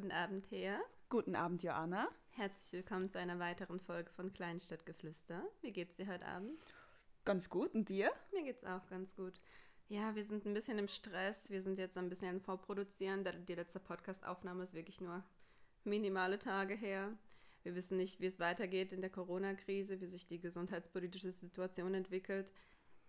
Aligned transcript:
Guten 0.00 0.12
Abend, 0.12 0.48
Thea. 0.48 0.80
Guten 1.10 1.36
Abend, 1.36 1.62
Joanna. 1.62 2.08
Herzlich 2.30 2.72
willkommen 2.72 3.10
zu 3.10 3.18
einer 3.18 3.38
weiteren 3.38 3.78
Folge 3.80 4.10
von 4.12 4.32
Kleinstadtgeflüster. 4.32 5.42
Wie 5.60 5.72
geht's 5.72 5.96
dir 5.96 6.06
heute 6.06 6.24
Abend? 6.24 6.58
Ganz 7.26 7.50
gut. 7.50 7.74
Und 7.74 7.90
dir? 7.90 8.10
Mir 8.32 8.44
geht's 8.44 8.64
auch 8.64 8.86
ganz 8.86 9.14
gut. 9.14 9.34
Ja, 9.88 10.14
wir 10.14 10.24
sind 10.24 10.46
ein 10.46 10.54
bisschen 10.54 10.78
im 10.78 10.88
Stress. 10.88 11.50
Wir 11.50 11.60
sind 11.60 11.78
jetzt 11.78 11.98
ein 11.98 12.08
bisschen 12.08 12.30
am 12.30 12.40
Vorproduzieren. 12.40 13.28
Die 13.46 13.54
letzte 13.54 13.78
Podcast-Aufnahme 13.78 14.62
ist 14.62 14.72
wirklich 14.72 15.02
nur 15.02 15.22
minimale 15.84 16.38
Tage 16.38 16.72
her. 16.72 17.12
Wir 17.62 17.74
wissen 17.74 17.98
nicht, 17.98 18.20
wie 18.20 18.26
es 18.26 18.40
weitergeht 18.40 18.94
in 18.94 19.02
der 19.02 19.10
Corona-Krise, 19.10 20.00
wie 20.00 20.06
sich 20.06 20.26
die 20.26 20.40
gesundheitspolitische 20.40 21.32
Situation 21.32 21.92
entwickelt. 21.92 22.50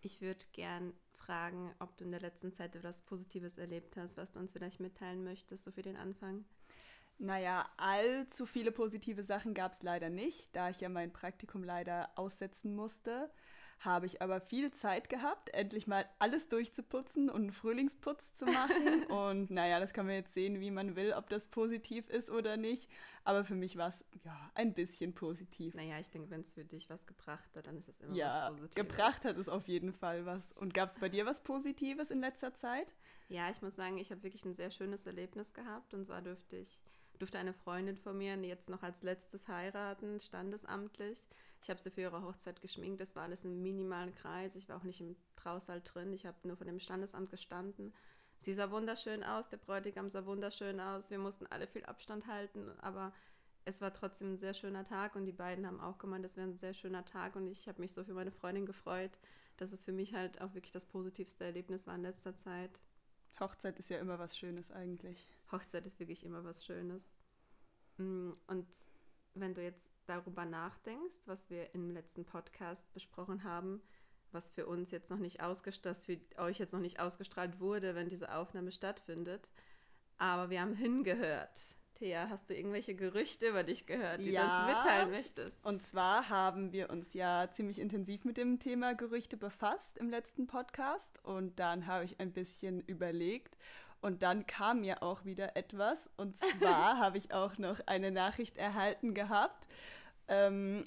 Ich 0.02 0.20
würde 0.20 0.44
gern 0.52 0.92
fragen, 1.14 1.74
ob 1.80 1.96
du 1.96 2.04
in 2.04 2.12
der 2.12 2.20
letzten 2.20 2.52
Zeit 2.52 2.76
etwas 2.76 3.00
Positives 3.00 3.58
erlebt 3.58 3.96
hast, 3.96 4.18
was 4.18 4.34
du 4.34 4.40
uns 4.40 4.52
vielleicht 4.52 4.82
mitteilen 4.82 5.24
möchtest, 5.24 5.64
so 5.64 5.72
für 5.72 5.84
den 5.84 5.96
Anfang. 5.96 6.44
Naja, 7.22 7.70
allzu 7.78 8.48
viele 8.48 8.72
positive 8.72 9.24
Sachen 9.24 9.54
gab 9.54 9.74
es 9.74 9.84
leider 9.84 10.10
nicht, 10.10 10.56
da 10.56 10.70
ich 10.70 10.82
ja 10.82 10.90
mein 10.90 11.14
Praktikum 11.14 11.64
leider 11.64 12.10
aussetzen 12.16 12.76
musste 12.76 13.30
habe 13.82 14.06
ich 14.06 14.22
aber 14.22 14.40
viel 14.40 14.72
Zeit 14.72 15.10
gehabt, 15.10 15.50
endlich 15.54 15.88
mal 15.88 16.06
alles 16.20 16.48
durchzuputzen 16.48 17.30
und 17.30 17.42
einen 17.42 17.52
Frühlingsputz 17.52 18.36
zu 18.36 18.46
machen. 18.46 19.04
und 19.10 19.50
naja, 19.50 19.80
das 19.80 19.94
kann 19.94 20.06
man 20.06 20.16
jetzt 20.16 20.34
sehen, 20.34 20.60
wie 20.60 20.72
man 20.72 20.96
will, 20.96 21.14
ob 21.14 21.30
das 21.30 21.48
positiv 21.48 22.08
ist 22.10 22.30
oder 22.30 22.58
nicht. 22.58 22.90
Aber 23.24 23.44
für 23.44 23.56
mich 23.56 23.78
war 23.78 23.90
es 23.90 24.06
ja 24.24 24.52
ein 24.54 24.74
bisschen 24.74 25.14
positiv. 25.14 25.74
Naja, 25.74 26.00
ich 26.00 26.10
denke, 26.10 26.30
wenn 26.30 26.42
es 26.42 26.54
für 26.54 26.64
dich 26.64 26.90
was 26.90 27.06
gebracht 27.08 27.50
hat, 27.56 27.66
dann 27.66 27.78
ist 27.78 27.90
es 27.90 28.00
immer 28.02 28.14
ja, 28.14 28.28
was 28.28 28.50
Positives. 28.50 28.76
Gebracht 28.76 29.26
hat 29.26 29.38
es 29.38 29.50
auf 29.50 29.68
jeden 29.68 29.94
Fall 29.94 30.26
was. 30.26 30.52
Und 30.54 30.74
gab 30.74 30.90
es 30.90 30.96
bei 30.96 31.10
dir 31.10 31.26
was 31.26 31.42
Positives 31.42 32.12
in 32.12 32.20
letzter 32.20 32.54
Zeit? 32.54 32.94
Ja, 33.30 33.50
ich 33.50 33.62
muss 33.62 33.76
sagen, 33.76 33.98
ich 33.98 34.12
habe 34.12 34.22
wirklich 34.22 34.46
ein 34.46 34.56
sehr 34.56 34.70
schönes 34.70 35.06
Erlebnis 35.08 35.54
gehabt. 35.54 35.94
Und 35.96 36.06
zwar 36.06 36.22
durfte 36.22 36.58
ich 36.58 36.80
durfte 37.22 37.38
eine 37.38 37.54
Freundin 37.54 37.98
von 37.98 38.18
mir 38.18 38.36
jetzt 38.38 38.70
noch 38.70 38.82
als 38.82 39.04
letztes 39.04 39.48
heiraten, 39.48 40.20
standesamtlich. 40.20 41.20
Ich 41.62 41.70
habe 41.70 41.80
sie 41.80 41.92
für 41.92 42.02
ihre 42.02 42.24
Hochzeit 42.24 42.62
geschminkt. 42.62 43.00
Das 43.00 43.16
war 43.16 43.24
alles 43.24 43.44
im 43.44 43.62
minimalen 43.62 44.14
Kreis. 44.16 44.56
Ich 44.56 44.68
war 44.68 44.78
auch 44.78 44.84
nicht 44.84 45.02
im 45.02 45.16
Trausaal 45.36 45.82
drin. 45.82 46.12
Ich 46.14 46.26
habe 46.26 46.38
nur 46.44 46.58
von 46.58 46.66
dem 46.66 46.80
Standesamt 46.80 47.30
gestanden. 47.30 47.94
Sie 48.40 48.56
sah 48.56 48.72
wunderschön 48.72 49.24
aus, 49.24 49.50
der 49.50 49.58
Bräutigam 49.58 50.10
sah 50.10 50.26
wunderschön 50.26 50.80
aus. 50.80 51.12
Wir 51.12 51.20
mussten 51.20 51.46
alle 51.52 51.68
viel 51.68 51.86
Abstand 51.86 52.26
halten, 52.26 52.72
aber 52.80 53.14
es 53.66 53.82
war 53.82 53.94
trotzdem 53.94 54.34
ein 54.34 54.38
sehr 54.40 54.56
schöner 54.56 54.84
Tag 54.84 55.16
und 55.16 55.26
die 55.26 55.32
beiden 55.32 55.68
haben 55.68 55.80
auch 55.80 56.00
gemeint, 56.00 56.26
es 56.26 56.38
wäre 56.38 56.48
ein 56.48 56.58
sehr 56.58 56.74
schöner 56.74 57.06
Tag 57.06 57.36
und 57.36 57.48
ich 57.48 57.68
habe 57.68 57.80
mich 57.80 57.92
so 57.92 58.04
für 58.04 58.16
meine 58.16 58.32
Freundin 58.32 58.66
gefreut, 58.66 59.12
dass 59.58 59.72
es 59.72 59.86
für 59.86 59.92
mich 59.92 60.16
halt 60.16 60.42
auch 60.42 60.56
wirklich 60.56 60.72
das 60.72 60.86
positivste 60.86 61.44
Erlebnis 61.44 61.86
war 61.86 61.94
in 61.94 62.02
letzter 62.02 62.36
Zeit. 62.36 62.72
Hochzeit 63.40 63.78
ist 63.78 63.92
ja 63.92 64.00
immer 64.00 64.18
was 64.18 64.36
Schönes 64.36 64.72
eigentlich. 64.72 65.28
Hochzeit 65.52 65.86
ist 65.88 66.00
wirklich 66.00 66.26
immer 66.26 66.44
was 66.44 66.66
Schönes. 66.66 67.04
Mm, 67.98 68.32
und 68.48 68.68
wenn 69.34 69.54
du 69.54 69.64
jetzt 69.64 69.90
darüber 70.06 70.46
nachdenkst, 70.46 71.16
was 71.26 71.50
wir 71.50 71.74
im 71.74 71.92
letzten 71.92 72.26
Podcast 72.26 72.92
besprochen 72.94 73.44
haben, 73.44 73.82
was 74.32 74.50
für 74.50 74.66
uns 74.66 74.92
jetzt 74.92 75.10
noch 75.10 75.20
nicht 75.20 75.42
ausgestrahlt, 75.42 75.98
für 75.98 76.20
euch 76.38 76.60
jetzt 76.60 76.74
noch 76.74 76.80
nicht 76.80 77.00
ausgestrahlt 77.00 77.60
wurde, 77.60 77.96
wenn 77.96 78.10
diese 78.10 78.34
Aufnahme 78.34 78.72
stattfindet. 78.72 79.50
Aber 80.18 80.50
wir 80.50 80.62
haben 80.62 80.76
hingehört. 80.76 81.76
Thea, 81.96 82.30
hast 82.30 82.50
du 82.50 82.56
irgendwelche 82.56 82.96
Gerüchte 82.96 83.50
über 83.50 83.62
dich 83.64 83.86
gehört, 83.86 84.22
die 84.22 84.32
ja, 84.32 84.42
du 84.42 84.48
uns 84.48 84.76
mitteilen 84.76 85.12
möchtest? 85.12 85.64
Und 85.64 85.84
zwar 85.84 86.30
haben 86.30 86.72
wir 86.72 86.90
uns 86.90 87.14
ja 87.14 87.48
ziemlich 87.54 87.78
intensiv 87.78 88.26
mit 88.26 88.38
dem 88.38 88.58
Thema 88.60 88.96
Gerüchte 88.96 89.38
befasst 89.38 89.98
im 89.98 90.10
letzten 90.10 90.48
Podcast 90.48 91.24
und 91.24 91.60
dann 91.60 91.86
habe 91.86 92.06
ich 92.06 92.20
ein 92.20 92.34
bisschen 92.34 92.82
überlegt 92.82 93.56
und 94.02 94.24
dann 94.24 94.46
kam 94.48 94.82
mir 94.82 95.04
auch 95.04 95.26
wieder 95.26 95.56
etwas 95.56 95.98
und 96.18 96.36
zwar 96.38 96.98
habe 97.00 97.18
ich 97.18 97.34
auch 97.34 97.58
noch 97.58 97.80
eine 97.86 98.12
Nachricht 98.12 98.58
erhalten 98.58 99.14
gehabt 99.14 99.66
ähm, 100.28 100.84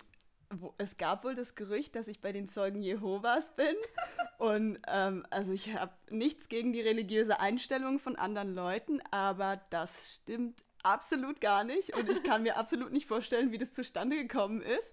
wo, 0.51 0.75
es 0.79 0.97
gab 0.97 1.25
wohl 1.25 1.35
das 1.35 1.55
Gerücht, 1.55 1.95
dass 1.95 2.09
ich 2.09 2.21
bei 2.21 2.33
den 2.33 2.49
Zeugen 2.49 2.81
Jehovas 2.81 3.55
bin. 3.55 3.75
Und 4.39 4.79
ähm, 4.89 5.25
also 5.31 5.53
ich 5.53 5.75
habe 5.75 5.93
nichts 6.11 6.49
gegen 6.49 6.73
die 6.73 6.81
religiöse 6.81 7.41
Einstellung 7.41 7.99
von 7.99 8.17
anderen 8.17 8.55
Leuten, 8.55 9.01
aber 9.11 9.61
das 9.71 10.15
stimmt 10.15 10.63
absolut 10.83 11.41
gar 11.41 11.65
nicht. 11.65 11.97
Und 11.97 12.09
ich 12.11 12.23
kann 12.23 12.43
mir 12.43 12.57
absolut 12.59 12.93
nicht 12.93 13.07
vorstellen, 13.07 13.53
wie 13.53 13.59
das 13.59 13.73
zustande 13.73 14.17
gekommen 14.17 14.61
ist. 14.61 14.93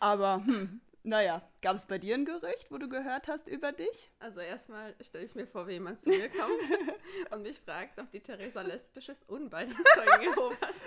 Aber 0.00 0.42
hm, 0.44 0.80
naja, 1.06 1.42
gab 1.60 1.76
es 1.76 1.84
bei 1.84 1.98
dir 1.98 2.14
ein 2.14 2.24
Gerücht, 2.24 2.70
wo 2.70 2.78
du 2.78 2.88
gehört 2.88 3.28
hast 3.28 3.46
über 3.46 3.72
dich? 3.72 4.10
Also 4.20 4.40
erstmal 4.40 4.94
stelle 5.02 5.26
ich 5.26 5.34
mir 5.34 5.46
vor, 5.46 5.68
wie 5.68 5.72
jemand 5.72 6.00
zu 6.00 6.08
mir 6.08 6.30
kommt 6.30 6.58
und 7.30 7.42
mich 7.42 7.60
fragt, 7.60 7.98
ob 7.98 8.10
die 8.10 8.20
Theresa 8.20 8.62
lesbisch 8.62 9.10
ist 9.10 9.28
und 9.28 9.50
bei 9.50 9.66
den 9.66 9.76
Zeugen 9.94 10.22
Jehovas. 10.22 10.80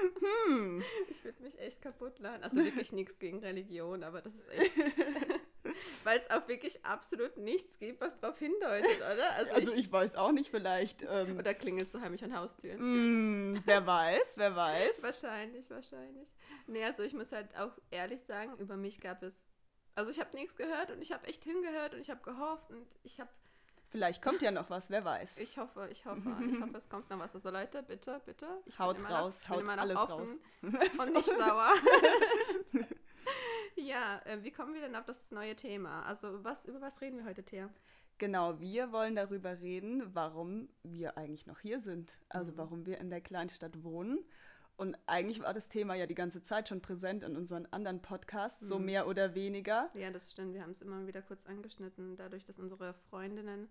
Hm. 0.48 0.84
Ich 1.10 1.24
würde 1.24 1.44
mich 1.44 1.60
echt 1.60 1.84
kaputt 1.84 2.18
laden. 2.18 2.44
Also 2.44 2.58
wirklich 2.58 2.92
nichts 2.92 3.20
gegen 3.20 3.40
Religion, 3.40 4.04
aber 4.04 4.22
das 4.22 4.34
ist 4.34 4.50
echt... 4.50 4.74
Weil 6.04 6.18
es 6.18 6.30
auch 6.32 6.48
wirklich 6.48 6.84
absolut 6.84 7.38
nichts 7.38 7.78
gibt, 7.78 8.02
was 8.02 8.20
darauf 8.20 8.40
hindeutet, 8.40 8.98
oder? 8.98 9.34
Also, 9.34 9.52
also 9.52 9.74
ich, 9.74 9.80
ich, 9.80 9.92
weiß 9.92 10.16
auch 10.16 10.32
nicht, 10.32 10.50
vielleicht... 10.50 11.04
Ähm, 11.08 11.38
oder 11.38 11.54
klingelt 11.54 11.92
so 11.92 12.02
heimlich 12.02 12.24
an 12.24 12.36
Haustüren. 12.36 13.54
Mm, 13.54 13.62
wer 13.66 13.86
weiß, 13.86 14.34
wer 14.38 14.56
weiß. 14.56 14.98
wahrscheinlich, 15.04 15.70
wahrscheinlich. 15.70 16.28
Nee, 16.66 16.84
also 16.84 17.04
ich 17.04 17.14
muss 17.14 17.32
halt 17.32 17.56
auch 17.56 17.78
ehrlich 17.92 18.24
sagen, 18.24 18.58
über 18.58 18.78
mich 18.78 19.00
gab 19.00 19.22
es 19.22 19.48
also 19.98 20.12
ich 20.12 20.20
habe 20.20 20.36
nichts 20.36 20.56
gehört 20.56 20.92
und 20.92 21.02
ich 21.02 21.12
habe 21.12 21.26
echt 21.26 21.44
hingehört 21.44 21.96
und 21.96 22.02
ich 22.02 22.12
habe 22.12 22.22
gehofft 22.22 22.70
und 22.70 22.86
ich 23.04 23.20
habe... 23.20 23.32
Vielleicht 23.90 24.22
kommt 24.22 24.44
ja 24.44 24.52
noch 24.52 24.70
was, 24.70 24.92
wer 24.92 25.04
weiß. 25.04 25.38
Ich 25.38 25.58
hoffe, 25.58 25.88
ich 25.92 26.06
hoffe, 26.06 26.38
ich 26.46 26.62
hoffe, 26.62 26.78
es 26.78 26.88
kommt 26.88 27.10
noch 27.10 27.18
was. 27.18 27.34
Also 27.34 27.50
Leute, 27.50 27.82
bitte, 27.82 28.22
bitte. 28.26 28.46
Ich 28.66 28.78
haut 28.78 28.98
raus, 29.10 29.34
noch, 29.48 29.58
haut 29.58 29.68
alles 29.68 29.98
raus. 29.98 30.30
Und 30.62 31.14
nicht 31.14 31.26
sauer. 31.40 31.72
ja, 33.76 34.22
äh, 34.26 34.44
wie 34.44 34.52
kommen 34.52 34.76
wir 34.76 34.82
denn 34.82 34.96
auf 34.96 35.06
das 35.06 35.32
neue 35.32 35.56
Thema? 35.56 36.04
Also 36.04 36.44
was, 36.44 36.66
über 36.66 36.80
was 36.80 37.02
reden 37.02 37.18
wir 37.18 37.26
heute, 37.26 37.44
Thea? 37.44 37.70
Genau, 38.20 38.60
wir 38.60 38.92
wollen 38.92 39.16
darüber 39.16 39.60
reden, 39.62 40.14
warum 40.14 40.70
wir 40.84 41.18
eigentlich 41.18 41.48
noch 41.48 41.62
hier 41.62 41.80
sind. 41.80 42.20
Also 42.30 42.52
mhm. 42.52 42.58
warum 42.58 42.86
wir 42.86 43.00
in 43.00 43.10
der 43.10 43.22
Kleinstadt 43.22 43.84
wohnen 43.84 44.20
und 44.78 44.96
eigentlich 45.08 45.42
war 45.42 45.54
das 45.54 45.70
Thema 45.70 45.96
ja 45.96 46.06
die 46.06 46.16
ganze 46.16 46.42
Zeit 46.44 46.70
schon 46.70 46.82
präsent 46.82 47.24
in 47.24 47.36
unseren 47.36 47.66
anderen 47.72 48.02
Podcasts, 48.02 48.62
mhm. 48.62 48.68
so 48.68 48.80
mehr 48.80 49.08
oder 49.08 49.34
weniger. 49.34 49.90
Ja, 49.96 50.12
das 50.12 50.32
stimmt. 50.32 50.54
Wir 50.54 50.62
haben 50.62 50.72
es 50.72 50.82
immer 50.82 51.06
wieder 51.08 51.24
kurz 51.24 51.46
angeschnitten, 51.46 52.16
dadurch, 52.16 52.46
dass 52.46 52.60
unsere 52.60 52.94
Freundinnen 53.10 53.68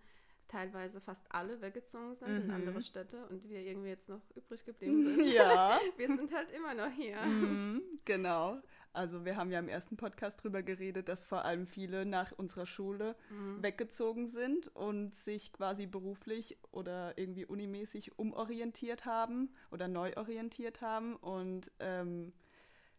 teilweise 0.49 1.00
fast 1.00 1.25
alle 1.31 1.61
weggezogen 1.61 2.16
sind 2.16 2.28
mhm. 2.28 2.43
in 2.43 2.50
andere 2.50 2.83
Städte 2.83 3.25
und 3.27 3.49
wir 3.49 3.61
irgendwie 3.61 3.89
jetzt 3.89 4.09
noch 4.09 4.21
übrig 4.34 4.65
geblieben 4.65 5.05
sind. 5.16 5.28
Ja. 5.28 5.78
wir 5.97 6.09
sind 6.09 6.33
halt 6.34 6.50
immer 6.50 6.75
noch 6.75 6.91
hier. 6.91 7.21
Mhm, 7.21 7.83
genau. 8.05 8.61
Also 8.97 9.27
wir 9.27 9.37
haben 9.37 9.51
ja 9.51 9.59
im 9.59 9.69
ersten 9.69 9.99
Podcast 9.99 10.43
drüber 10.43 10.62
geredet, 10.62 11.11
dass 11.11 11.27
vor 11.27 11.45
allem 11.45 11.67
viele 11.67 12.07
nach 12.07 12.33
unserer 12.33 12.65
Schule 12.65 13.15
mhm. 13.29 13.62
weggezogen 13.62 14.29
sind 14.29 14.75
und 14.75 15.15
sich 15.15 15.53
quasi 15.53 15.84
beruflich 15.84 16.57
oder 16.73 17.19
irgendwie 17.19 17.45
unimäßig 17.45 18.19
umorientiert 18.19 19.05
haben 19.05 19.55
oder 19.71 19.87
neu 19.87 20.17
orientiert 20.17 20.81
haben. 20.81 21.15
Und 21.17 21.71
ähm, 21.79 22.33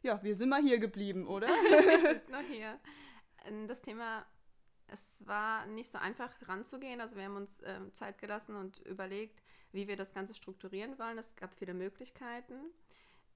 ja, 0.03 0.21
wir 0.21 0.35
sind 0.35 0.49
mal 0.49 0.61
hier 0.61 0.77
geblieben, 0.77 1.25
oder? 1.25 1.47
wir 1.47 1.99
sind 2.13 2.29
noch 2.29 2.41
hier. 2.47 2.79
Ähm, 3.45 3.67
das 3.67 3.81
Thema, 3.81 4.23
es 4.85 5.01
war 5.25 5.65
nicht 5.65 5.91
so 5.91 5.97
einfach 5.97 6.31
ranzugehen. 6.47 7.01
Also 7.01 7.15
wir 7.15 7.23
haben 7.23 7.37
uns 7.37 7.57
ähm, 7.65 7.91
Zeit 7.95 8.19
gelassen 8.19 8.55
und 8.55 8.77
überlegt, 8.85 9.41
wie 9.71 9.87
wir 9.87 9.97
das 9.97 10.13
Ganze 10.13 10.35
strukturieren 10.35 10.99
wollen. 10.99 11.17
Es 11.17 11.35
gab 11.35 11.55
viele 11.55 11.73
Möglichkeiten. 11.73 12.53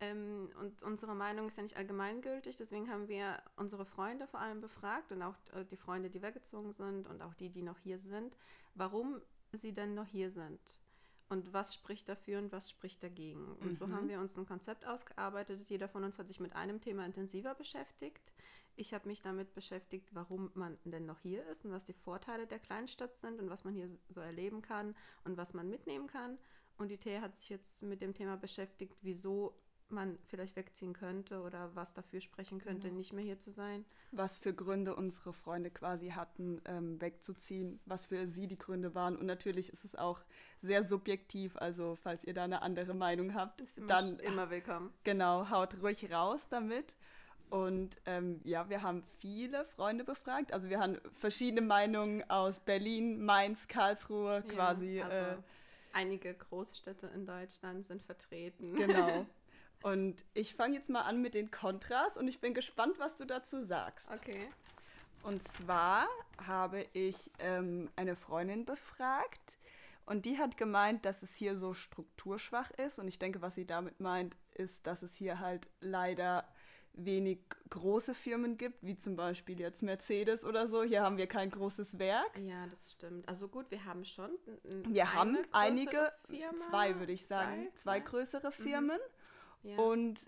Ähm, 0.01 0.50
und 0.59 0.81
unsere 0.81 1.13
Meinung 1.13 1.47
ist 1.47 1.57
ja 1.57 1.63
nicht 1.63 1.78
allgemeingültig, 1.78 2.57
deswegen 2.57 2.89
haben 2.89 3.07
wir 3.07 3.41
unsere 3.56 3.86
Freunde 3.86 4.27
vor 4.27 4.39
allem 4.39 4.59
befragt 4.59 5.12
und 5.12 5.21
auch 5.21 5.36
äh, 5.53 5.63
die 5.63 5.77
Freunde, 5.77 6.09
die 6.09 6.24
weggezogen 6.24 6.74
sind 6.74 7.07
und 7.07 7.21
auch 7.21 7.36
die, 7.36 7.51
die 7.51 7.62
noch 7.62 7.77
hier 7.77 8.00
sind, 8.00 8.36
warum 8.74 9.21
sie 9.53 9.74
denn 9.74 9.94
noch 9.94 10.07
hier 10.07 10.31
sind 10.31 10.59
und 11.30 11.53
was 11.53 11.75
spricht 11.75 12.09
dafür 12.09 12.39
und 12.39 12.51
was 12.51 12.69
spricht 12.69 13.03
dagegen. 13.03 13.45
Und 13.62 13.74
mhm. 13.74 13.77
so 13.77 13.89
haben 13.89 14.09
wir 14.09 14.19
uns 14.19 14.36
ein 14.38 14.48
Konzept 14.48 14.88
ausgearbeitet. 14.88 15.69
Jeder 15.69 15.88
von 15.88 16.04
uns 16.04 16.18
hat 16.18 16.27
sich 16.27 16.39
mit 16.39 16.56
einem 16.56 16.81
Thema 16.81 17.06
intensiver 17.06 17.54
beschäftigt. 17.54 18.33
Ich 18.75 18.95
habe 18.95 19.07
mich 19.07 19.21
damit 19.21 19.54
beschäftigt, 19.54 20.09
warum 20.13 20.50
man 20.56 20.80
denn 20.83 21.06
noch 21.06 21.19
hier 21.19 21.45
ist 21.45 21.63
und 21.63 21.71
was 21.71 21.86
die 21.86 21.94
Vorteile 21.94 22.47
der 22.47 22.59
Kleinstadt 22.59 23.15
sind 23.15 23.39
und 23.39 23.51
was 23.51 23.65
man 23.65 23.75
hier 23.75 23.89
so 24.09 24.19
erleben 24.19 24.63
kann 24.63 24.95
und 25.25 25.38
was 25.38 25.54
man 25.54 25.69
mitnehmen 25.69 26.07
kann. 26.07 26.39
Und 26.77 26.88
die 26.88 26.97
Thea 26.97 27.21
hat 27.21 27.36
sich 27.36 27.50
jetzt 27.50 27.83
mit 27.83 28.01
dem 28.01 28.15
Thema 28.15 28.36
beschäftigt, 28.38 28.97
wieso 29.01 29.56
man 29.92 30.18
vielleicht 30.28 30.56
wegziehen 30.56 30.94
könnte 30.94 31.42
oder 31.42 31.76
was 31.76 31.94
dafür 31.94 32.22
sprechen 32.22 32.60
könnte, 32.60 32.88
genau. 32.88 32.98
nicht 32.98 33.14
mehr 33.14 33.24
hier 33.24 33.40
zu 33.40 33.52
sein. 33.52 33.86
Was 34.12 34.38
für 34.38 34.54
Gründe 34.54 34.96
unsere 34.96 35.34
Freunde 35.34 35.70
quasi 35.70 36.10
hatten, 36.10 36.62
ähm, 36.66 37.00
wegzuziehen, 37.02 37.80
was 37.86 38.06
für 38.06 38.28
sie 38.28 38.48
die 38.48 38.58
Gründe 38.58 38.96
waren. 38.96 39.16
Und 39.16 39.26
natürlich 39.26 39.72
ist 39.72 39.86
es 39.86 39.96
auch 39.96 40.22
sehr 40.60 40.84
subjektiv, 40.84 41.58
also 41.58 41.96
falls 41.96 42.24
ihr 42.24 42.34
da 42.34 42.44
eine 42.44 42.62
andere 42.62 42.94
Meinung 42.94 43.34
habt, 43.34 43.64
immer, 43.78 43.88
dann 43.88 44.20
immer 44.20 44.50
willkommen. 44.50 44.94
Genau, 45.04 45.50
haut 45.50 45.82
ruhig 45.82 46.12
raus 46.12 46.48
damit. 46.50 46.96
Und 47.52 47.98
ähm, 48.06 48.40
ja, 48.46 48.70
wir 48.70 48.82
haben 48.82 49.04
viele 49.20 49.66
Freunde 49.66 50.06
befragt. 50.06 50.54
Also 50.54 50.70
wir 50.70 50.80
haben 50.80 50.98
verschiedene 51.20 51.62
Meinungen 51.62 52.28
aus 52.30 52.60
Berlin, 52.60 53.24
Mainz, 53.26 53.68
Karlsruhe, 53.68 54.36
ja, 54.36 54.42
quasi. 54.42 55.02
Also. 55.02 55.32
Äh, 55.32 55.38
Einige 55.94 56.34
Großstädte 56.34 57.08
in 57.08 57.26
Deutschland 57.26 57.86
sind 57.86 58.02
vertreten. 58.02 58.74
Genau. 58.76 59.26
Und 59.81 60.24
ich 60.33 60.56
fange 60.56 60.75
jetzt 60.75 60.89
mal 60.89 61.01
an 61.01 61.22
mit 61.22 61.33
den 61.33 61.51
Kontras 61.51 62.18
und 62.18 62.28
ich 62.28 62.39
bin 62.39 62.54
gespannt, 62.54 63.00
was 63.00 63.16
du 63.16 63.25
dazu 63.25 63.63
sagst. 63.63 64.10
Okay. 64.12 64.48
Und 65.24 65.48
zwar 65.50 66.07
habe 66.45 66.86
ich 66.94 67.31
ähm, 67.39 67.89
eine 67.95 68.16
Freundin 68.16 68.66
befragt 68.66 69.57
und 70.06 70.25
die 70.25 70.38
hat 70.38 70.57
gemeint, 70.57 71.06
dass 71.06 71.24
es 71.24 71.36
hier 71.36 71.57
so 71.57 71.74
strukturschwach 71.74 72.72
ist. 72.72 73.00
Und 73.00 73.07
ich 73.07 73.19
denke, 73.19 73.42
was 73.42 73.56
sie 73.56 73.66
damit 73.66 74.00
meint, 74.00 74.36
ist, 74.54 74.86
dass 74.88 75.04
es 75.04 75.16
hier 75.16 75.39
halt 75.39 75.69
leider 75.80 76.45
wenig 76.94 77.39
große 77.69 78.13
Firmen 78.13 78.57
gibt, 78.57 78.83
wie 78.83 78.98
zum 78.98 79.16
Beispiel 79.16 79.60
jetzt 79.60 79.81
Mercedes 79.81 80.44
oder 80.44 80.68
so. 80.68 80.83
Hier 80.83 81.01
haben 81.01 81.18
wir 81.18 81.28
kein 81.28 81.50
großes 81.50 82.00
Werk. 82.00 82.38
Ja, 82.39 82.68
das 82.68 82.92
stimmt. 82.92 83.28
Also 83.30 83.48
gut, 83.48 83.69
wir 83.69 83.86
haben 83.86 84.04
schon. 84.04 84.31
Wir 84.63 85.13
haben 85.13 85.38
einige, 85.51 86.12
Firma, 86.28 86.60
zwei 86.69 87.00
würde 87.00 87.13
ich 87.13 87.25
sagen, 87.25 87.68
zwei, 87.75 88.00
zwei 88.00 88.00
größere 88.01 88.48
mhm. 88.48 88.63
Firmen. 88.63 88.98
Mhm. 88.98 89.20
Ja. 89.63 89.78
Und 89.78 90.19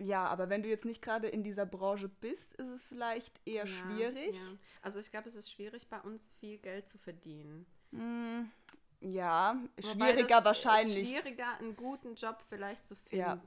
ja, 0.00 0.26
aber 0.26 0.48
wenn 0.48 0.62
du 0.62 0.68
jetzt 0.68 0.84
nicht 0.84 1.02
gerade 1.02 1.28
in 1.28 1.42
dieser 1.42 1.66
Branche 1.66 2.08
bist, 2.08 2.54
ist 2.54 2.68
es 2.68 2.82
vielleicht 2.82 3.40
eher 3.44 3.66
ja, 3.66 3.66
schwierig. 3.66 4.34
Ja. 4.34 4.56
Also 4.82 4.98
ich 4.98 5.10
glaube, 5.10 5.28
es 5.28 5.34
ist 5.34 5.50
schwierig, 5.52 5.88
bei 5.88 6.00
uns 6.00 6.26
viel 6.40 6.58
Geld 6.58 6.88
zu 6.88 6.96
verdienen. 6.98 7.66
Mm, 7.90 8.42
ja, 9.00 9.60
schwieriger 9.78 10.44
wahrscheinlich. 10.44 11.08
schwieriger, 11.08 11.58
einen 11.58 11.76
guten 11.76 12.14
Job 12.14 12.42
vielleicht 12.48 12.86
zu 12.86 12.96
finden. 12.96 13.16
Ja, 13.18 13.40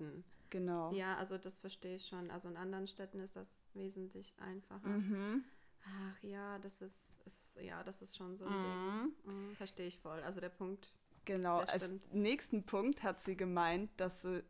genau. 0.49 0.91
Ja, 0.93 1.17
also 1.17 1.37
das 1.37 1.59
verstehe 1.59 1.95
ich 1.95 2.05
schon. 2.05 2.29
Also 2.29 2.49
in 2.49 2.57
anderen 2.57 2.87
Städten 2.87 3.19
ist 3.19 3.35
das 3.35 3.47
wesentlich 3.73 4.33
einfacher. 4.39 4.87
Mhm. 4.87 5.43
Ach 5.85 6.23
ja, 6.23 6.59
das 6.59 6.81
ist, 6.81 7.15
ist, 7.25 7.61
ja, 7.61 7.83
das 7.83 8.01
ist 8.01 8.15
schon 8.15 8.37
so 8.37 8.45
ein 8.45 8.57
mhm. 8.57 9.13
Ding. 9.25 9.33
Mhm, 9.33 9.55
verstehe 9.55 9.87
ich 9.87 9.97
voll. 9.97 10.21
Also 10.23 10.39
der 10.39 10.49
Punkt. 10.49 10.91
Genau, 11.25 11.59
als 11.59 11.89
nächsten 12.11 12.63
Punkt 12.63 13.01
hat 13.01 13.21
sie 13.23 13.37
gemeint, 13.37 13.89
dass 13.97 14.21
sie 14.21 14.43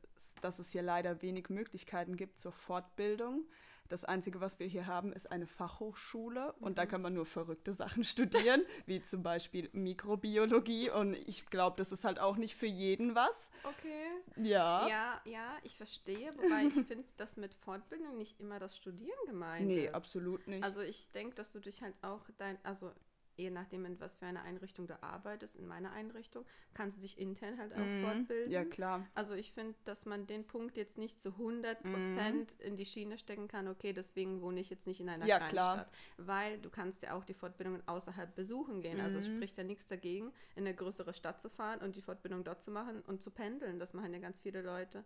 dass 0.44 0.60
es 0.60 0.72
hier 0.72 0.82
leider 0.82 1.22
wenig 1.22 1.50
Möglichkeiten 1.50 2.16
gibt 2.18 2.40
zur 2.40 2.52
Fortbildung. 2.52 3.46
Das 3.90 4.06
Einzige, 4.06 4.42
was 4.42 4.60
wir 4.60 4.66
hier 4.66 4.88
haben, 4.88 5.14
ist 5.14 5.32
eine 5.32 5.46
Fachhochschule 5.46 6.54
und 6.54 6.72
mhm. 6.72 6.76
da 6.76 6.86
kann 6.86 7.02
man 7.02 7.14
nur 7.14 7.26
verrückte 7.26 7.74
Sachen 7.74 8.04
studieren, 8.04 8.64
wie 8.86 9.02
zum 9.04 9.24
Beispiel 9.24 9.70
Mikrobiologie 9.74 10.90
und 10.90 11.14
ich 11.14 11.46
glaube, 11.48 11.78
das 11.78 11.92
ist 11.92 12.04
halt 12.04 12.20
auch 12.20 12.38
nicht 12.38 12.56
für 12.56 12.66
jeden 12.66 13.14
was. 13.14 13.52
Okay. 13.64 14.06
Ja. 14.38 14.88
Ja, 14.88 15.22
ja, 15.26 15.58
ich 15.64 15.78
verstehe, 15.78 16.34
wobei 16.38 16.66
ich 16.66 16.74
finde, 16.88 17.06
dass 17.18 17.38
mit 17.38 17.54
Fortbildung 17.56 18.18
nicht 18.18 18.40
immer 18.40 18.60
das 18.60 18.76
Studieren 18.76 19.20
gemeint 19.28 19.68
nee, 19.68 19.74
ist. 19.74 19.82
Nee, 19.82 19.90
absolut 19.90 20.48
nicht. 20.48 20.64
Also 20.64 20.82
ich 20.82 21.12
denke, 21.12 21.36
dass 21.36 21.52
du 21.52 21.60
dich 21.60 21.82
halt 21.82 21.96
auch 22.02 22.22
dein, 22.38 22.58
also 22.64 22.92
je 23.36 23.50
nachdem, 23.50 23.86
in 23.86 24.00
was 24.00 24.16
für 24.16 24.26
eine 24.26 24.42
Einrichtung 24.44 24.88
du 24.88 25.02
arbeitest, 25.02 25.56
in 25.56 25.66
meiner 25.66 25.92
Einrichtung, 25.92 26.46
kannst 26.74 26.98
du 26.98 27.02
dich 27.02 27.18
intern 27.18 27.58
halt 27.58 27.74
auch 27.74 27.80
mm, 27.80 28.04
fortbilden. 28.04 28.52
Ja, 28.52 28.64
klar. 28.64 29.08
Also 29.16 29.34
ich 29.34 29.52
finde, 29.54 29.76
dass 29.86 30.06
man 30.06 30.28
den 30.28 30.46
Punkt 30.46 30.78
jetzt 30.78 30.98
nicht 30.98 31.22
zu 31.22 31.30
100 31.30 31.82
Prozent 31.82 32.60
mm. 32.60 32.62
in 32.62 32.78
die 32.78 32.86
Schiene 32.86 33.18
stecken 33.18 33.48
kann, 33.48 33.68
okay, 33.68 33.94
deswegen 33.94 34.42
wohne 34.42 34.60
ich 34.60 34.70
jetzt 34.70 34.88
nicht 34.88 35.00
in 35.00 35.10
einer 35.10 35.26
ja, 35.26 35.38
Kleinstadt. 35.38 35.92
Weil 36.18 36.60
du 36.60 36.70
kannst 36.70 37.02
ja 37.02 37.14
auch 37.14 37.26
die 37.26 37.34
Fortbildungen 37.34 37.88
außerhalb 37.88 38.36
besuchen 38.36 38.82
gehen. 38.82 38.98
Mm. 38.98 39.02
Also 39.02 39.20
es 39.20 39.28
mhm. 39.28 39.38
spricht 39.38 39.58
ja 39.58 39.64
nichts 39.64 39.88
dagegen, 39.88 40.32
in 40.56 40.66
eine 40.66 40.76
größere 40.76 41.14
Stadt 41.14 41.42
zu 41.42 41.50
fahren 41.50 41.80
und 41.82 41.96
die 41.96 42.02
Fortbildung 42.02 42.44
dort 42.44 42.62
zu 42.62 42.72
machen 42.72 43.02
und 43.02 43.22
zu 43.22 43.32
pendeln. 43.32 43.80
Das 43.80 43.94
machen 43.94 44.14
ja 44.14 44.20
ganz 44.20 44.40
viele 44.40 44.62
Leute. 44.62 45.04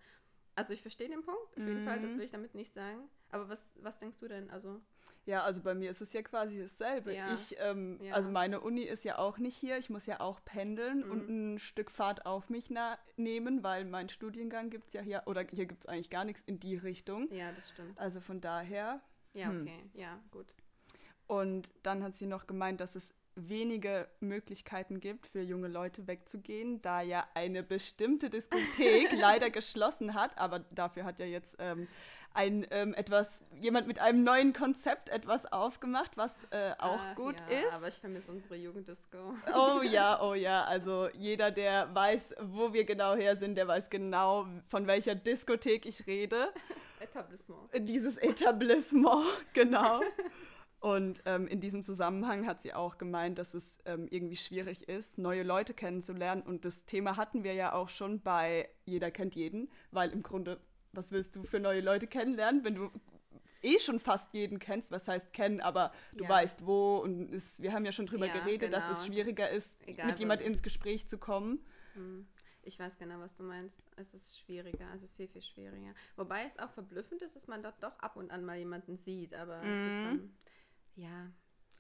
Also 0.56 0.73
ich 0.73 0.81
verstehe 0.81 1.07
den 1.07 1.21
Punkt, 1.21 1.56
auf 1.56 1.63
jeden 1.63 1.85
Fall, 1.85 2.01
das 2.01 2.13
mhm. 2.13 2.18
will 2.18 2.25
ich 2.25 2.31
damit 2.31 2.56
nicht 2.56 2.73
sagen. 2.73 3.07
Aber 3.30 3.47
was, 3.47 3.75
was 3.80 4.00
denkst 4.00 4.19
du 4.19 4.27
denn? 4.27 4.50
Also 4.50 4.81
ja, 5.27 5.44
also 5.44 5.62
bei 5.62 5.75
mir 5.75 5.91
ist 5.91 6.01
es 6.01 6.13
ja 6.13 6.21
quasi 6.21 6.59
dasselbe. 6.59 7.13
Ja. 7.13 7.33
Ich, 7.33 7.56
ähm, 7.59 8.00
ja. 8.01 8.13
also 8.13 8.29
meine 8.29 8.62
Uni 8.62 8.81
ist 8.81 9.03
ja 9.03 9.19
auch 9.19 9.38
nicht 9.38 9.56
hier. 9.56 9.77
Ich 9.77 9.89
muss 9.89 10.06
ja 10.06 10.21
auch 10.21 10.39
pendeln 10.45 11.06
mhm. 11.06 11.12
und 11.12 11.29
ein 11.29 11.59
Stück 11.59 11.91
Fahrt 11.91 12.25
auf 12.25 12.50
mich 12.50 12.71
nehmen, 13.18 13.63
weil 13.63 13.85
mein 13.85 14.09
Studiengang 14.09 14.69
gibt 14.69 14.88
es 14.88 14.94
ja 14.94 15.01
hier, 15.01 15.24
oder 15.25 15.45
hier 15.51 15.65
gibt 15.65 15.83
es 15.83 15.85
eigentlich 15.85 16.09
gar 16.09 16.24
nichts 16.24 16.41
in 16.45 16.59
die 16.59 16.75
Richtung. 16.75 17.31
Ja, 17.31 17.51
das 17.51 17.69
stimmt. 17.69 18.00
Also 18.00 18.21
von 18.21 18.41
daher. 18.41 19.01
Ja, 19.33 19.50
hm. 19.50 19.62
okay, 19.62 19.83
ja, 19.94 20.18
gut. 20.31 20.47
Und 21.27 21.69
dann 21.83 22.03
hat 22.03 22.15
sie 22.15 22.25
noch 22.25 22.47
gemeint, 22.47 22.80
dass 22.80 22.95
es 22.95 23.13
wenige 23.35 24.07
Möglichkeiten 24.19 25.00
gibt, 25.00 25.27
für 25.27 25.41
junge 25.41 25.68
Leute 25.68 26.07
wegzugehen, 26.07 26.81
da 26.81 27.01
ja 27.01 27.27
eine 27.35 27.63
bestimmte 27.63 28.30
Diskothek 28.30 29.12
leider 29.19 29.50
geschlossen 29.50 30.13
hat, 30.13 30.38
aber 30.38 30.59
dafür 30.71 31.03
hat 31.03 31.19
ja 31.19 31.25
jetzt 31.25 31.56
ähm, 31.59 31.88
ein 32.38 32.68
ähm, 32.69 32.94
etwas, 32.94 33.42
jemand 33.60 33.88
mit 33.88 34.00
einem 34.00 34.24
neuen 34.24 34.54
Konzept 34.54 35.10
etwas 35.10 35.51
aufgemacht, 35.51 36.16
was 36.18 36.31
äh, 36.51 36.74
auch 36.78 37.00
Ach, 37.00 37.16
gut 37.16 37.36
ja, 37.50 37.60
ist. 37.62 37.74
Aber 37.74 37.88
ich 37.88 37.95
vermisse 37.95 38.31
unsere 38.31 38.56
Jugenddisco. 38.56 39.34
Oh 39.56 39.81
ja, 39.81 40.22
oh 40.22 40.36
ja. 40.36 40.63
Also 40.66 41.10
jeder, 41.13 41.50
der 41.50 41.94
weiß, 41.95 42.36
wo 42.42 42.74
wir 42.74 42.86
genau 42.86 43.16
her 43.16 43.38
sind, 43.38 43.56
der 43.56 43.68
weiß 43.68 43.89
genau, 43.89 44.45
von 44.69 44.86
welcher 44.86 45.16
Diskothek 45.16 45.88
ich 45.88 46.06
rede. 46.06 46.54
Etablissement. 47.00 47.69
Dieses 47.74 48.18
Etablissement, 48.18 49.25
genau. 49.54 50.01
Und 50.80 51.24
ähm, 51.25 51.48
in 51.48 51.60
diesem 51.60 51.83
Zusammenhang 51.83 52.45
hat 52.45 52.62
sie 52.62 52.75
auch 52.75 53.00
gemeint, 53.00 53.40
dass 53.40 53.56
es 53.56 53.66
ähm, 53.86 54.07
irgendwie 54.12 54.36
schwierig 54.36 54.88
ist, 54.88 55.18
neue 55.18 55.42
Leute 55.42 55.74
kennenzulernen. 55.74 56.44
Und 56.44 56.66
das 56.66 56.86
Thema 56.86 57.18
hatten 57.18 57.44
wir 57.44 57.54
ja 57.54 57.74
auch 57.74 57.90
schon 57.90 58.22
bei 58.22 58.69
Jeder 58.86 59.10
kennt 59.10 59.36
jeden, 59.36 59.72
weil 59.90 60.12
im 60.12 60.22
Grunde 60.22 60.60
was 60.97 61.11
willst 61.11 61.35
du 61.35 61.44
für 61.44 61.59
neue 61.59 61.81
Leute 61.81 62.07
kennenlernen, 62.07 62.63
wenn 62.63 62.75
du 62.75 62.91
eh 63.61 63.79
schon 63.79 63.99
fast 63.99 64.33
jeden 64.33 64.59
kennst, 64.59 64.91
was 64.91 65.07
heißt 65.07 65.31
kennen, 65.31 65.61
aber 65.61 65.94
du 66.13 66.23
ja. 66.23 66.29
weißt 66.29 66.65
wo 66.65 66.97
und 66.97 67.33
es, 67.33 67.61
wir 67.61 67.71
haben 67.71 67.85
ja 67.85 67.91
schon 67.91 68.07
drüber 68.07 68.27
ja, 68.27 68.33
geredet, 68.33 68.71
genau. 68.71 68.88
dass 68.88 68.99
es 68.99 69.05
schwieriger 69.05 69.49
ist, 69.49 69.75
Egal, 69.85 70.07
mit 70.07 70.19
jemand 70.19 70.41
ins 70.41 70.61
Gespräch 70.61 71.07
zu 71.07 71.17
kommen. 71.17 71.59
Hm. 71.94 72.27
Ich 72.63 72.77
weiß 72.79 72.97
genau, 72.97 73.19
was 73.19 73.33
du 73.33 73.44
meinst. 73.44 73.81
Es 73.95 74.13
ist 74.13 74.39
schwieriger, 74.41 74.88
es 74.94 75.01
ist 75.01 75.15
viel, 75.15 75.29
viel 75.29 75.41
schwieriger. 75.41 75.94
Wobei 76.17 76.44
es 76.44 76.59
auch 76.59 76.69
verblüffend 76.71 77.21
ist, 77.21 77.33
dass 77.33 77.47
man 77.47 77.63
dort 77.63 77.81
doch 77.81 77.97
ab 77.99 78.17
und 78.17 78.29
an 78.29 78.44
mal 78.44 78.57
jemanden 78.57 78.97
sieht, 78.97 79.33
aber 79.33 79.63
mhm. 79.63 79.69
es 79.69 79.94
ist 79.94 80.03
dann, 80.03 80.15
mhm. 80.15 80.31
ja, 80.95 81.31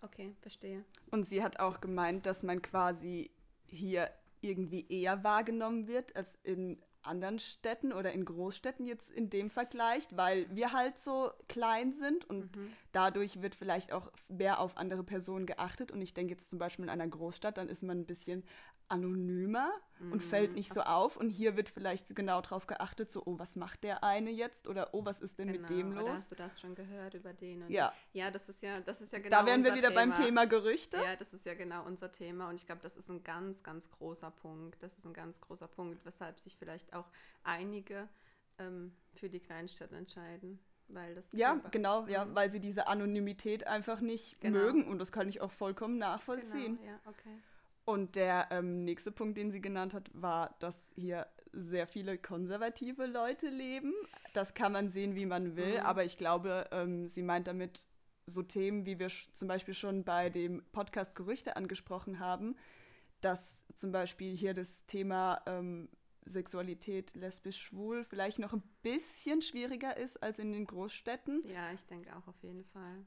okay, 0.01 0.33
verstehe. 0.39 0.85
Und 1.11 1.27
sie 1.27 1.43
hat 1.43 1.59
auch 1.59 1.81
gemeint, 1.81 2.25
dass 2.25 2.41
man 2.41 2.61
quasi 2.61 3.31
hier 3.65 4.09
irgendwie 4.39 4.85
eher 4.87 5.23
wahrgenommen 5.23 5.87
wird 5.87 6.15
als 6.15 6.33
in 6.43 6.81
anderen 7.07 7.39
Städten 7.39 7.91
oder 7.91 8.11
in 8.11 8.25
Großstädten 8.25 8.85
jetzt 8.85 9.09
in 9.11 9.29
dem 9.29 9.49
Vergleich, 9.49 10.07
weil 10.11 10.45
wir 10.55 10.73
halt 10.73 10.99
so 10.99 11.31
klein 11.47 11.93
sind 11.93 12.25
und 12.29 12.55
mhm. 12.55 12.73
dadurch 12.91 13.41
wird 13.41 13.55
vielleicht 13.55 13.91
auch 13.91 14.11
mehr 14.27 14.59
auf 14.59 14.77
andere 14.77 15.03
Personen 15.03 15.45
geachtet. 15.45 15.91
Und 15.91 16.01
ich 16.01 16.13
denke 16.13 16.33
jetzt 16.33 16.49
zum 16.49 16.59
Beispiel 16.59 16.85
in 16.85 16.89
einer 16.89 17.07
Großstadt, 17.07 17.57
dann 17.57 17.69
ist 17.69 17.83
man 17.83 17.99
ein 17.99 18.05
bisschen 18.05 18.43
anonymer 18.89 19.71
mhm. 19.99 20.13
und 20.13 20.23
fällt 20.23 20.53
nicht 20.53 20.73
so 20.73 20.81
auf. 20.81 21.17
Und 21.17 21.29
hier 21.29 21.57
wird 21.57 21.69
vielleicht 21.69 22.15
genau 22.15 22.41
darauf 22.41 22.67
geachtet, 22.67 23.11
so, 23.11 23.23
oh, 23.25 23.37
was 23.37 23.55
macht 23.55 23.83
der 23.83 24.03
eine 24.03 24.31
jetzt? 24.31 24.67
Oder 24.67 24.93
oh, 24.93 25.05
was 25.05 25.19
ist 25.19 25.37
denn 25.39 25.51
genau. 25.51 25.61
mit 25.61 25.69
dem 25.69 25.91
los? 25.93 26.03
Oder 26.03 26.13
hast 26.13 26.31
du 26.31 26.35
das 26.35 26.59
schon 26.59 26.75
gehört 26.75 27.13
über 27.13 27.33
den? 27.33 27.63
Und 27.63 27.69
ja. 27.69 27.93
Ja, 28.13 28.31
das 28.31 28.49
ist 28.49 28.61
ja, 28.61 28.79
das 28.81 29.01
ist 29.01 29.13
ja 29.13 29.19
genau. 29.19 29.39
Da 29.39 29.45
wären 29.45 29.63
wir 29.63 29.75
wieder 29.75 29.89
Thema. 29.89 30.01
beim 30.01 30.15
Thema 30.15 30.45
Gerüchte. 30.45 30.97
Ja, 30.97 31.15
das 31.15 31.33
ist 31.33 31.45
ja 31.45 31.53
genau 31.53 31.85
unser 31.85 32.11
Thema. 32.11 32.49
Und 32.49 32.55
ich 32.55 32.65
glaube, 32.65 32.81
das 32.81 32.97
ist 32.97 33.09
ein 33.09 33.23
ganz, 33.23 33.63
ganz 33.63 33.89
großer 33.91 34.31
Punkt. 34.31 34.81
Das 34.81 34.97
ist 34.97 35.05
ein 35.05 35.13
ganz 35.13 35.41
großer 35.41 35.67
Punkt, 35.67 36.05
weshalb 36.05 36.39
sich 36.39 36.55
vielleicht 36.57 36.93
auch 36.93 37.05
einige 37.43 38.07
ähm, 38.59 38.93
für 39.15 39.29
die 39.29 39.39
Kleinstadt 39.39 39.91
entscheiden. 39.91 40.59
Weil 40.89 41.15
das 41.15 41.25
ja, 41.33 41.55
genau, 41.71 42.07
ja, 42.07 42.23
mhm. 42.23 42.35
weil 42.35 42.49
sie 42.49 42.61
diese 42.61 42.87
Anonymität 42.87 43.67
einfach 43.67 43.99
nicht 43.99 44.39
genau. 44.39 44.59
mögen 44.59 44.87
und 44.87 44.99
das 44.99 45.11
kann 45.11 45.27
ich 45.27 45.41
auch 45.41 45.51
vollkommen 45.51 45.97
nachvollziehen. 45.97 46.77
Genau, 46.77 46.91
ja, 46.91 46.99
okay. 47.05 47.41
Und 47.87 48.17
der 48.17 48.49
ähm, 48.51 48.83
nächste 48.83 49.13
Punkt, 49.13 49.37
den 49.37 49.49
sie 49.49 49.61
genannt 49.61 49.93
hat, 49.93 50.09
war, 50.13 50.57
dass 50.59 50.75
hier 50.95 51.25
sehr 51.53 51.87
viele 51.87 52.17
konservative 52.17 53.05
Leute 53.05 53.47
leben. 53.47 53.93
Das 54.33 54.53
kann 54.53 54.73
man 54.73 54.89
sehen, 54.89 55.15
wie 55.15 55.25
man 55.25 55.55
will, 55.55 55.79
mhm. 55.79 55.85
aber 55.85 56.03
ich 56.03 56.17
glaube, 56.17 56.67
ähm, 56.71 57.07
sie 57.07 57.23
meint 57.23 57.47
damit 57.47 57.87
so 58.25 58.43
Themen, 58.43 58.85
wie 58.85 58.99
wir 58.99 59.07
zum 59.33 59.47
Beispiel 59.47 59.73
schon 59.73 60.03
bei 60.03 60.29
dem 60.29 60.65
Podcast 60.73 61.15
Gerüchte 61.15 61.55
angesprochen 61.55 62.19
haben, 62.19 62.57
dass 63.21 63.57
zum 63.77 63.93
Beispiel 63.93 64.35
hier 64.35 64.53
das 64.53 64.85
Thema 64.87 65.41
ähm, 65.45 65.87
Sexualität 66.25 67.15
lesbisch, 67.15 67.57
schwul 67.57 68.03
vielleicht 68.03 68.37
noch 68.37 68.51
ein 68.51 68.63
bisschen 68.81 69.41
schwieriger 69.41 69.95
ist 69.95 70.21
als 70.21 70.39
in 70.39 70.51
den 70.51 70.65
Großstädten. 70.65 71.41
Ja, 71.47 71.71
ich 71.71 71.85
denke 71.85 72.13
auch 72.17 72.27
auf 72.27 72.43
jeden 72.43 72.65
Fall. 72.65 73.05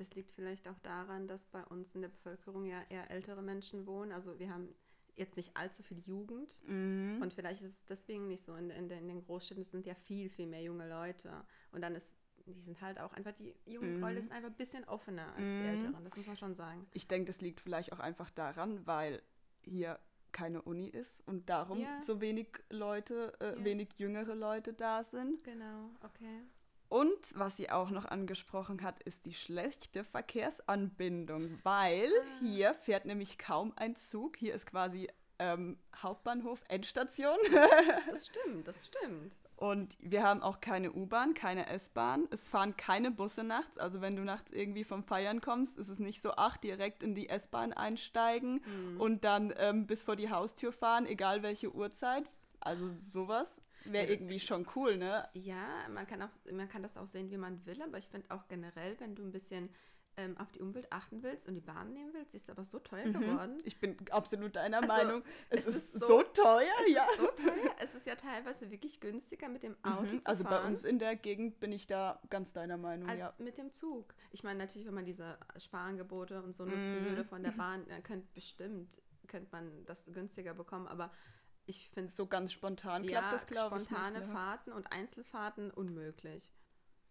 Das 0.00 0.14
liegt 0.14 0.32
vielleicht 0.32 0.66
auch 0.66 0.78
daran, 0.78 1.28
dass 1.28 1.44
bei 1.44 1.62
uns 1.64 1.94
in 1.94 2.00
der 2.00 2.08
Bevölkerung 2.08 2.64
ja 2.64 2.82
eher 2.88 3.10
ältere 3.10 3.42
Menschen 3.42 3.86
wohnen. 3.86 4.12
Also 4.12 4.38
wir 4.38 4.50
haben 4.50 4.74
jetzt 5.14 5.36
nicht 5.36 5.54
allzu 5.54 5.82
viel 5.82 5.98
Jugend. 5.98 6.56
Mhm. 6.66 7.18
Und 7.20 7.34
vielleicht 7.34 7.60
ist 7.60 7.74
es 7.74 7.84
deswegen 7.84 8.26
nicht 8.26 8.42
so. 8.42 8.54
In, 8.54 8.70
in, 8.70 8.88
in, 8.88 9.08
den 9.08 9.22
Großstädten 9.22 9.62
sind 9.64 9.84
ja 9.84 9.94
viel, 9.94 10.30
viel 10.30 10.46
mehr 10.46 10.62
junge 10.62 10.88
Leute. 10.88 11.44
Und 11.70 11.82
dann 11.82 11.94
ist, 11.94 12.14
die 12.46 12.62
sind 12.62 12.80
halt 12.80 12.98
auch 12.98 13.12
einfach, 13.12 13.32
die 13.32 13.54
jungen 13.66 13.96
mhm. 13.96 14.00
Leute 14.00 14.22
sind 14.22 14.32
einfach 14.32 14.48
ein 14.48 14.56
bisschen 14.56 14.84
offener 14.84 15.34
als 15.34 15.44
mhm. 15.44 15.60
die 15.60 15.68
Älteren. 15.68 16.04
Das 16.04 16.16
muss 16.16 16.26
man 16.26 16.36
schon 16.38 16.54
sagen. 16.54 16.86
Ich 16.94 17.06
denke, 17.06 17.26
das 17.26 17.42
liegt 17.42 17.60
vielleicht 17.60 17.92
auch 17.92 18.00
einfach 18.00 18.30
daran, 18.30 18.86
weil 18.86 19.20
hier 19.62 20.00
keine 20.32 20.62
Uni 20.62 20.88
ist 20.88 21.20
und 21.26 21.50
darum 21.50 21.78
ja. 21.78 22.02
so 22.04 22.22
wenig 22.22 22.48
Leute, 22.70 23.34
äh, 23.40 23.58
ja. 23.58 23.64
wenig 23.66 23.90
jüngere 23.98 24.34
Leute 24.34 24.72
da 24.72 25.02
sind. 25.02 25.44
Genau, 25.44 25.90
okay. 26.02 26.46
Und 26.90 27.38
was 27.38 27.56
sie 27.56 27.70
auch 27.70 27.90
noch 27.90 28.04
angesprochen 28.04 28.82
hat, 28.82 29.00
ist 29.04 29.24
die 29.24 29.32
schlechte 29.32 30.02
Verkehrsanbindung, 30.02 31.60
weil 31.62 32.10
ah. 32.10 32.44
hier 32.44 32.74
fährt 32.74 33.04
nämlich 33.04 33.38
kaum 33.38 33.72
ein 33.76 33.94
Zug. 33.94 34.36
Hier 34.36 34.54
ist 34.54 34.66
quasi 34.66 35.08
ähm, 35.38 35.78
Hauptbahnhof, 36.02 36.64
Endstation. 36.66 37.38
das 38.10 38.26
stimmt, 38.26 38.66
das 38.66 38.86
stimmt. 38.86 39.32
Und 39.54 39.96
wir 40.00 40.24
haben 40.24 40.42
auch 40.42 40.60
keine 40.60 40.90
U-Bahn, 40.90 41.32
keine 41.32 41.68
S-Bahn. 41.68 42.26
Es 42.32 42.48
fahren 42.48 42.76
keine 42.76 43.12
Busse 43.12 43.44
nachts. 43.44 43.78
Also 43.78 44.00
wenn 44.00 44.16
du 44.16 44.24
nachts 44.24 44.50
irgendwie 44.50 44.82
vom 44.82 45.04
Feiern 45.04 45.40
kommst, 45.40 45.78
ist 45.78 45.90
es 45.90 46.00
nicht 46.00 46.22
so, 46.22 46.32
ach, 46.36 46.56
direkt 46.56 47.04
in 47.04 47.14
die 47.14 47.28
S-Bahn 47.28 47.72
einsteigen 47.72 48.62
mhm. 48.64 49.00
und 49.00 49.22
dann 49.22 49.54
ähm, 49.58 49.86
bis 49.86 50.02
vor 50.02 50.16
die 50.16 50.30
Haustür 50.30 50.72
fahren, 50.72 51.06
egal 51.06 51.44
welche 51.44 51.72
Uhrzeit. 51.72 52.28
Also 52.58 52.90
sowas 53.02 53.60
wäre 53.84 54.08
irgendwie 54.08 54.40
schon 54.40 54.66
cool, 54.74 54.96
ne? 54.96 55.28
Ja, 55.34 55.88
man 55.88 56.06
kann, 56.06 56.22
auch, 56.22 56.30
man 56.50 56.68
kann 56.68 56.82
das 56.82 56.96
auch 56.96 57.06
sehen, 57.06 57.30
wie 57.30 57.36
man 57.36 57.64
will, 57.66 57.80
aber 57.82 57.98
ich 57.98 58.08
finde 58.08 58.30
auch 58.30 58.48
generell, 58.48 58.98
wenn 59.00 59.14
du 59.14 59.22
ein 59.22 59.32
bisschen 59.32 59.70
ähm, 60.16 60.36
auf 60.38 60.50
die 60.52 60.60
Umwelt 60.60 60.90
achten 60.92 61.22
willst 61.22 61.46
und 61.48 61.54
die 61.54 61.60
Bahn 61.60 61.92
nehmen 61.92 62.12
willst, 62.12 62.34
ist 62.34 62.50
aber 62.50 62.64
so 62.64 62.78
teuer 62.78 63.06
mhm. 63.06 63.12
geworden. 63.12 63.62
Ich 63.64 63.78
bin 63.78 63.96
absolut 64.10 64.56
deiner 64.56 64.78
also, 64.82 64.92
Meinung. 64.92 65.22
Es, 65.48 65.66
es 65.66 65.76
ist, 65.76 65.94
ist, 65.94 66.06
so, 66.06 66.22
teuer, 66.22 66.72
es 66.86 66.92
ja. 66.92 67.06
Ist 67.10 67.20
so 67.20 67.26
teuer. 67.26 67.74
Es 67.78 67.94
ist 67.94 68.06
ja 68.06 68.16
teilweise 68.16 68.70
wirklich 68.70 69.00
günstiger 69.00 69.48
mit 69.48 69.62
dem 69.62 69.76
Auto 69.82 70.12
mhm. 70.12 70.22
zu 70.22 70.28
Also 70.28 70.44
fahren, 70.44 70.62
bei 70.62 70.68
uns 70.68 70.84
in 70.84 70.98
der 70.98 71.16
Gegend 71.16 71.60
bin 71.60 71.72
ich 71.72 71.86
da 71.86 72.20
ganz 72.28 72.52
deiner 72.52 72.76
Meinung, 72.76 73.08
als 73.08 73.38
ja. 73.38 73.44
mit 73.44 73.56
dem 73.56 73.72
Zug. 73.72 74.14
Ich 74.32 74.42
meine 74.42 74.58
natürlich, 74.58 74.86
wenn 74.86 74.94
man 74.94 75.06
diese 75.06 75.38
Sparangebote 75.56 76.42
und 76.42 76.54
so 76.54 76.64
nutzen 76.64 77.02
mhm. 77.02 77.08
würde 77.10 77.24
von 77.24 77.42
der 77.42 77.52
Bahn, 77.56 77.86
dann 77.88 78.02
könnte 78.02 78.28
bestimmt 78.34 79.00
könnte 79.30 79.48
man 79.52 79.86
das 79.86 80.04
günstiger 80.12 80.54
bekommen, 80.54 80.88
aber 80.88 81.10
ich 81.70 81.88
finde 81.90 82.12
so 82.12 82.26
ganz 82.26 82.52
spontan 82.52 83.02
klappt 83.06 83.26
ja, 83.26 83.32
das 83.32 83.46
glaube 83.46 83.78
ich 83.78 83.84
spontane 83.84 84.18
nicht, 84.18 84.28
ne? 84.28 84.32
Fahrten 84.32 84.72
und 84.72 84.92
Einzelfahrten 84.92 85.70
unmöglich. 85.70 86.52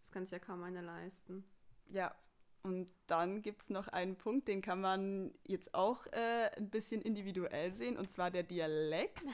Das 0.02 0.12
kann 0.12 0.26
sich 0.26 0.32
ja 0.32 0.40
kaum 0.40 0.62
einer 0.64 0.82
leisten. 0.82 1.44
Ja, 1.88 2.14
und 2.62 2.90
dann 3.08 3.42
gibt 3.42 3.64
es 3.64 3.70
noch 3.70 3.88
einen 3.88 4.18
Punkt, 4.18 4.48
den 4.48 4.62
kann 4.62 4.82
man 4.82 5.34
jetzt 5.46 5.74
auch 5.74 6.06
äh, 6.08 6.52
ein 6.58 6.70
bisschen 6.70 7.02
individuell 7.02 7.74
sehen, 7.74 7.98
und 7.98 8.12
zwar 8.12 8.32
der 8.32 8.44
Dialekt. 8.44 9.24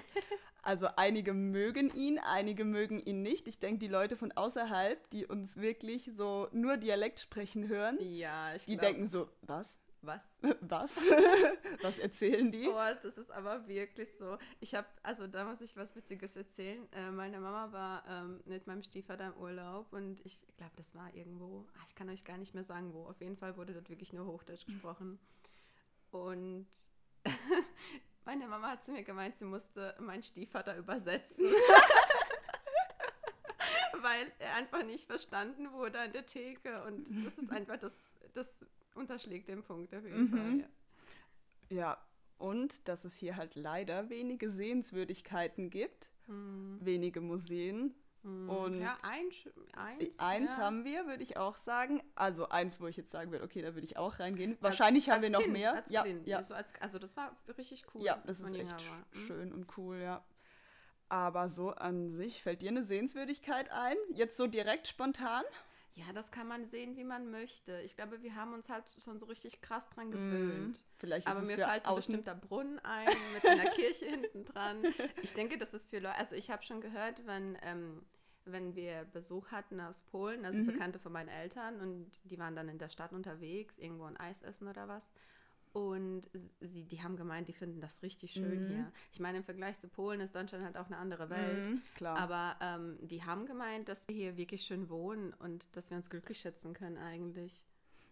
Also 0.68 0.88
einige 0.96 1.36
mögen 1.36 1.94
ihn, 1.94 2.18
einige 2.18 2.66
mögen 2.66 3.00
ihn 3.00 3.22
nicht. 3.22 3.48
Ich 3.48 3.60
denke, 3.60 3.78
die 3.78 3.88
Leute 3.88 4.16
von 4.16 4.32
außerhalb, 4.32 5.08
die 5.12 5.28
uns 5.28 5.58
wirklich 5.58 6.10
so 6.18 6.48
nur 6.54 6.78
Dialekt 6.78 7.20
sprechen 7.20 7.68
hören, 7.68 8.00
ja, 8.02 8.52
die 8.58 8.76
glaub, 8.76 8.82
denken 8.82 9.08
so, 9.08 9.30
was? 9.44 9.78
Was? 10.06 10.22
Was? 10.62 10.98
was 11.82 11.98
erzählen 11.98 12.52
die? 12.52 12.68
Oh, 12.68 12.96
das 13.02 13.18
ist 13.18 13.32
aber 13.32 13.68
wirklich 13.68 14.10
so. 14.18 14.38
Ich 14.60 14.76
habe, 14.76 14.88
also 15.02 15.26
da 15.28 15.46
muss 15.46 15.62
ich 15.62 15.76
was 15.76 15.96
Witziges 15.96 16.36
erzählen. 16.36 16.88
Äh, 16.92 17.12
meine 17.12 17.40
Mama 17.40 17.72
war 17.72 18.04
ähm, 18.08 18.42
mit 18.46 18.68
meinem 18.68 18.84
Stiefvater 18.84 19.28
im 19.28 19.42
Urlaub 19.42 19.92
und 19.92 20.24
ich 20.26 20.40
glaube, 20.58 20.74
das 20.76 20.94
war 20.94 21.14
irgendwo, 21.14 21.66
ach, 21.80 21.86
ich 21.88 21.96
kann 21.96 22.10
euch 22.10 22.24
gar 22.24 22.38
nicht 22.38 22.54
mehr 22.54 22.64
sagen, 22.64 22.94
wo. 22.94 23.06
Auf 23.06 23.20
jeden 23.20 23.38
Fall 23.38 23.58
wurde 23.58 23.74
dort 23.74 23.90
wirklich 23.90 24.14
nur 24.14 24.28
Hochdeutsch 24.28 24.66
gesprochen. 24.66 25.20
Und 26.12 26.68
meine 28.26 28.48
Mama 28.48 28.72
hat 28.72 28.84
zu 28.84 28.92
mir 28.92 29.04
gemeint, 29.04 29.36
sie 29.38 29.46
musste 29.46 29.96
meinen 30.00 30.24
Stiefvater 30.24 30.78
übersetzen. 30.78 31.46
Weil 34.02 34.32
er 34.40 34.56
einfach 34.56 34.84
nicht 34.84 35.06
verstanden 35.06 35.72
wurde 35.72 36.00
an 36.00 36.12
der 36.12 36.26
Theke. 36.26 36.84
Und 36.84 37.08
das 37.26 37.34
ist 37.38 37.52
einfach 37.52 37.78
das, 37.78 37.94
das 38.34 38.48
unterschlägt 38.96 39.48
den 39.48 39.64
Punkt 39.64 39.94
auf 39.94 40.04
jeden 40.04 40.24
mhm. 40.24 40.30
Fall. 40.30 40.60
Ja. 41.70 41.78
ja, 41.78 41.98
und 42.38 42.88
dass 42.88 43.06
es 43.06 43.16
hier 43.16 43.38
halt 43.38 43.56
leider 43.56 44.10
wenige 44.10 44.52
Sehenswürdigkeiten 44.52 45.70
gibt, 45.70 46.10
mhm. 46.28 46.80
wenige 46.82 47.22
Museen. 47.22 47.96
Mhm. 48.24 48.50
Und 48.50 48.82
ja, 48.82 48.98
eins, 49.04 49.36
eins, 49.74 50.20
eins 50.20 50.50
ja. 50.50 50.58
haben 50.58 50.84
wir, 50.84 51.06
würde 51.06 51.24
ich 51.24 51.38
auch 51.38 51.56
sagen. 51.58 52.02
Also 52.16 52.50
eins, 52.50 52.82
wo 52.82 52.88
ich 52.88 52.98
jetzt 52.98 53.12
sagen 53.12 53.32
würde, 53.32 53.46
okay, 53.46 53.62
da 53.62 53.74
würde 53.76 53.86
ich 53.86 53.98
auch 53.98 54.20
reingehen. 54.20 54.58
Wahrscheinlich 54.62 55.08
als, 55.08 55.16
haben 55.16 55.22
wir 55.24 55.30
noch 55.30 55.42
kind, 55.42 55.54
mehr. 55.54 55.74
Als 55.76 55.92
ja, 55.92 56.04
kind. 56.04 56.28
ja. 56.28 56.38
Also, 56.38 56.56
als, 56.56 56.74
also 56.82 56.98
das 56.98 57.16
war 57.16 57.38
richtig 57.58 57.86
cool. 57.94 58.04
Ja, 58.04 58.22
das 58.26 58.40
ist 58.40 58.54
echt 58.56 58.76
mhm. 59.14 59.20
schön 59.28 59.54
und 59.54 59.78
cool, 59.78 59.98
ja. 59.98 60.24
Aber 61.08 61.50
so 61.50 61.70
an 61.70 62.10
sich, 62.10 62.42
fällt 62.42 62.64
dir 62.64 62.70
eine 62.70 62.84
Sehenswürdigkeit 62.84 63.72
ein? 63.72 63.96
Jetzt 64.12 64.38
so 64.38 64.48
direkt 64.48 64.88
spontan? 64.88 65.44
Ja, 65.96 66.12
das 66.14 66.30
kann 66.30 66.48
man 66.48 66.66
sehen, 66.66 66.98
wie 66.98 67.06
man 67.06 67.32
möchte. 67.32 67.80
Ich 67.82 67.96
glaube, 67.96 68.22
wir 68.22 68.36
haben 68.36 68.54
uns 68.54 68.68
halt 68.68 68.84
schon 69.02 69.18
so 69.18 69.26
richtig 69.28 69.62
krass 69.62 69.90
dran 69.90 70.08
mhm. 70.08 70.12
gewöhnt. 70.12 70.78
Mm, 70.78 70.84
vielleicht 70.98 71.28
Aber 71.28 71.40
mir 71.42 71.58
fällt 71.58 71.86
ein 71.86 71.96
bestimmter 71.96 72.36
Brunnen 72.36 72.80
ein 72.80 73.08
mit 73.34 73.46
einer 73.46 73.70
Kirche 73.72 74.06
hinten 74.08 74.44
dran. 74.44 74.84
Ich 75.22 75.34
denke, 75.34 75.58
das 75.58 75.74
ist 75.74 75.90
für 75.90 76.00
Leute. 76.00 76.18
Also 76.18 76.36
ich 76.36 76.52
habe 76.52 76.64
schon 76.64 76.82
gehört, 76.82 77.26
wenn, 77.26 77.58
ähm, 77.62 78.06
wenn 78.44 78.76
wir 78.76 79.06
Besuch 79.06 79.52
hatten 79.52 79.80
aus 79.80 80.02
Polen, 80.04 80.44
also 80.44 80.60
mhm. 80.60 80.66
Bekannte 80.66 81.00
von 81.00 81.14
meinen 81.14 81.30
Eltern, 81.30 81.80
und 81.80 82.12
die 82.26 82.38
waren 82.40 82.58
dann 82.58 82.68
in 82.68 82.78
der 82.78 82.90
Stadt 82.90 83.14
unterwegs, 83.14 83.78
irgendwo 83.78 84.04
ein 84.04 84.18
Eis 84.18 84.42
essen 84.42 84.68
oder 84.68 84.90
was. 84.90 85.10
Und 85.76 86.30
sie, 86.62 86.86
die 86.86 87.04
haben 87.04 87.18
gemeint, 87.18 87.50
die 87.50 87.54
finden 87.54 87.82
das 87.82 88.02
richtig 88.02 88.32
schön 88.32 88.64
mhm. 88.64 88.68
hier. 88.70 88.92
Ich 89.12 89.20
meine, 89.20 89.40
im 89.40 89.44
Vergleich 89.44 89.78
zu 89.78 89.90
Polen 89.90 90.22
ist 90.22 90.34
Deutschland 90.34 90.64
halt 90.64 90.78
auch 90.78 90.86
eine 90.86 90.96
andere 90.96 91.30
Welt. 91.30 91.68
Mhm, 91.68 91.82
klar. 91.96 92.18
Aber 92.18 92.56
ähm, 92.62 92.98
die 93.02 93.26
haben 93.26 93.46
gemeint, 93.46 93.90
dass 93.90 94.08
wir 94.08 94.16
hier 94.16 94.38
wirklich 94.38 94.64
schön 94.64 94.90
wohnen 94.90 95.34
und 95.34 95.68
dass 95.76 95.90
wir 95.90 95.98
uns 95.98 96.10
glücklich 96.10 96.40
schätzen 96.40 96.74
können 96.74 96.98
eigentlich. 96.98 97.66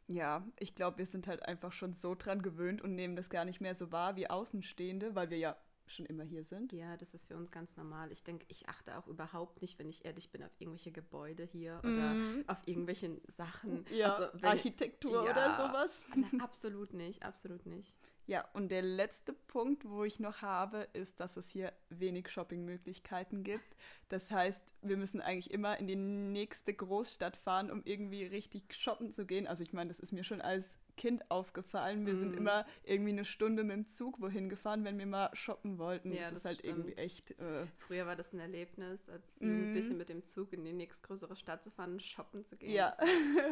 Ja, 0.07 0.45
ich 0.59 0.75
glaube, 0.75 0.97
wir 0.97 1.05
sind 1.05 1.25
halt 1.25 1.41
einfach 1.43 1.71
schon 1.71 1.93
so 1.93 2.15
dran 2.15 2.41
gewöhnt 2.41 2.81
und 2.81 2.95
nehmen 2.95 3.15
das 3.15 3.29
gar 3.29 3.45
nicht 3.45 3.61
mehr 3.61 3.75
so 3.75 3.93
wahr 3.93 4.17
wie 4.17 4.29
Außenstehende, 4.29 5.15
weil 5.15 5.29
wir 5.29 5.37
ja 5.37 5.55
schon 5.87 6.05
immer 6.05 6.23
hier 6.23 6.43
sind. 6.43 6.73
Ja, 6.73 6.97
das 6.97 7.13
ist 7.13 7.27
für 7.27 7.35
uns 7.35 7.51
ganz 7.51 7.77
normal. 7.77 8.11
Ich 8.11 8.23
denke, 8.23 8.45
ich 8.49 8.69
achte 8.69 8.97
auch 8.97 9.07
überhaupt 9.07 9.61
nicht, 9.61 9.79
wenn 9.79 9.89
ich 9.89 10.05
ehrlich 10.05 10.31
bin, 10.31 10.43
auf 10.43 10.51
irgendwelche 10.59 10.91
Gebäude 10.91 11.43
hier 11.43 11.79
oder 11.83 12.13
mm. 12.13 12.43
auf 12.47 12.57
irgendwelchen 12.65 13.21
Sachen. 13.27 13.85
Ja, 13.91 14.15
also, 14.15 14.41
wenn, 14.41 14.49
Architektur 14.49 15.25
ja, 15.25 15.31
oder 15.31 15.67
sowas. 15.67 16.05
Na, 16.15 16.43
absolut 16.43 16.93
nicht, 16.93 17.23
absolut 17.23 17.65
nicht. 17.65 17.95
Ja, 18.25 18.45
und 18.53 18.69
der 18.69 18.81
letzte 18.81 19.33
Punkt, 19.33 19.83
wo 19.83 20.05
ich 20.05 20.19
noch 20.19 20.41
habe, 20.41 20.87
ist, 20.93 21.19
dass 21.19 21.35
es 21.35 21.49
hier 21.49 21.73
wenig 21.89 22.29
Shoppingmöglichkeiten 22.29 23.43
gibt. 23.43 23.75
Das 24.07 24.31
heißt, 24.31 24.61
wir 24.81 24.95
müssen 24.95 25.19
eigentlich 25.19 25.51
immer 25.51 25.77
in 25.77 25.87
die 25.87 25.97
nächste 25.97 26.73
Großstadt 26.73 27.35
fahren, 27.35 27.69
um 27.69 27.81
irgendwie 27.83 28.23
richtig 28.23 28.73
shoppen 28.73 29.11
zu 29.11 29.25
gehen. 29.25 29.45
Also 29.45 29.63
ich 29.63 29.73
meine, 29.73 29.89
das 29.89 29.99
ist 29.99 30.13
mir 30.13 30.23
schon 30.23 30.39
als 30.39 30.65
Kind 30.95 31.29
aufgefallen. 31.29 32.05
Wir 32.05 32.13
mm. 32.13 32.19
sind 32.19 32.31
mhm. 32.31 32.37
immer 32.37 32.65
irgendwie 32.83 33.11
eine 33.11 33.25
Stunde 33.25 33.63
mit 33.63 33.75
dem 33.75 33.87
Zug 33.87 34.21
wohin 34.21 34.49
gefahren, 34.49 34.83
wenn 34.83 34.97
wir 34.99 35.05
mal 35.05 35.29
shoppen 35.33 35.77
wollten. 35.77 36.11
Ja, 36.11 36.23
das, 36.23 36.29
das 36.29 36.37
ist 36.39 36.45
halt 36.45 36.59
stimmt. 36.59 36.77
irgendwie 36.77 36.97
echt. 36.97 37.31
Äh 37.39 37.65
Früher 37.77 38.05
war 38.05 38.15
das 38.15 38.33
ein 38.33 38.39
Erlebnis, 38.39 39.09
als 39.09 39.39
mm. 39.39 39.45
Jugendliche 39.45 39.93
mit 39.93 40.09
dem 40.09 40.23
Zug 40.23 40.53
in 40.53 40.63
die 40.63 40.73
nächstgrößere 40.73 41.35
Stadt 41.35 41.63
zu 41.63 41.71
fahren, 41.71 41.99
shoppen 41.99 42.45
zu 42.45 42.57
gehen. 42.57 42.71
Ja. 42.71 42.95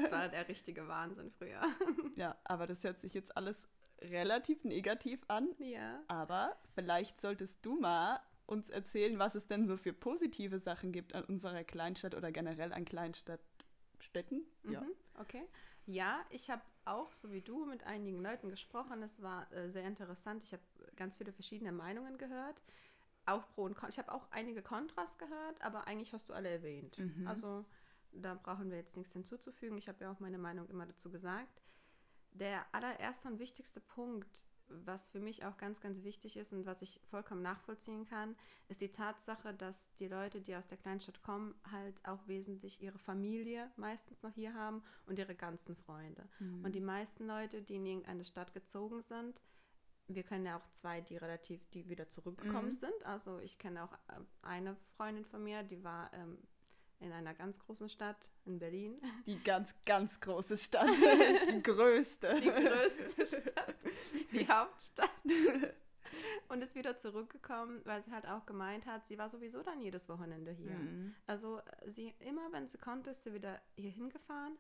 Das 0.02 0.12
war 0.12 0.28
der 0.30 0.48
richtige 0.48 0.88
Wahnsinn 0.88 1.32
früher. 1.32 1.62
Ja, 2.16 2.36
aber 2.44 2.68
das 2.68 2.84
hört 2.84 3.02
sich 3.02 3.14
jetzt 3.14 3.36
alles 3.36 3.68
relativ 4.02 4.64
negativ 4.64 5.22
an. 5.28 5.50
Ja. 5.60 6.02
Aber 6.08 6.56
vielleicht 6.74 7.22
solltest 7.22 7.58
du 7.66 7.80
mal 7.80 8.20
uns 8.46 8.70
erzählen, 8.70 9.18
was 9.18 9.36
es 9.36 9.48
denn 9.48 9.66
so 9.66 9.78
für 9.78 9.94
positive 9.94 10.60
Sachen 10.60 10.92
gibt 10.92 11.16
an 11.16 11.24
unserer 11.24 11.64
Kleinstadt 11.64 12.16
oder 12.16 12.32
generell 12.32 12.74
an 12.74 12.86
Kleinstadtstädten. 12.86 14.46
Mhm. 14.64 14.74
Ja. 14.74 14.86
Okay. 15.20 15.44
Ja, 15.86 16.26
ich 16.30 16.50
habe 16.50 16.62
auch, 16.86 17.14
so 17.14 17.32
wie 17.32 17.42
du, 17.42 17.66
mit 17.66 17.84
einigen 17.84 18.22
Leuten 18.22 18.50
gesprochen. 18.50 19.02
Es 19.04 19.22
war 19.22 19.52
äh, 19.54 19.70
sehr 19.70 19.86
interessant. 19.86 20.44
Ich 20.44 20.54
habe 20.54 20.64
ganz 20.96 21.16
viele 21.16 21.32
verschiedene 21.32 21.72
Meinungen 21.72 22.18
gehört. 22.18 22.62
Auch 23.26 23.48
Pro 23.54 23.64
und 23.64 23.76
Con. 23.76 23.90
Ich 23.90 24.00
habe 24.00 24.12
auch 24.12 24.28
einige 24.32 24.62
Kontras 24.62 25.18
gehört, 25.18 25.62
aber 25.62 25.88
eigentlich 25.88 26.14
hast 26.14 26.30
du 26.30 26.34
alle 26.34 26.50
erwähnt. 26.50 26.98
Mhm. 26.98 27.28
Also 27.28 27.66
da 28.12 28.34
brauchen 28.34 28.72
wir 28.72 28.78
jetzt 28.78 28.98
nichts 28.98 29.14
hinzuzufügen. 29.14 29.78
Ich 29.78 29.88
habe 29.88 30.04
ja 30.04 30.12
auch 30.12 30.20
meine 30.20 30.38
Meinung 30.38 30.68
immer 30.70 30.86
dazu 30.86 31.12
gesagt. 31.12 31.62
Der 32.32 32.66
allererste 32.74 33.28
und 33.28 33.40
wichtigste 33.40 33.80
Punkt 33.80 34.46
was 34.86 35.08
für 35.10 35.20
mich 35.20 35.46
auch 35.46 35.58
ganz, 35.58 35.80
ganz 35.82 36.04
wichtig 36.04 36.38
ist 36.38 36.54
und 36.54 36.66
was 36.66 36.82
ich 36.82 37.00
vollkommen 37.10 37.42
nachvollziehen 37.42 38.06
kann, 38.06 38.36
ist 38.68 38.82
die 38.82 38.92
Tatsache, 38.92 39.54
dass 39.54 39.94
die 40.00 40.08
Leute, 40.08 40.42
die 40.42 40.56
aus 40.56 40.68
der 40.68 40.78
Kleinstadt 40.78 41.22
kommen, 41.22 41.56
halt 41.72 41.96
auch 42.06 42.28
wesentlich 42.28 42.82
ihre 42.82 43.00
Familie 43.00 43.70
meistens 43.76 44.22
noch 44.24 44.34
hier 44.34 44.54
haben 44.54 44.84
und 45.06 45.20
ihre 45.20 45.36
ganzen 45.36 45.76
Freunde. 45.76 46.28
Mhm. 46.40 46.66
Und 46.66 46.76
die 46.76 46.82
meisten 46.82 47.26
Leute, 47.26 47.62
die 47.62 47.76
in 47.76 47.86
irgendeine 47.86 48.24
Stadt 48.24 48.54
gezogen 48.54 49.02
sind, 49.02 49.42
wir 50.08 50.24
kennen 50.24 50.46
ja 50.46 50.58
auch 50.58 50.70
zwei, 50.72 51.02
die 51.02 51.18
relativ, 51.18 51.68
die 51.70 51.88
wieder 51.88 52.08
zurückgekommen 52.10 52.70
mhm. 52.70 52.74
sind. 52.74 53.06
Also 53.06 53.40
ich 53.40 53.58
kenne 53.58 53.84
auch 53.84 53.94
äh, 53.94 54.20
eine 54.42 54.76
Freundin 54.98 55.26
von 55.26 55.44
mir, 55.44 55.64
die 55.64 55.84
war 55.84 56.12
ähm, 56.14 56.38
in 57.02 57.12
einer 57.12 57.34
ganz 57.34 57.60
großen 57.60 57.90
Stadt 57.90 58.30
in 58.46 58.60
Berlin. 58.60 59.02
Die 59.26 59.42
ganz, 59.44 59.74
ganz 59.86 60.20
große 60.20 60.58
Stadt. 60.58 60.88
die 61.52 61.62
größte. 61.62 62.40
Die 62.40 62.50
größte 62.50 63.28
Stadt. 63.28 63.76
Die 64.32 64.48
Hauptstadt. 64.48 65.10
Und 66.50 66.62
ist 66.62 66.76
wieder 66.76 66.98
zurückgekommen, 66.98 67.82
weil 67.86 68.02
sie 68.04 68.12
halt 68.12 68.28
auch 68.28 68.46
gemeint 68.46 68.86
hat, 68.86 69.08
sie 69.08 69.18
war 69.18 69.30
sowieso 69.30 69.64
dann 69.64 69.82
jedes 69.82 70.10
Wochenende 70.10 70.52
hier. 70.52 70.76
Mhm. 70.76 71.16
Also 71.26 71.62
sie 71.88 72.14
immer, 72.20 72.52
wenn 72.52 72.68
sie 72.68 72.78
konnte, 72.78 73.12
ist 73.12 73.24
sie 73.24 73.34
wieder 73.34 73.62
hier 73.76 73.92
hingefahren 73.92 74.58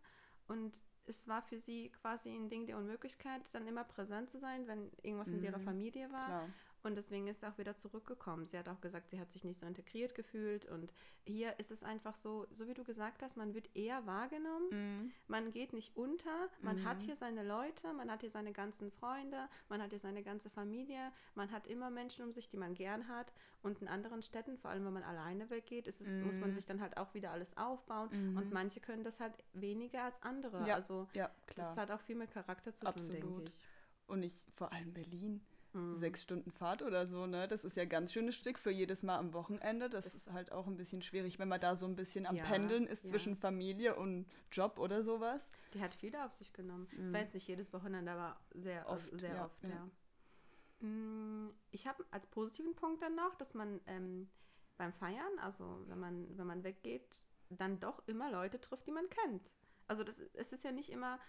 und 0.47 0.81
es 1.05 1.27
war 1.27 1.41
für 1.41 1.57
sie 1.59 1.89
quasi 2.01 2.29
ein 2.29 2.49
Ding 2.49 2.65
der 2.65 2.77
Unmöglichkeit, 2.77 3.41
dann 3.51 3.67
immer 3.67 3.83
präsent 3.83 4.29
zu 4.29 4.39
sein, 4.39 4.67
wenn 4.67 4.91
irgendwas 5.01 5.27
mhm. 5.27 5.35
mit 5.35 5.43
ihrer 5.43 5.59
Familie 5.59 6.11
war. 6.11 6.25
Klar. 6.25 6.49
Und 6.83 6.95
deswegen 6.95 7.27
ist 7.27 7.41
sie 7.41 7.47
auch 7.47 7.57
wieder 7.57 7.75
zurückgekommen. 7.75 8.45
Sie 8.45 8.57
hat 8.57 8.67
auch 8.69 8.81
gesagt, 8.81 9.09
sie 9.09 9.19
hat 9.19 9.31
sich 9.31 9.43
nicht 9.43 9.59
so 9.59 9.65
integriert 9.65 10.15
gefühlt 10.15 10.65
und 10.65 10.91
hier 11.25 11.59
ist 11.59 11.71
es 11.71 11.83
einfach 11.83 12.15
so, 12.15 12.47
so 12.51 12.67
wie 12.67 12.73
du 12.73 12.83
gesagt 12.83 13.21
hast, 13.21 13.37
man 13.37 13.53
wird 13.53 13.75
eher 13.75 14.05
wahrgenommen, 14.05 14.69
Mhm. 14.71 15.11
man 15.27 15.51
geht 15.51 15.73
nicht 15.73 15.95
unter, 15.95 16.49
man 16.61 16.77
Mhm. 16.77 16.85
hat 16.85 17.01
hier 17.03 17.15
seine 17.15 17.43
Leute, 17.43 17.93
man 17.93 18.09
hat 18.11 18.21
hier 18.21 18.31
seine 18.31 18.51
ganzen 18.53 18.91
Freunde, 18.91 19.47
man 19.69 19.81
hat 19.81 19.91
hier 19.91 19.99
seine 19.99 20.23
ganze 20.23 20.49
Familie, 20.49 21.11
man 21.35 21.51
hat 21.51 21.67
immer 21.67 21.89
Menschen 21.89 22.25
um 22.25 22.31
sich, 22.33 22.49
die 22.49 22.57
man 22.57 22.73
gern 22.73 23.07
hat 23.07 23.31
und 23.61 23.81
in 23.81 23.87
anderen 23.87 24.21
Städten, 24.21 24.57
vor 24.57 24.71
allem 24.71 24.85
wenn 24.85 24.93
man 24.93 25.03
alleine 25.03 25.49
weggeht, 25.49 25.87
ist 25.87 26.01
es, 26.01 26.21
muss 26.21 26.39
man 26.39 26.49
Mhm. 26.51 26.55
sich 26.55 26.65
dann 26.65 26.81
halt 26.81 26.97
auch 26.97 27.13
wieder 27.13 27.31
alles 27.31 27.55
aufbauen 27.57 28.09
Mhm. 28.11 28.37
und 28.37 28.51
manche 28.51 28.79
können 28.79 29.03
das 29.03 29.19
halt 29.19 29.33
weniger 29.53 30.03
als 30.03 30.21
andere. 30.23 30.67
Ja, 30.67 30.75
Also 30.75 31.07
Ja, 31.13 31.29
das 31.55 31.77
hat 31.77 31.91
auch 31.91 31.99
viel 32.01 32.15
mit 32.15 32.31
Charakter 32.31 32.73
zu 32.73 32.85
tun, 32.85 32.93
denke 33.07 33.27
Absolut. 33.27 33.49
ich. 33.49 33.59
Und 34.07 34.23
ich, 34.23 34.41
vor 34.55 34.71
allem 34.73 34.93
Berlin, 34.93 35.45
Mhm. 35.73 35.99
sechs 35.99 36.21
Stunden 36.21 36.51
Fahrt 36.51 36.81
oder 36.81 37.07
so, 37.07 37.25
ne? 37.27 37.47
Das 37.47 37.63
ist 37.63 37.77
ja 37.77 37.85
ganz 37.85 38.11
schönes 38.11 38.35
Stück 38.35 38.59
für 38.59 38.71
jedes 38.71 39.03
Mal 39.03 39.17
am 39.17 39.33
Wochenende. 39.33 39.89
Das, 39.89 40.03
Das- 40.05 40.15
ist 40.15 40.31
halt 40.31 40.51
auch 40.51 40.67
ein 40.67 40.75
bisschen 40.77 41.01
schwierig, 41.01 41.39
wenn 41.39 41.47
man 41.47 41.61
da 41.61 41.75
so 41.75 41.85
ein 41.85 41.95
bisschen 41.95 42.25
am 42.25 42.35
Ja, 42.35 42.43
Pendeln 42.45 42.87
ist 42.87 43.03
ja. 43.05 43.09
zwischen 43.11 43.35
Familie 43.37 43.95
und 43.95 44.25
Job 44.51 44.77
oder 44.79 45.03
sowas. 45.03 45.47
Die 45.73 45.81
hat 45.81 45.93
viele 45.95 46.25
auf 46.25 46.33
sich 46.33 46.51
genommen. 46.53 46.87
Es 46.91 46.97
Mhm. 47.09 47.13
war 47.13 47.21
jetzt 47.21 47.33
nicht 47.33 47.47
jedes 47.47 47.71
Wochenende, 47.73 48.11
aber 48.11 48.39
sehr 48.53 48.87
Oft, 48.89 49.11
oft. 49.13 49.19
Sehr 49.21 49.35
ja, 49.35 49.45
oft, 49.45 49.63
ja. 49.63 49.69
ja. 49.69 50.87
Mm, 50.87 51.51
Ich 51.71 51.87
habe 51.87 52.03
als 52.11 52.27
positiven 52.27 52.75
Punkt 52.75 53.01
dann 53.01 53.15
noch, 53.15 53.35
dass 53.35 53.53
man 53.53 53.79
ähm, 53.87 54.29
beim 54.77 54.93
Feiern, 54.93 55.39
also 55.39 55.83
wenn 55.87 55.99
man, 55.99 56.37
wenn 56.37 56.47
man 56.47 56.63
weggeht, 56.63 57.25
dann 57.49 57.79
doch 57.79 58.01
immer 58.07 58.31
Leute 58.31 58.59
trifft, 58.59 58.87
die 58.87 58.91
man 58.91 59.09
kennt. 59.09 59.53
Also 59.87 60.03
das, 60.03 60.19
es 60.33 60.51
ist 60.51 60.63
ja 60.63 60.71
nicht 60.71 60.89
immer 60.89 61.19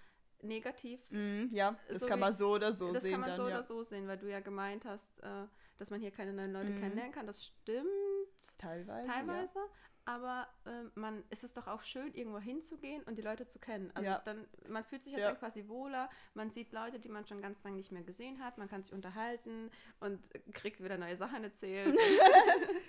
negativ. 0.43 1.01
Mhm, 1.11 1.49
ja, 1.53 1.77
das 1.89 2.01
So 2.01 2.07
kann 2.07 2.21
man 2.21 2.35
so 2.35 2.53
oder 2.53 2.73
so 2.73 2.93
das 2.93 3.03
sehen 3.03 3.13
kann 3.13 3.21
man 3.21 3.31
dann, 3.31 3.37
so 3.37 3.49
ja. 3.49 3.55
oder 3.57 3.63
so 3.65 3.83
sehen, 3.83 4.07
weil 4.09 4.19
du 4.19 4.31
ja 4.31 4.41
gemeint 4.41 4.85
hast, 4.85 5.21
äh, 5.23 5.47
dass 5.79 5.91
man 5.91 6.01
hier 6.01 6.11
keine 6.11 6.33
neuen 6.33 6.53
Leute 6.53 6.71
Mhm. 6.71 6.81
kennenlernen 6.81 7.13
kann. 7.13 7.27
Das 7.27 7.45
stimmt 7.45 7.89
Teilweise. 8.59 9.09
teilweise, 9.09 9.59
aber 10.05 10.47
ähm, 10.67 10.93
man 10.95 11.25
es 11.31 11.43
ist 11.43 11.57
doch 11.57 11.67
auch 11.67 11.83
schön, 11.83 12.15
irgendwo 12.15 12.39
hinzugehen 12.39 13.03
und 13.05 13.17
die 13.19 13.23
Leute 13.23 13.47
zu 13.47 13.59
kennen. 13.59 13.91
Also 13.95 14.09
Ja. 14.11 14.23
dann, 14.25 14.47
man 14.69 14.85
fühlt 14.85 15.03
sich 15.03 15.13
halt 15.15 15.23
Ja. 15.23 15.31
dann 15.31 15.39
quasi 15.39 15.67
wohler, 15.69 16.09
man 16.35 16.51
sieht 16.51 16.73
Leute, 16.73 17.01
die 17.01 17.09
man 17.09 17.27
schon 17.27 17.41
ganz 17.43 17.63
lange 17.65 17.77
nicht 17.77 17.91
mehr 17.93 18.03
gesehen 18.05 18.39
hat, 18.45 18.59
man 18.59 18.69
kann 18.69 18.83
sich 18.85 18.93
unterhalten 18.93 19.71
und 20.01 20.21
kriegt 20.55 20.83
wieder 20.83 20.97
neue 20.99 21.17
Sachen 21.17 21.43
erzählt. 21.43 21.97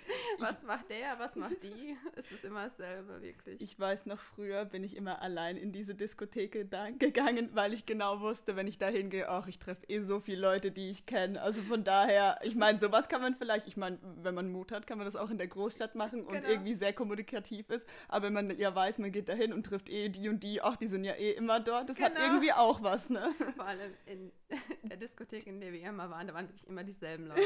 was 0.44 0.62
macht 0.62 0.90
der, 0.90 1.18
was 1.18 1.34
macht 1.36 1.62
die? 1.62 1.96
Es 2.16 2.30
ist 2.30 2.44
immer 2.44 2.64
dasselbe, 2.64 3.20
wirklich. 3.22 3.60
Ich 3.60 3.78
weiß 3.78 4.06
noch, 4.06 4.20
früher 4.20 4.64
bin 4.64 4.84
ich 4.84 4.96
immer 4.96 5.20
allein 5.22 5.56
in 5.56 5.72
diese 5.72 5.94
Diskothek 5.94 6.70
da 6.70 6.90
gegangen, 6.90 7.50
weil 7.54 7.72
ich 7.72 7.86
genau 7.86 8.20
wusste, 8.20 8.54
wenn 8.56 8.66
ich 8.68 8.78
da 8.78 8.86
hingehe, 8.88 9.28
ach, 9.28 9.46
ich 9.48 9.58
treffe 9.58 9.84
eh 9.88 10.00
so 10.02 10.20
viele 10.20 10.40
Leute, 10.40 10.70
die 10.70 10.90
ich 10.90 11.06
kenne. 11.06 11.40
Also 11.42 11.60
von 11.62 11.82
daher, 11.84 12.38
ich 12.42 12.54
meine, 12.54 12.78
sowas 12.78 13.08
kann 13.08 13.20
man 13.20 13.34
vielleicht, 13.34 13.66
ich 13.66 13.76
meine, 13.76 13.98
wenn 14.22 14.34
man 14.34 14.52
Mut 14.52 14.70
hat, 14.72 14.86
kann 14.86 14.98
man 14.98 15.06
das 15.06 15.16
auch 15.16 15.30
in 15.30 15.38
der 15.38 15.48
Großstadt 15.48 15.94
machen 15.94 16.24
und 16.24 16.34
Genau. 16.34 16.48
irgendwie 16.48 16.74
sehr 16.74 16.92
kommunikativ 16.92 17.70
ist. 17.70 17.86
Aber 18.08 18.26
wenn 18.26 18.32
man 18.34 18.58
ja 18.58 18.74
weiß, 18.74 18.98
man 18.98 19.10
geht 19.12 19.28
dahin 19.28 19.52
und 19.52 19.64
trifft 19.64 19.88
eh 19.88 20.08
die 20.08 20.28
und 20.28 20.42
die, 20.42 20.60
ach, 20.62 20.76
die 20.76 20.86
sind 20.86 21.04
ja 21.04 21.14
eh 21.14 21.32
immer 21.32 21.60
dort, 21.60 21.88
das 21.88 21.98
hat 22.00 22.14
Genau. 22.14 22.26
irgendwie 22.26 22.52
auch 22.52 22.82
was, 22.82 23.08
ne? 23.10 23.34
Vor 23.56 23.66
allem 23.66 23.92
in 24.06 24.32
der 24.82 24.96
Diskothek, 24.98 25.46
in 25.46 25.60
der 25.60 25.72
wir 25.72 25.80
immer 25.88 26.10
waren, 26.10 26.26
da 26.26 26.34
waren 26.34 26.46
wirklich 26.48 26.66
immer 26.68 26.84
dieselben 26.84 27.26
Leute. 27.26 27.40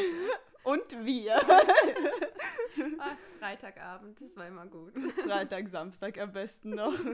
Und 0.64 1.04
wir. 1.06 1.38
Ach, 2.98 3.16
Freitagabend, 3.38 4.20
das 4.20 4.36
war 4.36 4.46
immer 4.46 4.66
gut. 4.66 4.92
Freitag, 5.24 5.68
Samstag 5.68 6.18
am 6.18 6.32
besten 6.32 6.70
noch. 6.70 6.94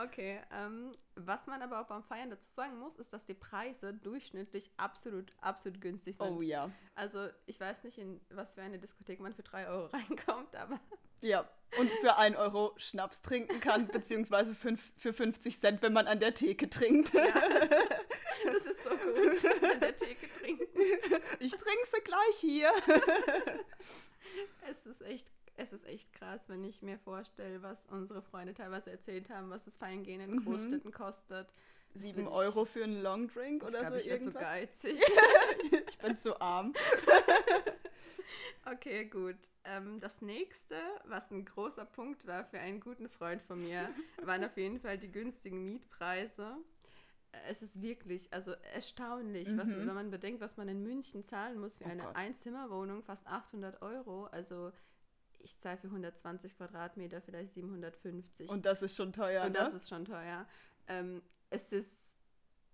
Okay, 0.00 0.40
ähm, 0.52 0.92
was 1.16 1.46
man 1.48 1.60
aber 1.62 1.80
auch 1.80 1.86
beim 1.86 2.04
Feiern 2.04 2.30
dazu 2.30 2.48
sagen 2.48 2.78
muss, 2.78 2.94
ist, 2.96 3.12
dass 3.12 3.26
die 3.26 3.34
Preise 3.34 3.92
durchschnittlich 3.92 4.70
absolut, 4.76 5.32
absolut 5.40 5.80
günstig 5.80 6.16
sind. 6.16 6.30
Oh 6.30 6.40
ja. 6.40 6.70
Also 6.94 7.28
ich 7.46 7.58
weiß 7.60 7.82
nicht, 7.82 7.98
in 7.98 8.20
was 8.30 8.54
für 8.54 8.62
eine 8.62 8.78
Diskothek 8.78 9.18
man 9.18 9.34
für 9.34 9.42
3 9.42 9.66
Euro 9.68 9.86
reinkommt, 9.86 10.54
aber 10.54 10.80
Ja, 11.20 11.46
und 11.78 11.90
für 12.00 12.16
1 12.16 12.36
Euro 12.36 12.72
Schnaps 12.76 13.20
trinken 13.20 13.60
kann, 13.60 13.88
beziehungsweise 13.88 14.54
fünf, 14.54 14.92
für 14.96 15.12
50 15.12 15.60
Cent, 15.60 15.82
wenn 15.82 15.92
man 15.92 16.06
an 16.06 16.20
der 16.20 16.34
Theke 16.34 16.70
trinkt. 16.70 17.12
das 17.12 18.62
ist 18.62 18.84
so 18.84 18.90
gut, 18.90 19.72
an 19.72 19.80
der 19.80 19.96
Theke 19.96 20.32
trinken. 20.38 20.66
Ich 21.40 21.50
trinke 21.50 21.86
sie 21.92 22.00
gleich 22.04 22.36
hier. 22.38 22.72
Es 24.70 24.86
ist 24.86 25.02
echt, 25.02 25.26
es 25.56 25.72
ist 25.72 25.86
echt 25.86 26.12
krass, 26.12 26.48
wenn 26.48 26.64
ich 26.64 26.82
mir 26.82 26.98
vorstelle, 26.98 27.62
was 27.62 27.86
unsere 27.86 28.22
Freunde 28.22 28.54
teilweise 28.54 28.90
erzählt 28.90 29.30
haben, 29.30 29.50
was 29.50 29.64
das 29.64 29.76
Feingehen 29.76 30.20
in 30.20 30.30
Mhm. 30.36 30.44
Großstädten 30.44 30.92
kostet. 30.92 31.48
7 31.94 32.16
will 32.18 32.24
ich- 32.24 32.30
Euro 32.30 32.64
für 32.64 32.84
einen 32.84 33.02
Longdrink 33.02 33.62
oder 33.64 33.80
glaube, 33.80 33.90
so 33.90 33.96
ich 33.96 34.06
werde 34.06 34.24
so 34.24 34.30
irgendwas. 34.30 34.42
geizig. 34.42 35.00
Ich 35.88 35.98
bin 35.98 36.18
zu 36.18 36.40
arm. 36.40 36.72
Okay, 38.70 39.06
gut. 39.06 39.36
Ähm, 39.64 40.00
das 40.00 40.20
nächste, 40.20 40.76
was 41.04 41.30
ein 41.30 41.44
großer 41.44 41.84
Punkt 41.86 42.26
war 42.26 42.44
für 42.44 42.58
einen 42.60 42.78
guten 42.80 43.08
Freund 43.08 43.42
von 43.42 43.60
mir, 43.62 43.88
waren 44.22 44.44
auf 44.44 44.56
jeden 44.56 44.78
Fall 44.78 44.98
die 44.98 45.10
günstigen 45.10 45.64
Mietpreise. 45.64 46.56
Es 47.48 47.62
ist 47.62 47.80
wirklich, 47.80 48.32
also 48.32 48.52
erstaunlich, 48.74 49.48
was, 49.56 49.68
Mhm. 49.68 49.86
wenn 49.86 49.94
man 49.94 50.10
bedenkt, 50.10 50.40
was 50.40 50.56
man 50.56 50.68
in 50.68 50.82
München 50.82 51.22
zahlen 51.22 51.58
muss 51.58 51.76
für 51.76 51.84
Oh 51.84 51.88
eine 51.88 52.02
Gott. 52.02 52.16
Einzimmerwohnung, 52.16 53.02
fast 53.02 53.26
800 53.26 53.82
Euro. 53.82 54.24
Also 54.26 54.72
ich 55.38 55.58
zahle 55.58 55.78
für 55.78 55.86
120 55.88 56.56
Quadratmeter 56.56 57.20
vielleicht 57.20 57.54
750. 57.54 58.48
Und 58.48 58.66
das 58.66 58.82
ist 58.82 58.96
schon 58.96 59.12
teuer, 59.12 59.44
Und 59.46 59.52
ne? 59.52 59.58
das 59.58 59.72
ist 59.72 59.88
schon 59.88 60.04
teuer. 60.04 60.46
Ähm, 60.88 61.22
es 61.50 61.72
ist, 61.72 61.96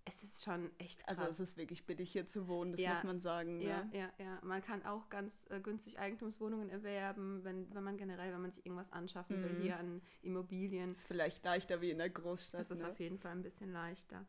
es 0.05 0.23
ist 0.23 0.43
schon 0.43 0.71
echt 0.79 1.05
krass. 1.05 1.19
also 1.19 1.31
es 1.31 1.39
ist 1.39 1.57
wirklich 1.57 1.85
billig 1.85 2.11
hier 2.11 2.25
zu 2.25 2.47
wohnen, 2.47 2.71
das 2.71 2.81
Ja, 2.81 2.93
muss 2.95 3.03
man 3.03 3.19
sagen. 3.21 3.61
Ja, 3.61 3.83
Ne? 3.83 3.89
ja, 3.93 4.11
ja. 4.17 4.39
Man 4.41 4.61
kann 4.63 4.83
auch 4.85 5.07
ganz 5.09 5.45
äh, 5.49 5.59
günstig 5.59 5.99
Eigentumswohnungen 5.99 6.69
erwerben, 6.69 7.43
wenn, 7.43 7.73
wenn 7.75 7.83
man 7.83 7.97
generell, 7.97 8.33
wenn 8.33 8.41
man 8.41 8.51
sich 8.51 8.65
irgendwas 8.65 8.91
anschaffen 8.91 9.43
will, 9.43 9.53
Mhm. 9.53 9.61
hier 9.61 9.77
an 9.77 10.01
Immobilien. 10.23 10.93
Ist 10.93 11.05
vielleicht 11.07 11.43
leichter 11.45 11.79
wie 11.81 11.91
in 11.91 11.99
der 11.99 12.09
Großstadt. 12.09 12.59
Das 12.61 12.71
ist 12.71 12.81
ne? 12.81 12.89
auf 12.89 12.99
jeden 12.99 13.19
Fall 13.19 13.33
ein 13.33 13.43
bisschen 13.43 13.71
leichter. 13.71 14.25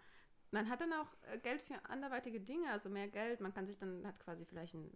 Man 0.50 0.68
hat 0.68 0.80
dann 0.80 0.92
auch 0.92 1.08
äh, 1.32 1.38
Geld 1.38 1.62
für 1.62 1.74
anderweitige 1.88 2.40
Dinge, 2.40 2.70
also 2.70 2.88
mehr 2.88 3.08
Geld. 3.08 3.40
Man 3.40 3.52
kann 3.52 3.66
sich 3.66 3.78
dann, 3.78 4.06
hat 4.06 4.18
quasi 4.20 4.44
vielleicht 4.44 4.74
ein, 4.74 4.90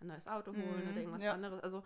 ein 0.00 0.08
neues 0.08 0.26
Auto 0.26 0.52
holen 0.52 0.82
Mhm, 0.84 0.90
oder 0.90 0.96
irgendwas 0.96 1.22
ja. 1.22 1.32
anderes. 1.34 1.62
Also 1.62 1.84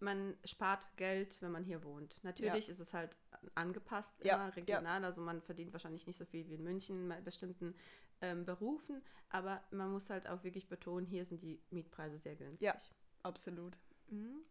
man 0.00 0.36
spart 0.44 0.88
Geld, 0.96 1.40
wenn 1.42 1.52
man 1.52 1.64
hier 1.64 1.84
wohnt. 1.84 2.16
Natürlich 2.22 2.68
ist 2.68 2.80
es 2.80 2.92
halt 2.92 3.16
angepasst 3.54 4.24
Ja, 4.24 4.34
immer 4.34 4.44
ja. 4.46 4.54
regional, 4.54 5.04
also 5.04 5.20
man 5.20 5.40
verdient 5.42 5.72
wahrscheinlich 5.72 6.06
nicht 6.06 6.18
so 6.18 6.24
viel 6.24 6.46
wie 6.48 6.54
in 6.54 6.62
München 6.62 7.08
bei 7.08 7.20
bestimmten 7.20 7.74
ähm, 8.20 8.44
Berufen, 8.44 9.02
aber 9.30 9.62
man 9.70 9.90
muss 9.92 10.10
halt 10.10 10.28
auch 10.28 10.42
wirklich 10.44 10.68
betonen, 10.68 11.06
hier 11.06 11.24
sind 11.24 11.42
die 11.42 11.60
Mietpreise 11.70 12.18
sehr 12.18 12.36
günstig. 12.36 12.66
Ja. 12.66 12.76
Absolut. 13.22 13.76
Mhm. 14.08 14.42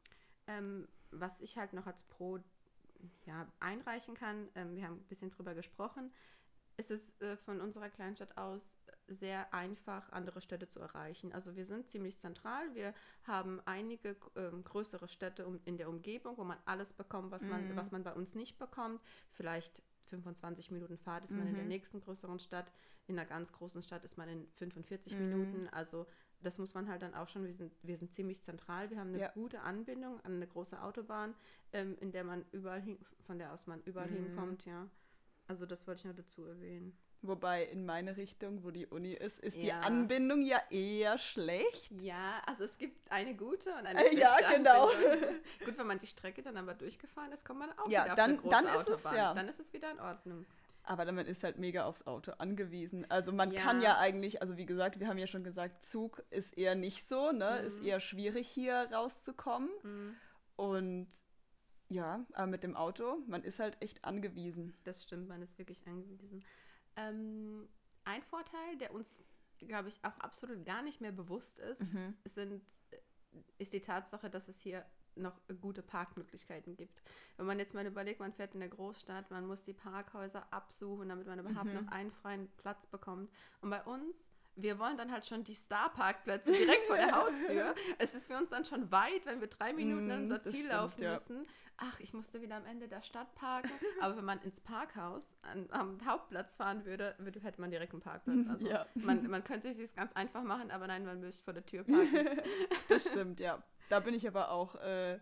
Ähm, 0.47 0.88
was 1.12 1.41
ich 1.41 1.58
halt 1.58 1.74
noch 1.74 1.86
als 1.88 2.02
Pro 2.04 2.39
ja, 3.26 3.47
einreichen 3.60 4.15
kann, 4.15 4.50
ähm, 4.56 4.76
wir 4.76 4.84
haben 4.86 4.95
ein 4.95 5.08
bisschen 5.08 5.32
drüber 5.32 5.54
gesprochen, 5.54 6.12
ist 6.82 6.91
es 6.91 7.22
äh, 7.22 7.38
von 7.38 7.62
unserer 7.62 7.89
Kleinstadt 7.89 8.38
aus 8.38 8.78
sehr 9.08 9.54
einfach, 9.54 10.10
andere 10.12 10.41
Städte 10.41 10.67
zu 10.67 10.80
erreichen. 10.80 11.32
Also 11.34 11.56
wir 11.56 11.65
sind 11.65 11.88
ziemlich 11.88 12.17
zentral, 12.17 12.74
wir 12.76 12.94
haben 13.24 13.62
einige 13.65 14.15
ähm, 14.36 14.63
größere 14.63 15.08
Städte 15.08 15.46
um, 15.48 15.60
in 15.65 15.78
der 15.78 15.89
Umgebung, 15.89 16.38
wo 16.38 16.44
man 16.44 16.58
alles 16.65 16.94
bekommt, 16.94 17.32
was 17.32 17.44
man, 17.44 17.67
Mhm. 17.70 17.76
was 17.76 17.91
man 17.91 18.04
bei 18.04 18.13
uns 18.13 18.36
nicht 18.36 18.58
bekommt. 18.58 19.02
Vielleicht 19.32 19.82
25 20.06 20.72
Minuten 20.72 20.98
Fahrt 20.98 21.24
ist 21.24 21.32
man 21.38 21.48
in 21.48 21.56
der 21.56 21.63
Mhm. 21.63 21.70
nächsten 21.70 22.02
größeren 22.02 22.39
Stadt, 22.39 22.72
in 23.08 23.17
einer 23.17 23.28
ganz 23.28 23.52
großen 23.52 23.82
Stadt 23.82 24.04
ist 24.04 24.17
man 24.17 24.28
in 24.30 24.48
45 24.56 25.13
Mhm. 25.13 25.20
Minuten. 25.20 25.67
Also 25.70 26.06
das 26.41 26.58
muss 26.58 26.74
man 26.74 26.88
halt 26.89 27.02
dann 27.02 27.13
auch 27.13 27.28
schon, 27.30 27.46
wir 27.46 27.54
sind, 27.54 27.74
wir 27.84 27.98
sind 27.98 28.12
ziemlich 28.13 28.41
zentral, 28.41 28.89
wir 28.89 29.00
haben 29.00 29.10
eine 29.10 29.20
Ja. 29.20 29.30
gute 29.34 29.62
Anbindung 29.62 30.20
an 30.22 30.34
eine 30.36 30.48
große 30.48 30.82
Autobahn, 30.82 31.36
ähm, 31.74 31.98
in 32.00 32.12
der 32.12 32.24
man 32.24 32.46
überall 32.52 32.82
hin, 32.82 32.98
von 33.22 33.38
der 33.38 33.54
aus 33.54 33.67
man 33.67 33.82
überall 33.84 34.10
Mhm. 34.10 34.13
hinkommt, 34.15 34.65
ja. 34.65 34.88
Also 35.52 35.66
das 35.66 35.86
wollte 35.86 36.00
ich 36.00 36.06
noch 36.06 36.16
dazu 36.16 36.46
erwähnen. 36.46 36.98
Wobei 37.24 37.66
in 37.66 37.86
meine 37.86 38.16
Richtung, 38.16 38.64
wo 38.64 38.72
die 38.72 38.88
Uni 38.88 39.12
ist, 39.12 39.38
ist 39.42 39.58
die 39.58 39.66
Ja. 39.68 39.82
Anbindung 39.82 40.42
ja 40.42 40.62
eher 40.70 41.18
schlecht. 41.18 41.92
Ja, 42.00 42.42
also 42.48 42.64
es 42.64 42.78
gibt 42.78 43.12
eine 43.12 43.36
gute 43.36 43.70
und 43.72 43.86
eine 43.86 44.00
Äh, 44.00 44.08
schlechte 44.16 44.20
ja, 44.22 44.52
genau. 44.56 44.88
Anbindung. 44.88 45.36
Gut, 45.66 45.78
wenn 45.78 45.88
man 45.88 46.00
die 46.00 46.08
Strecke 46.08 46.42
dann 46.42 46.56
aber 46.56 46.74
durchgefahren 46.74 47.34
ist, 47.34 47.44
kommt 47.44 47.60
man 47.60 47.78
auch 47.78 47.90
Ja, 47.90 48.06
wieder 48.06 48.16
dann- 48.16 48.40
auf 48.40 48.46
eine 48.46 48.50
große 48.50 48.64
dann 48.64 48.66
ist 48.80 48.88
es 48.88 48.94
Autobahn. 49.06 49.16
ja. 49.18 49.34
Dann 49.34 49.48
ist 49.50 49.60
es 49.60 49.74
wieder 49.74 49.92
in 49.92 50.00
Ordnung. 50.00 50.46
Aber 50.84 51.04
dann 51.04 51.16
man 51.16 51.26
ist 51.26 51.44
halt 51.44 51.60
mega 51.60 51.84
aufs 51.86 52.08
Auto 52.08 52.32
angewiesen. 52.38 53.06
Also 53.12 53.34
man 53.34 53.52
Ja. 53.52 53.62
kann 53.62 53.82
ja 53.82 53.98
eigentlich, 54.00 54.42
also 54.42 54.56
wie 54.56 54.66
gesagt, 54.66 55.00
wir 55.02 55.08
haben 55.10 55.18
ja 55.20 55.28
schon 55.28 55.44
gesagt, 55.44 55.84
Zug 55.84 56.24
ist 56.32 56.58
eher 56.58 56.76
nicht 56.76 57.06
so, 57.08 57.34
ne? 57.34 57.58
Mhm. 57.60 57.68
Ist 57.68 57.84
eher 57.84 58.00
schwierig 58.00 58.48
hier 58.48 58.88
rauszukommen. 58.94 59.70
Mhm. 59.84 60.16
Und 60.56 61.08
ja, 61.91 62.25
aber 62.34 62.47
mit 62.47 62.63
dem 62.63 62.75
Auto, 62.77 63.17
man 63.27 63.43
ist 63.43 63.60
halt 63.60 63.77
echt 63.82 64.04
angewiesen. 64.06 64.73
Das 64.86 65.04
stimmt, 65.04 65.27
man 65.27 65.41
ist 65.41 65.58
wirklich 65.58 65.86
angewiesen. 65.86 66.43
Ähm, 66.95 67.67
ein 68.06 68.21
Vorteil, 68.23 68.77
der 68.80 68.93
uns, 68.93 69.19
glaube 69.60 69.89
ich, 69.89 69.99
auch 70.04 70.17
absolut 70.19 70.65
gar 70.65 70.82
nicht 70.82 71.01
mehr 71.01 71.12
bewusst 71.12 71.60
ist, 71.60 71.82
Mhm. 71.82 72.15
sind, 72.23 72.62
ist 73.58 73.73
die 73.73 73.82
Tatsache, 73.82 74.30
dass 74.30 74.47
es 74.47 74.60
hier 74.62 74.86
noch 75.15 75.34
gute 75.60 75.82
Parkmöglichkeiten 75.82 76.77
gibt. 76.77 77.01
Wenn 77.36 77.45
man 77.45 77.60
jetzt 77.60 77.73
mal 77.73 77.86
überlegt, 77.86 78.21
man 78.21 78.32
fährt 78.32 78.54
in 78.54 78.62
der 78.62 78.69
Großstadt, 78.69 79.30
man 79.30 79.45
muss 79.45 79.62
die 79.63 79.73
Parkhäuser 79.73 80.47
absuchen, 80.51 81.10
damit 81.10 81.27
man 81.27 81.39
überhaupt 81.39 81.65
Mhm. 81.73 81.73
noch 81.86 81.88
einen 81.91 82.12
freien 82.12 82.47
Platz 82.58 82.86
bekommt. 82.88 83.30
Und 83.62 83.69
bei 83.69 83.84
uns 83.84 84.23
wir 84.58 84.77
wollen 84.80 84.97
dann 84.97 85.12
halt 85.13 85.25
schon 85.25 85.45
die 85.45 85.54
Star-Parkplätze 85.54 86.51
direkt 86.51 86.84
vor 86.88 86.97
der 86.97 87.12
Haustür. 87.15 87.73
Es 87.99 88.13
ist 88.13 88.27
für 88.27 88.38
uns 88.38 88.49
dann 88.49 88.65
schon 88.65 88.91
weit, 88.91 89.25
wenn 89.25 89.39
wir 89.39 89.47
drei 89.47 89.71
Minuten 89.71 90.08
mm, 90.08 90.12
an 90.12 90.23
unser 90.23 90.41
Ziel 90.43 90.54
stimmt, 90.56 90.73
laufen 90.73 91.01
ja. 91.04 91.13
müssen. 91.13 91.47
Ach, 91.84 92.00
ich 92.00 92.13
musste 92.13 92.41
wieder 92.41 92.56
am 92.56 92.65
Ende 92.65 92.88
der 92.88 93.02
Stadt 93.02 93.34
parken. 93.36 93.70
Aber 94.02 94.17
wenn 94.17 94.26
man 94.26 94.41
ins 94.44 94.60
Parkhaus 94.60 95.36
an, 95.41 95.67
am 95.72 96.06
Hauptplatz 96.06 96.54
fahren 96.54 96.86
würde, 96.86 97.15
würde, 97.17 97.39
hätte 97.41 97.60
man 97.60 97.72
direkt 97.72 97.94
einen 97.94 98.02
Parkplatz. 98.02 98.48
Also 98.48 98.67
ja. 98.67 98.86
man, 98.96 99.28
man 99.28 99.44
könnte 99.44 99.70
es 99.70 99.96
ganz 99.96 100.13
einfach 100.13 100.44
machen, 100.44 100.72
aber 100.72 100.88
nein, 100.88 101.06
man 101.06 101.20
müsste 101.20 101.44
vor 101.44 101.54
der 101.54 101.65
Tür 101.65 101.84
parken. 101.84 102.41
das 102.89 103.08
stimmt, 103.08 103.39
ja. 103.39 103.62
Da 103.89 104.00
bin 104.00 104.13
ich 104.13 104.28
aber 104.28 104.52
auch 104.52 104.76
äh, 104.76 105.20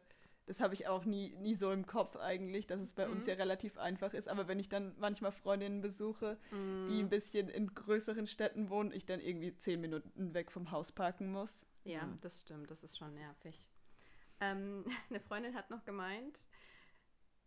das 0.50 0.60
habe 0.60 0.74
ich 0.74 0.88
auch 0.88 1.06
nie, 1.06 1.36
nie 1.36 1.54
so 1.54 1.72
im 1.72 1.86
Kopf 1.86 2.16
eigentlich, 2.16 2.66
dass 2.66 2.82
es 2.82 2.94
bei 2.94 3.06
mhm. 3.06 3.18
uns 3.18 3.28
ja 3.28 3.36
relativ 3.36 3.78
einfach 3.78 4.16
ist. 4.16 4.28
Aber 4.28 4.48
wenn 4.48 4.60
ich 4.60 4.68
dann 4.68 4.96
manchmal 4.98 5.32
Freundinnen 5.32 5.82
besuche, 5.82 6.40
mhm. 6.50 6.88
die 6.90 7.00
ein 7.00 7.08
bisschen 7.08 7.50
in 7.50 7.68
größeren 7.68 8.26
Städten 8.26 8.72
wohnen, 8.72 8.92
ich 8.92 9.06
dann 9.06 9.20
irgendwie 9.20 9.56
zehn 9.58 9.80
Minuten 9.80 10.34
weg 10.34 10.52
vom 10.52 10.72
Haus 10.72 10.92
parken 10.92 11.32
muss. 11.32 11.68
Ja, 11.84 12.04
mhm. 12.04 12.18
das 12.22 12.42
stimmt, 12.42 12.72
das 12.72 12.84
ist 12.84 12.98
schon 12.98 13.14
nervig. 13.14 13.70
Ähm, 14.40 14.86
eine 15.12 15.20
Freundin 15.20 15.54
hat 15.54 15.70
noch 15.70 15.86
gemeint, 15.86 16.40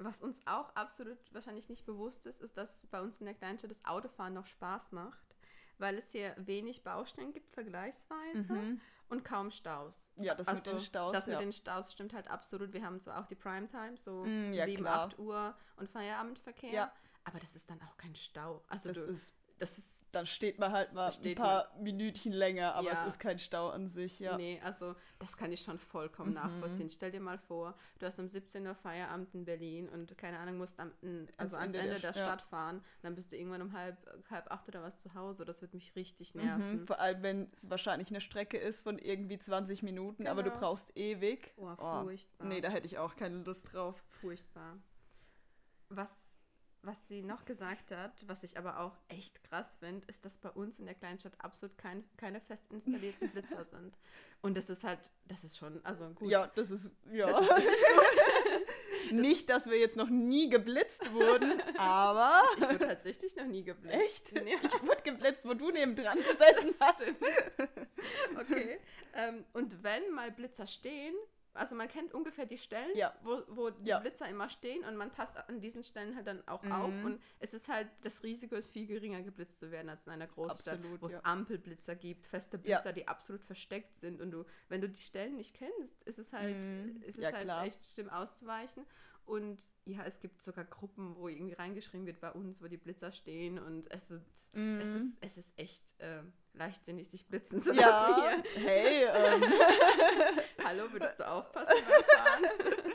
was 0.04 0.20
uns 0.20 0.40
auch 0.46 0.74
absolut 0.74 1.18
wahrscheinlich 1.32 1.68
nicht 1.68 1.86
bewusst 1.86 2.26
ist, 2.26 2.40
ist, 2.40 2.56
dass 2.56 2.86
bei 2.90 3.00
uns 3.00 3.20
in 3.20 3.26
der 3.26 3.34
Kleinstadt 3.34 3.70
das 3.70 3.84
Autofahren 3.84 4.34
noch 4.34 4.46
Spaß 4.46 4.92
macht, 4.92 5.36
weil 5.78 5.96
es 5.98 6.10
hier 6.10 6.34
wenig 6.38 6.84
Baustellen 6.84 7.32
gibt, 7.32 7.52
vergleichsweise. 7.52 8.52
Mhm 8.52 8.80
und 9.12 9.24
kaum 9.24 9.50
Staus. 9.50 10.10
Ja, 10.16 10.34
das 10.34 10.48
also, 10.48 10.62
mit 10.70 10.72
den 10.72 10.80
Staus. 10.80 11.12
Das 11.12 11.26
ja. 11.26 11.32
mit 11.34 11.42
den 11.42 11.52
Staus 11.52 11.92
stimmt 11.92 12.14
halt 12.14 12.30
absolut. 12.30 12.72
Wir 12.72 12.82
haben 12.82 12.98
so 12.98 13.10
auch 13.10 13.26
die 13.26 13.34
Primetime, 13.34 13.98
so 13.98 14.24
mm, 14.24 14.54
ja, 14.54 14.64
7, 14.64 14.82
klar. 14.82 15.08
8 15.08 15.18
Uhr 15.18 15.54
und 15.76 15.90
Feierabendverkehr. 15.90 16.72
Ja. 16.72 16.92
Aber 17.24 17.38
das 17.38 17.54
ist 17.54 17.68
dann 17.68 17.80
auch 17.82 17.96
kein 17.98 18.16
Stau. 18.16 18.64
Also 18.68 18.88
das 18.88 18.96
du, 18.96 19.04
ist 19.12 19.34
das 19.58 19.78
ist 19.78 20.01
dann 20.12 20.26
steht 20.26 20.58
man 20.58 20.72
halt 20.72 20.92
mal 20.92 21.10
ein 21.10 21.34
paar 21.34 21.70
man, 21.74 21.84
Minütchen 21.84 22.32
länger, 22.32 22.74
aber 22.74 22.88
ja. 22.88 23.02
es 23.02 23.12
ist 23.12 23.18
kein 23.18 23.38
Stau 23.38 23.70
an 23.70 23.88
sich, 23.88 24.20
ja. 24.20 24.36
Nee, 24.36 24.60
also 24.62 24.94
das 25.18 25.36
kann 25.36 25.50
ich 25.50 25.62
schon 25.62 25.78
vollkommen 25.78 26.30
mhm. 26.30 26.34
nachvollziehen. 26.34 26.90
Stell 26.90 27.10
dir 27.10 27.20
mal 27.20 27.38
vor, 27.38 27.74
du 27.98 28.06
hast 28.06 28.18
um 28.18 28.28
17 28.28 28.66
Uhr 28.66 28.74
Feierabend 28.74 29.34
in 29.34 29.46
Berlin 29.46 29.88
und 29.88 30.16
keine 30.18 30.38
Ahnung, 30.38 30.58
musst 30.58 30.78
am, 30.78 30.92
also 31.38 31.56
ans, 31.56 31.74
ans 31.74 31.74
Ende, 31.74 32.00
der, 32.00 32.12
der 32.12 32.12
Stadt 32.12 32.42
ja. 32.42 32.46
fahren, 32.46 32.84
dann 33.00 33.14
bist 33.14 33.32
du 33.32 33.36
irgendwann 33.36 33.62
um 33.62 33.72
halb, 33.72 33.96
halb 34.30 34.50
acht 34.50 34.68
oder 34.68 34.82
was 34.82 34.98
zu 35.00 35.14
Hause. 35.14 35.46
Das 35.46 35.62
wird 35.62 35.72
mich 35.72 35.96
richtig 35.96 36.34
mhm, 36.34 36.44
nerven. 36.44 36.80
Mhm. 36.80 36.86
Vor 36.86 37.00
allem, 37.00 37.22
wenn 37.22 37.50
es 37.56 37.70
wahrscheinlich 37.70 38.08
eine 38.10 38.20
Strecke 38.20 38.58
ist 38.58 38.82
von 38.82 38.98
irgendwie 38.98 39.38
20 39.38 39.82
Minuten, 39.82 40.24
genau. 40.24 40.30
aber 40.30 40.42
du 40.42 40.50
genau. 40.50 40.60
brauchst 40.60 40.94
ewig. 40.94 41.54
Oh, 41.56 41.74
furchtbar. 41.74 42.44
Oh, 42.44 42.44
nee, 42.44 42.60
da 42.60 42.68
hätte 42.68 42.86
ich 42.86 42.98
auch 42.98 43.16
keine 43.16 43.38
Lust 43.38 43.72
drauf. 43.72 44.04
Furchtbar. 44.20 44.76
Was 45.88 46.31
was 46.82 47.08
sie 47.08 47.22
noch 47.22 47.44
gesagt 47.44 47.90
hat, 47.92 48.12
was 48.26 48.42
ich 48.42 48.58
aber 48.58 48.80
auch 48.80 48.96
echt 49.08 49.42
krass 49.44 49.76
finde, 49.78 50.06
ist, 50.08 50.24
dass 50.24 50.36
bei 50.36 50.50
uns 50.50 50.78
in 50.78 50.86
der 50.86 50.94
Kleinstadt 50.94 51.34
absolut 51.38 51.78
kein, 51.78 52.04
keine 52.16 52.40
fest 52.40 52.64
installierten 52.72 53.30
Blitzer 53.30 53.64
sind. 53.70 53.96
Und 54.40 54.56
das 54.56 54.68
ist 54.68 54.82
halt, 54.82 55.10
das 55.28 55.44
ist 55.44 55.56
schon, 55.56 55.84
also 55.84 56.10
gut. 56.10 56.28
Ja, 56.28 56.48
das 56.54 56.70
ist, 56.70 56.90
ja. 57.12 57.26
Das 57.26 57.40
ist 57.40 57.48
gut. 57.48 57.62
Nicht, 59.12 59.48
dass 59.48 59.66
wir 59.66 59.78
jetzt 59.78 59.96
noch 59.96 60.08
nie 60.08 60.48
geblitzt 60.48 61.12
wurden, 61.12 61.60
aber. 61.76 62.42
Ich 62.56 62.62
wurde 62.64 62.78
tatsächlich 62.78 63.34
noch 63.36 63.46
nie 63.46 63.62
geblitzt. 63.62 63.96
Echt? 63.96 64.32
Ja. 64.32 64.58
Ich 64.62 64.82
wurde 64.82 65.02
geblitzt, 65.02 65.44
wo 65.44 65.54
du 65.54 65.70
neben 65.70 65.96
dran 65.96 66.18
gesessen 66.18 66.74
hast. 66.80 67.02
Okay. 68.40 68.78
Ähm, 69.14 69.44
und 69.52 69.82
wenn 69.82 70.10
mal 70.12 70.30
Blitzer 70.30 70.66
stehen, 70.66 71.14
also 71.54 71.74
man 71.74 71.88
kennt 71.88 72.14
ungefähr 72.14 72.46
die 72.46 72.58
Stellen, 72.58 72.96
ja. 72.96 73.14
wo, 73.22 73.42
wo 73.48 73.70
die 73.70 73.90
ja. 73.90 73.98
Blitzer 73.98 74.28
immer 74.28 74.48
stehen 74.48 74.84
und 74.84 74.96
man 74.96 75.10
passt 75.10 75.36
an 75.36 75.60
diesen 75.60 75.82
Stellen 75.82 76.16
halt 76.16 76.26
dann 76.26 76.46
auch 76.46 76.62
mhm. 76.62 76.72
auf 76.72 77.04
und 77.04 77.20
es 77.40 77.54
ist 77.54 77.68
halt, 77.68 77.88
das 78.02 78.22
Risiko 78.22 78.54
ist 78.54 78.70
viel 78.70 78.86
geringer 78.86 79.22
geblitzt 79.22 79.60
zu 79.60 79.70
werden 79.70 79.88
als 79.88 80.06
in 80.06 80.12
einer 80.12 80.26
Großstadt, 80.26 80.80
wo 81.00 81.06
es 81.06 81.12
ja. 81.12 81.20
Ampelblitzer 81.24 81.94
gibt, 81.94 82.26
feste 82.26 82.58
Blitzer, 82.58 82.92
die 82.92 83.08
absolut 83.08 83.42
versteckt 83.44 83.96
sind 83.96 84.20
und 84.20 84.30
du, 84.30 84.44
wenn 84.68 84.80
du 84.80 84.88
die 84.88 85.02
Stellen 85.02 85.36
nicht 85.36 85.54
kennst, 85.54 86.02
ist 86.04 86.18
es 86.18 86.32
halt, 86.32 86.56
mhm. 86.56 87.02
ist 87.06 87.18
es 87.18 87.24
halt 87.24 87.44
klar. 87.44 87.64
echt 87.64 87.84
schlimm 87.84 88.08
auszuweichen 88.08 88.86
und 89.24 89.60
ja, 89.84 90.04
es 90.04 90.20
gibt 90.20 90.42
sogar 90.42 90.64
Gruppen, 90.64 91.16
wo 91.16 91.28
irgendwie 91.28 91.54
reingeschrieben 91.54 92.06
wird 92.06 92.20
bei 92.20 92.30
uns, 92.32 92.62
wo 92.62 92.68
die 92.68 92.76
Blitzer 92.76 93.12
stehen 93.12 93.58
und 93.58 93.90
es 93.90 94.10
ist, 94.10 94.54
mm. 94.54 94.80
es 94.80 94.88
ist, 94.88 95.16
es 95.20 95.38
ist 95.38 95.58
echt 95.58 95.82
äh, 95.98 96.22
leichtsinnig, 96.54 97.08
sich 97.08 97.26
blitzen 97.26 97.60
zu 97.60 97.72
lassen 97.72 97.80
ja. 97.80 98.42
hier. 98.42 98.62
Hey, 98.62 99.04
ähm. 99.14 99.42
Hallo, 100.64 100.92
würdest 100.92 101.20
du 101.20 101.28
aufpassen 101.28 101.74
beim 101.88 102.04
Fahren? 102.04 102.44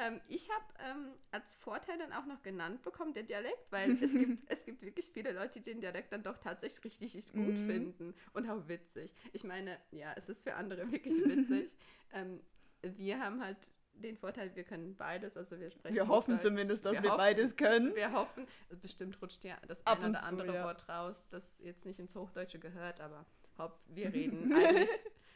ähm, 0.00 0.20
ich 0.28 0.48
habe 0.50 0.64
ähm, 0.78 1.12
als 1.30 1.54
Vorteil 1.56 1.98
dann 1.98 2.12
auch 2.12 2.26
noch 2.26 2.42
genannt 2.42 2.82
bekommen, 2.82 3.12
den 3.12 3.26
Dialekt, 3.26 3.70
weil 3.70 4.02
es 4.02 4.12
gibt, 4.12 4.42
es 4.50 4.64
gibt 4.64 4.82
wirklich 4.82 5.10
viele 5.10 5.32
Leute, 5.32 5.60
die 5.60 5.62
den 5.62 5.80
Dialekt 5.80 6.12
dann 6.12 6.22
doch 6.22 6.38
tatsächlich 6.38 6.84
richtig, 6.84 7.14
richtig 7.14 7.32
gut 7.34 7.54
mm. 7.54 7.66
finden 7.66 8.14
und 8.32 8.48
auch 8.48 8.66
witzig. 8.66 9.14
Ich 9.32 9.44
meine, 9.44 9.78
ja, 9.90 10.12
es 10.16 10.28
ist 10.28 10.42
für 10.42 10.54
andere 10.54 10.90
wirklich 10.90 11.14
witzig. 11.24 11.70
Ähm, 12.12 12.40
wir 12.82 13.20
haben 13.20 13.42
halt 13.42 13.72
den 14.02 14.16
Vorteil, 14.16 14.54
wir 14.54 14.64
können 14.64 14.96
beides, 14.96 15.36
also 15.36 15.58
wir 15.58 15.70
sprechen. 15.70 15.94
Wir 15.94 16.08
hoffen 16.08 16.40
zumindest, 16.40 16.84
dass 16.84 16.94
wir, 16.94 17.02
wir 17.02 17.10
hoffen, 17.10 17.18
beides 17.18 17.56
können. 17.56 17.94
Wir 17.94 18.12
hoffen, 18.12 18.46
bestimmt 18.80 19.20
rutscht 19.20 19.44
ja 19.44 19.56
das 19.66 19.84
Ab 19.86 19.98
eine 19.98 20.10
oder 20.10 20.22
andere 20.24 20.54
ja. 20.54 20.64
Wort 20.64 20.88
raus, 20.88 21.26
das 21.30 21.58
jetzt 21.60 21.84
nicht 21.86 21.98
ins 21.98 22.14
Hochdeutsche 22.14 22.58
gehört, 22.58 23.00
aber 23.00 23.26
hopp, 23.58 23.80
wir 23.86 24.12
reden 24.14 24.52
eigentlich, 24.52 24.90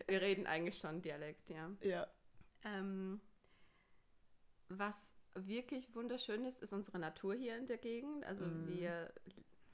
wir 0.07 0.21
reden 0.21 0.47
eigentlich 0.47 0.79
schon 0.79 1.03
Dialekt, 1.03 1.49
ja. 1.51 1.71
Ja. 1.83 2.07
Ähm, 2.65 3.21
was 4.69 5.13
wirklich 5.35 5.95
wunderschön 5.95 6.45
ist, 6.45 6.63
ist 6.63 6.73
unsere 6.73 6.99
Natur 6.99 7.35
hier 7.35 7.57
in 7.57 7.67
der 7.67 7.79
Gegend. 7.79 8.25
Also 8.25 8.47
mm. 8.47 8.69
wir 8.69 9.13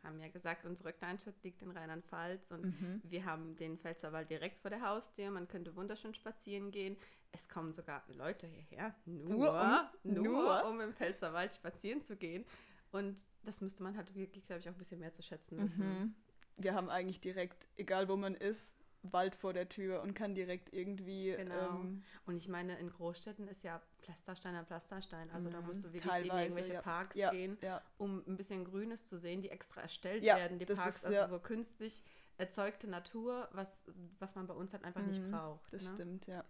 haben 0.02 0.20
ja 0.20 0.28
gesagt, 0.28 0.64
unsere 0.64 0.92
Kleinstadt 0.92 1.34
liegt 1.42 1.62
in 1.62 1.70
Rheinland-Pfalz 1.70 2.50
und 2.50 2.64
mhm. 2.64 3.02
wir 3.04 3.24
haben 3.24 3.56
den 3.56 3.78
Pfälzerwald 3.78 4.30
direkt 4.30 4.60
vor 4.60 4.70
der 4.70 4.82
Haustür. 4.82 5.30
Man 5.30 5.48
könnte 5.48 5.74
wunderschön 5.76 6.14
spazieren 6.14 6.70
gehen. 6.70 6.96
Es 7.32 7.48
kommen 7.48 7.72
sogar 7.72 8.02
Leute 8.08 8.46
hierher, 8.46 8.94
nur, 9.04 9.28
nur, 9.28 9.88
um, 10.04 10.14
nur, 10.14 10.24
nur 10.24 10.66
um 10.66 10.80
im 10.80 10.94
Pfälzerwald 10.94 11.54
spazieren 11.54 12.02
zu 12.02 12.16
gehen. 12.16 12.44
Und 12.90 13.18
das 13.42 13.60
müsste 13.60 13.82
man 13.82 13.96
halt 13.96 14.14
wirklich, 14.14 14.44
glaube 14.44 14.60
ich, 14.60 14.68
auch 14.68 14.72
ein 14.72 14.78
bisschen 14.78 15.00
mehr 15.00 15.12
zu 15.12 15.22
schätzen 15.22 15.58
wissen. 15.58 15.88
Mhm. 15.88 16.14
Wir 16.56 16.74
haben 16.74 16.88
eigentlich 16.88 17.20
direkt, 17.20 17.68
egal 17.76 18.08
wo 18.08 18.16
man 18.16 18.34
ist, 18.34 18.66
Wald 19.12 19.34
vor 19.34 19.52
der 19.52 19.68
Tür 19.68 20.02
und 20.02 20.14
kann 20.14 20.34
direkt 20.34 20.72
irgendwie. 20.72 21.34
Genau. 21.36 21.70
Ähm, 21.70 22.02
und 22.26 22.36
ich 22.36 22.48
meine, 22.48 22.78
in 22.78 22.90
Großstädten 22.90 23.48
ist 23.48 23.64
ja 23.64 23.80
Pflasterstein 24.02 24.54
an 24.54 24.66
Pflasterstein. 24.66 25.30
Also 25.30 25.50
da 25.50 25.60
musst 25.60 25.84
du 25.84 25.92
wirklich 25.92 26.12
in 26.12 26.38
irgendwelche 26.38 26.74
ja. 26.74 26.82
Parks 26.82 27.16
ja, 27.16 27.30
gehen, 27.30 27.58
ja. 27.60 27.82
um 27.98 28.22
ein 28.26 28.36
bisschen 28.36 28.64
Grünes 28.64 29.06
zu 29.06 29.18
sehen, 29.18 29.42
die 29.42 29.50
extra 29.50 29.82
erstellt 29.82 30.22
werden. 30.22 30.58
Die 30.58 30.66
Parks, 30.66 30.96
ist, 30.96 31.04
also 31.04 31.36
so 31.36 31.40
künstlich 31.40 32.02
erzeugte 32.38 32.88
Natur, 32.88 33.48
was, 33.52 33.84
was 34.18 34.34
man 34.34 34.46
bei 34.46 34.54
uns 34.54 34.72
halt 34.72 34.84
einfach 34.84 35.02
mhm, 35.02 35.08
nicht 35.08 35.30
braucht. 35.30 35.72
Das 35.72 35.82
ne? 35.82 35.90
stimmt, 35.94 36.26
ja. 36.26 36.44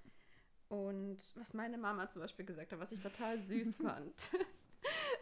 Und 0.68 1.18
was 1.34 1.54
meine 1.54 1.78
Mama 1.78 2.08
zum 2.10 2.20
Beispiel 2.20 2.44
gesagt 2.44 2.72
hat, 2.72 2.78
was 2.78 2.92
ich 2.92 3.00
total 3.00 3.40
süß 3.40 3.76
fand, 3.82 4.14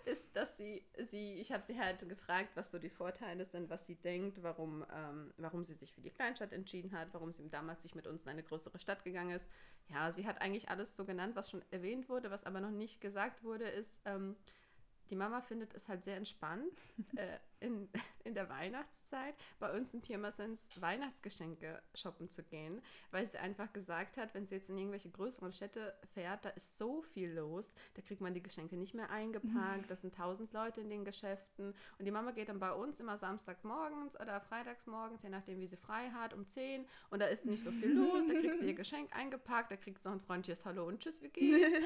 ist, 0.06 0.34
dass 0.34 0.56
sie, 0.56 0.84
sie 1.10 1.34
ich 1.34 1.52
habe 1.52 1.64
sie 1.64 1.78
halt 1.78 2.08
gefragt, 2.08 2.50
was 2.54 2.70
so 2.70 2.78
die 2.78 2.90
Vorteile 2.90 3.44
sind, 3.44 3.68
was 3.70 3.86
sie 3.86 3.96
denkt, 3.96 4.42
warum, 4.42 4.84
ähm, 4.94 5.32
warum 5.38 5.64
sie 5.64 5.74
sich 5.74 5.92
für 5.92 6.00
die 6.00 6.10
Kleinstadt 6.10 6.52
entschieden 6.52 6.92
hat, 6.92 7.08
warum 7.12 7.32
sie 7.32 7.48
damals 7.50 7.82
sich 7.82 7.94
mit 7.94 8.06
uns 8.06 8.24
in 8.24 8.30
eine 8.30 8.42
größere 8.42 8.78
Stadt 8.78 9.04
gegangen 9.04 9.34
ist. 9.34 9.46
Ja, 9.88 10.12
sie 10.12 10.26
hat 10.26 10.40
eigentlich 10.40 10.68
alles 10.68 10.96
so 10.96 11.04
genannt, 11.04 11.36
was 11.36 11.50
schon 11.50 11.62
erwähnt 11.70 12.08
wurde, 12.08 12.30
was 12.30 12.44
aber 12.44 12.60
noch 12.60 12.70
nicht 12.70 13.00
gesagt 13.00 13.44
wurde, 13.44 13.68
ist, 13.68 13.98
ähm, 14.04 14.36
die 15.10 15.16
Mama 15.16 15.40
findet 15.40 15.74
es 15.74 15.88
halt 15.88 16.02
sehr 16.02 16.16
entspannt, 16.16 16.80
äh, 17.16 17.38
in, 17.60 17.88
in 18.24 18.34
der 18.34 18.48
Weihnachtszeit 18.48 19.34
bei 19.58 19.72
uns 19.72 19.94
in 19.94 20.00
Pirmasens 20.00 20.60
Weihnachtsgeschenke 20.80 21.82
shoppen 21.94 22.28
zu 22.30 22.42
gehen, 22.42 22.82
weil 23.10 23.26
sie 23.26 23.38
einfach 23.38 23.72
gesagt 23.72 24.16
hat, 24.16 24.34
wenn 24.34 24.46
sie 24.46 24.56
jetzt 24.56 24.68
in 24.68 24.78
irgendwelche 24.78 25.10
größeren 25.10 25.52
Städte 25.52 25.94
fährt, 26.14 26.44
da 26.44 26.50
ist 26.50 26.78
so 26.78 27.02
viel 27.02 27.32
los, 27.32 27.72
da 27.94 28.02
kriegt 28.02 28.20
man 28.20 28.34
die 28.34 28.42
Geschenke 28.42 28.76
nicht 28.76 28.94
mehr 28.94 29.10
eingepackt, 29.10 29.88
das 29.90 30.02
sind 30.02 30.14
tausend 30.14 30.52
Leute 30.52 30.80
in 30.80 30.90
den 30.90 31.04
Geschäften 31.04 31.74
und 31.98 32.04
die 32.04 32.10
Mama 32.10 32.32
geht 32.32 32.48
dann 32.48 32.60
bei 32.60 32.72
uns 32.72 33.00
immer 33.00 33.18
samstags 33.18 33.64
morgens 33.64 34.18
oder 34.20 34.40
freitags 34.40 34.86
morgens, 34.86 35.22
je 35.22 35.30
nachdem 35.30 35.60
wie 35.60 35.66
sie 35.66 35.76
frei 35.76 36.10
hat, 36.10 36.34
um 36.34 36.46
10 36.46 36.86
und 37.10 37.20
da 37.20 37.26
ist 37.26 37.46
nicht 37.46 37.64
so 37.64 37.70
viel 37.70 37.92
los, 37.92 38.26
da 38.26 38.34
kriegt 38.34 38.58
sie 38.58 38.66
ihr 38.66 38.74
Geschenk 38.86 39.14
eingepackt, 39.14 39.70
da 39.70 39.76
kriegt 39.76 40.02
sie 40.02 40.08
noch 40.08 40.16
ein 40.16 40.20
freundliches 40.20 40.64
Hallo 40.64 40.86
und 40.86 41.00
Tschüss, 41.00 41.22
wie 41.22 41.28
geht's? 41.28 41.76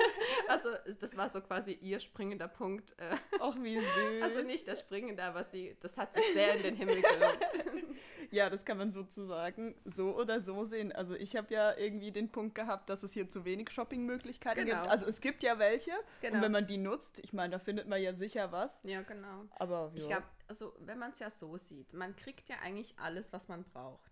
also 0.48 0.68
das 0.98 1.16
war 1.16 1.28
so 1.28 1.40
quasi 1.40 1.72
ihr 1.72 2.00
springender 2.00 2.48
Punkt. 2.48 2.94
Äh. 2.98 3.16
Auch 3.40 3.56
wie 3.56 3.78
süß. 3.78 4.22
Also 4.22 4.42
nicht 4.42 4.66
der 4.66 4.76
springende, 4.76 5.19
aber 5.20 5.44
sie, 5.44 5.76
das 5.80 5.96
hat 5.96 6.14
sich 6.14 6.24
sehr 6.32 6.56
in 6.56 6.62
den 6.62 6.76
Himmel 6.76 7.02
gelobt. 7.02 7.46
ja, 8.30 8.48
das 8.48 8.64
kann 8.64 8.78
man 8.78 8.92
sozusagen 8.92 9.74
so 9.84 10.16
oder 10.16 10.40
so 10.40 10.64
sehen. 10.64 10.92
Also 10.92 11.14
ich 11.14 11.36
habe 11.36 11.52
ja 11.52 11.76
irgendwie 11.76 12.12
den 12.12 12.30
Punkt 12.30 12.54
gehabt, 12.54 12.88
dass 12.88 13.02
es 13.02 13.12
hier 13.12 13.28
zu 13.30 13.44
wenig 13.44 13.70
Shoppingmöglichkeiten 13.70 14.64
genau. 14.64 14.82
gibt. 14.82 14.90
Also 14.90 15.06
es 15.06 15.20
gibt 15.20 15.42
ja 15.42 15.58
welche. 15.58 15.92
Genau. 16.20 16.36
Und 16.36 16.42
wenn 16.42 16.52
man 16.52 16.66
die 16.66 16.78
nutzt, 16.78 17.20
ich 17.20 17.32
meine, 17.32 17.52
da 17.52 17.58
findet 17.58 17.88
man 17.88 18.00
ja 18.00 18.14
sicher 18.14 18.52
was. 18.52 18.78
Ja, 18.82 19.02
genau. 19.02 19.44
Aber 19.56 19.90
ja. 19.94 20.00
ich 20.00 20.06
glaube, 20.06 20.24
also 20.48 20.72
wenn 20.80 20.98
man 20.98 21.12
es 21.12 21.18
ja 21.18 21.30
so 21.30 21.56
sieht, 21.56 21.92
man 21.92 22.16
kriegt 22.16 22.48
ja 22.48 22.56
eigentlich 22.62 22.98
alles, 22.98 23.32
was 23.32 23.48
man 23.48 23.64
braucht. 23.64 24.09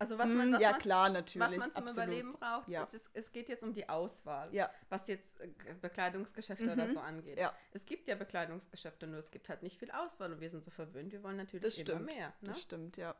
Also 0.00 0.16
was 0.16 0.30
man, 0.30 0.52
was 0.52 0.62
ja, 0.62 0.74
klar, 0.74 1.08
natürlich, 1.08 1.48
was 1.48 1.56
man 1.56 1.72
zum 1.72 1.88
absolut. 1.88 2.08
Überleben 2.08 2.32
braucht, 2.32 2.68
ja. 2.68 2.84
ist, 2.84 3.10
es 3.14 3.32
geht 3.32 3.48
jetzt 3.48 3.64
um 3.64 3.72
die 3.72 3.88
Auswahl, 3.88 4.48
ja. 4.54 4.70
was 4.88 5.08
jetzt 5.08 5.40
äh, 5.40 5.48
Bekleidungsgeschäfte 5.80 6.66
mhm. 6.66 6.72
oder 6.72 6.88
so 6.88 7.00
angeht. 7.00 7.36
Ja. 7.36 7.52
Es 7.72 7.84
gibt 7.84 8.06
ja 8.06 8.14
Bekleidungsgeschäfte, 8.14 9.08
nur 9.08 9.18
es 9.18 9.32
gibt 9.32 9.48
halt 9.48 9.64
nicht 9.64 9.76
viel 9.76 9.90
Auswahl 9.90 10.32
und 10.32 10.40
wir 10.40 10.50
sind 10.50 10.64
so 10.64 10.70
verwöhnt, 10.70 11.10
wir 11.10 11.24
wollen 11.24 11.36
natürlich 11.36 11.64
das 11.64 11.74
immer 11.74 11.84
stimmt. 11.84 12.06
mehr. 12.06 12.28
Ne? 12.40 12.48
Das 12.48 12.62
stimmt, 12.62 12.96
ja. 12.96 13.16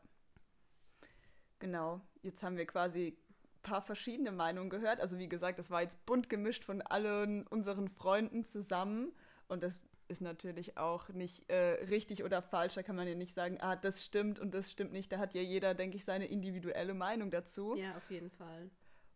Genau, 1.59 1.99
jetzt 2.21 2.41
haben 2.43 2.55
wir 2.55 2.65
quasi 2.65 3.17
ein 3.17 3.61
paar 3.61 3.81
verschiedene 3.81 4.31
Meinungen 4.31 4.69
gehört. 4.69 5.01
Also 5.01 5.17
wie 5.17 5.27
gesagt, 5.27 5.59
das 5.59 5.69
war 5.69 5.81
jetzt 5.81 6.05
bunt 6.05 6.29
gemischt 6.29 6.63
von 6.63 6.81
allen 6.81 7.45
unseren 7.47 7.89
Freunden 7.89 8.45
zusammen. 8.45 9.11
Und 9.49 9.63
das 9.63 9.81
ist 10.09 10.21
natürlich 10.21 10.77
auch 10.77 11.09
nicht 11.09 11.49
äh, 11.49 11.83
richtig 11.85 12.23
oder 12.23 12.41
falsch. 12.41 12.75
Da 12.75 12.83
kann 12.83 12.95
man 12.95 13.07
ja 13.07 13.15
nicht 13.15 13.35
sagen, 13.35 13.57
ah, 13.61 13.75
das 13.75 14.03
stimmt 14.03 14.39
und 14.39 14.53
das 14.53 14.71
stimmt 14.71 14.91
nicht. 14.91 15.11
Da 15.11 15.19
hat 15.19 15.33
ja 15.33 15.41
jeder, 15.41 15.75
denke 15.75 15.97
ich, 15.97 16.05
seine 16.05 16.25
individuelle 16.25 16.93
Meinung 16.93 17.31
dazu. 17.31 17.75
Ja, 17.75 17.95
auf 17.95 18.09
jeden 18.09 18.31
Fall. 18.31 18.69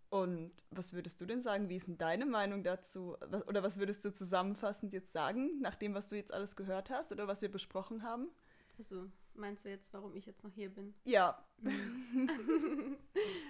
Und 0.10 0.52
was 0.70 0.94
würdest 0.94 1.20
du 1.22 1.26
denn 1.26 1.42
sagen? 1.42 1.70
Wie 1.70 1.78
ist 1.78 1.88
denn 1.88 1.98
deine 1.98 2.28
Meinung 2.28 2.64
dazu? 2.64 3.18
Was, 3.22 3.48
oder 3.48 3.64
was 3.64 3.78
würdest 3.78 4.06
du 4.06 4.14
zusammenfassend 4.14 4.94
jetzt 4.94 5.12
sagen, 5.12 5.60
nach 5.60 5.74
dem, 5.74 5.96
was 5.96 6.06
du 6.06 6.16
jetzt 6.16 6.32
alles 6.32 6.56
gehört 6.56 6.92
hast 6.92 7.12
oder 7.12 7.28
was 7.28 7.42
wir 7.42 7.50
besprochen 7.50 8.04
haben? 8.04 8.30
Also, 8.78 9.10
meinst 9.34 9.66
du 9.66 9.70
jetzt, 9.70 9.92
warum 9.92 10.16
ich 10.16 10.28
jetzt 10.28 10.44
noch 10.44 10.54
hier 10.54 10.70
bin? 10.70 10.94
Ja. 11.04 11.44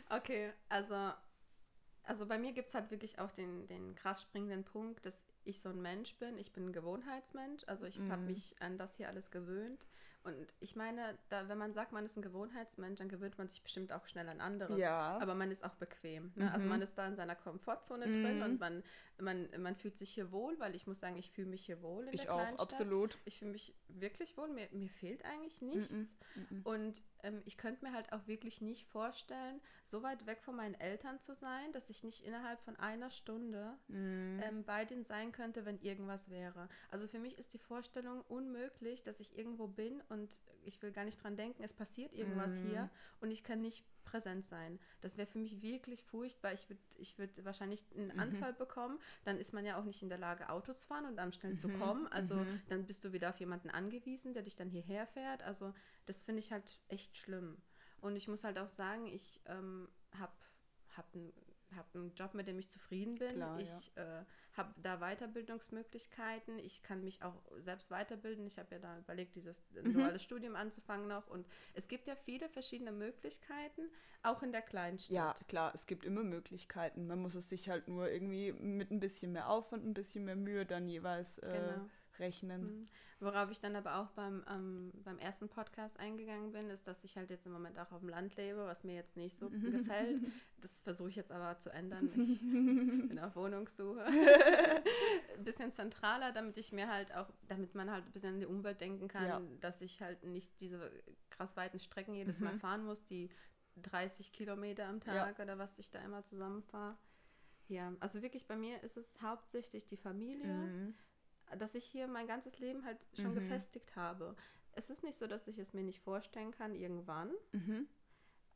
okay, 0.09 0.53
also, 0.69 1.11
also 2.03 2.25
bei 2.25 2.39
mir 2.39 2.53
gibt 2.53 2.69
es 2.69 2.75
halt 2.75 2.91
wirklich 2.91 3.19
auch 3.19 3.31
den, 3.31 3.67
den 3.67 3.93
krass 3.95 4.21
springenden 4.21 4.63
Punkt, 4.63 5.05
dass 5.05 5.21
ich 5.45 5.61
so 5.61 5.69
ein 5.69 5.81
Mensch 5.81 6.15
bin. 6.15 6.37
Ich 6.37 6.53
bin 6.53 6.67
ein 6.67 6.73
Gewohnheitsmensch. 6.73 7.63
Also 7.67 7.85
ich 7.85 7.99
mm. 7.99 8.11
habe 8.11 8.23
mich 8.23 8.55
an 8.61 8.77
das 8.77 8.95
hier 8.95 9.07
alles 9.07 9.31
gewöhnt. 9.31 9.85
Und 10.23 10.47
ich 10.61 10.77
meine, 10.77 11.17
da, 11.27 11.49
wenn 11.49 11.57
man 11.57 11.73
sagt, 11.73 11.91
man 11.91 12.05
ist 12.05 12.15
ein 12.15 12.21
Gewohnheitsmensch, 12.21 12.97
dann 12.99 13.09
gewöhnt 13.09 13.37
man 13.37 13.49
sich 13.49 13.61
bestimmt 13.61 13.91
auch 13.91 14.07
schnell 14.07 14.29
an 14.29 14.39
anderes. 14.39 14.77
Ja. 14.79 15.17
Aber 15.19 15.35
man 15.35 15.51
ist 15.51 15.65
auch 15.65 15.75
bequem. 15.75 16.31
Ne? 16.35 16.45
Also 16.45 16.45
mhm. 16.45 16.53
Also 16.53 16.67
man 16.67 16.81
ist 16.81 16.97
da 16.97 17.07
in 17.07 17.15
seiner 17.17 17.35
Komfortzone 17.35 18.07
mhm. 18.07 18.23
drin 18.23 18.41
und 18.41 18.59
man, 18.59 18.83
man, 19.19 19.49
man 19.57 19.75
fühlt 19.75 19.97
sich 19.97 20.11
hier 20.11 20.31
wohl, 20.31 20.57
weil 20.59 20.75
ich 20.75 20.87
muss 20.87 21.01
sagen, 21.01 21.17
ich 21.17 21.29
fühle 21.29 21.49
mich 21.49 21.65
hier 21.65 21.81
wohl 21.81 22.07
in 22.07 22.13
ich 22.13 22.21
der 22.21 22.33
auch, 22.33 22.39
Kleinstadt. 22.39 22.71
absolut. 22.71 23.17
Ich 23.25 23.39
fühle 23.39 23.51
mich 23.51 23.75
wirklich 23.89 24.37
wohl. 24.37 24.47
Mir, 24.47 24.69
mir 24.71 24.89
fehlt 24.89 25.25
eigentlich 25.25 25.61
nichts. 25.61 25.91
Mhm. 25.91 26.47
mhm. 26.49 26.61
Und 26.63 27.01
ähm, 27.23 27.41
ich 27.45 27.57
könnte 27.57 27.83
mir 27.83 27.93
halt 27.93 28.11
auch 28.13 28.27
wirklich 28.27 28.61
nicht 28.61 28.85
vorstellen, 28.87 29.59
so 29.87 30.03
weit 30.03 30.25
weg 30.25 30.41
von 30.43 30.55
meinen 30.55 30.75
Eltern 30.75 31.19
zu 31.19 31.33
sein, 31.35 31.71
dass 31.71 31.89
ich 31.89 32.03
nicht 32.03 32.25
innerhalb 32.25 32.59
von 32.61 32.75
einer 32.75 33.09
Stunde 33.09 33.77
mhm. 33.87 34.41
ähm, 34.43 34.63
bei 34.63 34.85
denen 34.85 35.03
sein 35.03 35.31
könnte, 35.31 35.65
wenn 35.65 35.79
irgendwas 35.79 36.29
wäre. 36.29 36.69
Also 36.91 37.07
für 37.07 37.19
mich 37.19 37.37
ist 37.37 37.53
die 37.53 37.59
Vorstellung 37.59 38.21
unmöglich, 38.27 39.03
dass 39.03 39.19
ich 39.19 39.37
irgendwo 39.37 39.67
bin 39.67 40.01
und 40.09 40.37
ich 40.65 40.81
will 40.81 40.91
gar 40.91 41.05
nicht 41.05 41.21
dran 41.23 41.37
denken, 41.37 41.63
es 41.63 41.73
passiert 41.73 42.13
irgendwas 42.13 42.53
mhm. 42.53 42.67
hier 42.67 42.89
und 43.21 43.31
ich 43.31 43.43
kann 43.43 43.61
nicht 43.61 43.85
präsent 44.03 44.45
sein. 44.45 44.79
Das 45.01 45.17
wäre 45.17 45.27
für 45.27 45.39
mich 45.39 45.61
wirklich 45.61 46.03
furchtbar. 46.03 46.53
Ich 46.53 46.69
würde 46.69 46.81
ich 46.97 47.17
würd 47.17 47.31
wahrscheinlich 47.43 47.83
einen 47.95 48.13
mhm. 48.13 48.19
Anfall 48.19 48.53
bekommen. 48.53 48.99
Dann 49.23 49.37
ist 49.39 49.53
man 49.53 49.65
ja 49.65 49.77
auch 49.79 49.83
nicht 49.83 50.01
in 50.01 50.09
der 50.09 50.17
Lage, 50.17 50.49
Auto 50.49 50.73
zu 50.73 50.87
fahren 50.87 51.05
und 51.05 51.19
am 51.19 51.31
schnell 51.31 51.53
mhm. 51.53 51.59
zu 51.59 51.69
kommen. 51.69 52.07
Also 52.07 52.35
mhm. 52.35 52.61
dann 52.69 52.85
bist 52.85 53.03
du 53.03 53.13
wieder 53.13 53.29
auf 53.29 53.39
jemanden 53.39 53.69
angewiesen, 53.69 54.33
der 54.33 54.43
dich 54.43 54.55
dann 54.55 54.69
hierher 54.69 55.07
fährt. 55.07 55.43
Also 55.43 55.73
das 56.05 56.21
finde 56.21 56.39
ich 56.39 56.51
halt 56.51 56.79
echt 56.87 57.17
schlimm. 57.17 57.57
Und 58.01 58.15
ich 58.15 58.27
muss 58.27 58.43
halt 58.43 58.59
auch 58.59 58.69
sagen, 58.69 59.07
ich 59.07 59.39
ähm, 59.45 59.87
habe 60.17 60.33
hab 60.95 61.13
einen 61.13 61.31
hab 61.75 61.93
einen 61.95 62.13
Job, 62.15 62.33
mit 62.33 62.47
dem 62.47 62.59
ich 62.59 62.69
zufrieden 62.69 63.15
bin. 63.15 63.35
Klar, 63.35 63.59
ich 63.59 63.95
ja. 63.95 64.21
äh, 64.21 64.25
habe 64.53 64.73
da 64.81 64.99
Weiterbildungsmöglichkeiten. 64.99 66.59
Ich 66.59 66.83
kann 66.83 67.03
mich 67.03 67.23
auch 67.23 67.41
selbst 67.59 67.91
weiterbilden. 67.91 68.45
Ich 68.45 68.59
habe 68.59 68.75
ja 68.75 68.79
da 68.79 68.97
überlegt, 68.97 69.35
dieses 69.35 69.57
mhm. 69.71 69.93
duale 69.93 70.19
Studium 70.19 70.55
anzufangen 70.55 71.07
noch. 71.07 71.27
Und 71.27 71.45
es 71.73 71.87
gibt 71.87 72.07
ja 72.07 72.15
viele 72.15 72.49
verschiedene 72.49 72.91
Möglichkeiten, 72.91 73.89
auch 74.21 74.43
in 74.43 74.51
der 74.51 74.61
kleinen 74.61 74.99
Stadt. 74.99 75.15
Ja, 75.15 75.35
klar, 75.47 75.71
es 75.73 75.85
gibt 75.85 76.05
immer 76.05 76.23
Möglichkeiten. 76.23 77.07
Man 77.07 77.21
muss 77.21 77.35
es 77.35 77.49
sich 77.49 77.69
halt 77.69 77.87
nur 77.87 78.09
irgendwie 78.09 78.51
mit 78.53 78.91
ein 78.91 78.99
bisschen 78.99 79.31
mehr 79.31 79.49
Aufwand, 79.49 79.85
ein 79.85 79.93
bisschen 79.93 80.25
mehr 80.25 80.35
Mühe 80.35 80.65
dann 80.65 80.87
jeweils 80.87 81.37
äh, 81.39 81.51
genau. 81.51 81.89
Rechnen. 82.19 82.61
Mhm. 82.61 82.85
Worauf 83.19 83.51
ich 83.51 83.59
dann 83.59 83.75
aber 83.75 83.97
auch 83.97 84.09
beim, 84.11 84.43
ähm, 84.49 84.91
beim 85.03 85.17
ersten 85.17 85.47
Podcast 85.47 85.97
eingegangen 85.99 86.51
bin, 86.51 86.69
ist, 86.69 86.87
dass 86.87 87.03
ich 87.03 87.15
halt 87.15 87.29
jetzt 87.29 87.45
im 87.45 87.53
Moment 87.53 87.79
auch 87.79 87.91
auf 87.91 88.01
dem 88.01 88.09
Land 88.09 88.35
lebe, 88.35 88.65
was 88.65 88.83
mir 88.83 88.95
jetzt 88.95 89.15
nicht 89.15 89.37
so 89.37 89.49
gefällt. 89.49 90.21
Das 90.61 90.79
versuche 90.81 91.09
ich 91.09 91.15
jetzt 91.15 91.31
aber 91.31 91.57
zu 91.57 91.69
ändern. 91.69 92.09
Ich 92.15 92.39
bin 92.41 93.19
auf 93.19 93.35
Wohnungssuche. 93.35 94.03
ein 95.37 95.43
bisschen 95.43 95.71
zentraler, 95.71 96.31
damit 96.33 96.57
ich 96.57 96.71
mir 96.71 96.89
halt 96.89 97.13
auch, 97.15 97.29
damit 97.47 97.75
man 97.75 97.89
halt 97.91 98.05
ein 98.05 98.11
bisschen 98.11 98.35
an 98.35 98.39
die 98.39 98.45
Umwelt 98.45 98.81
denken 98.81 99.07
kann, 99.07 99.27
ja. 99.27 99.41
dass 99.61 99.81
ich 99.81 100.01
halt 100.01 100.23
nicht 100.23 100.59
diese 100.59 100.91
krass 101.29 101.55
weiten 101.55 101.79
Strecken 101.79 102.15
jedes 102.15 102.39
mhm. 102.39 102.45
Mal 102.45 102.59
fahren 102.59 102.83
muss, 102.83 103.05
die 103.05 103.29
30 103.77 104.33
Kilometer 104.33 104.85
am 104.87 104.99
Tag 104.99 105.37
ja. 105.37 105.43
oder 105.43 105.57
was 105.57 105.77
ich 105.77 105.89
da 105.89 105.99
immer 105.99 106.23
zusammenfahre. 106.23 106.97
Ja, 107.69 107.93
also 108.01 108.21
wirklich 108.21 108.45
bei 108.45 108.57
mir 108.57 108.83
ist 108.83 108.97
es 108.97 109.21
hauptsächlich 109.21 109.87
die 109.87 109.97
Familie. 109.97 110.53
Mhm 110.53 110.93
dass 111.57 111.75
ich 111.75 111.85
hier 111.85 112.07
mein 112.07 112.27
ganzes 112.27 112.59
Leben 112.59 112.85
halt 112.85 112.97
schon 113.13 113.31
mhm. 113.31 113.35
gefestigt 113.35 113.95
habe. 113.95 114.35
Es 114.73 114.89
ist 114.89 115.03
nicht 115.03 115.19
so, 115.19 115.27
dass 115.27 115.47
ich 115.47 115.57
es 115.59 115.73
mir 115.73 115.83
nicht 115.83 115.99
vorstellen 115.99 116.51
kann, 116.51 116.75
irgendwann. 116.75 117.31
Mhm. 117.51 117.87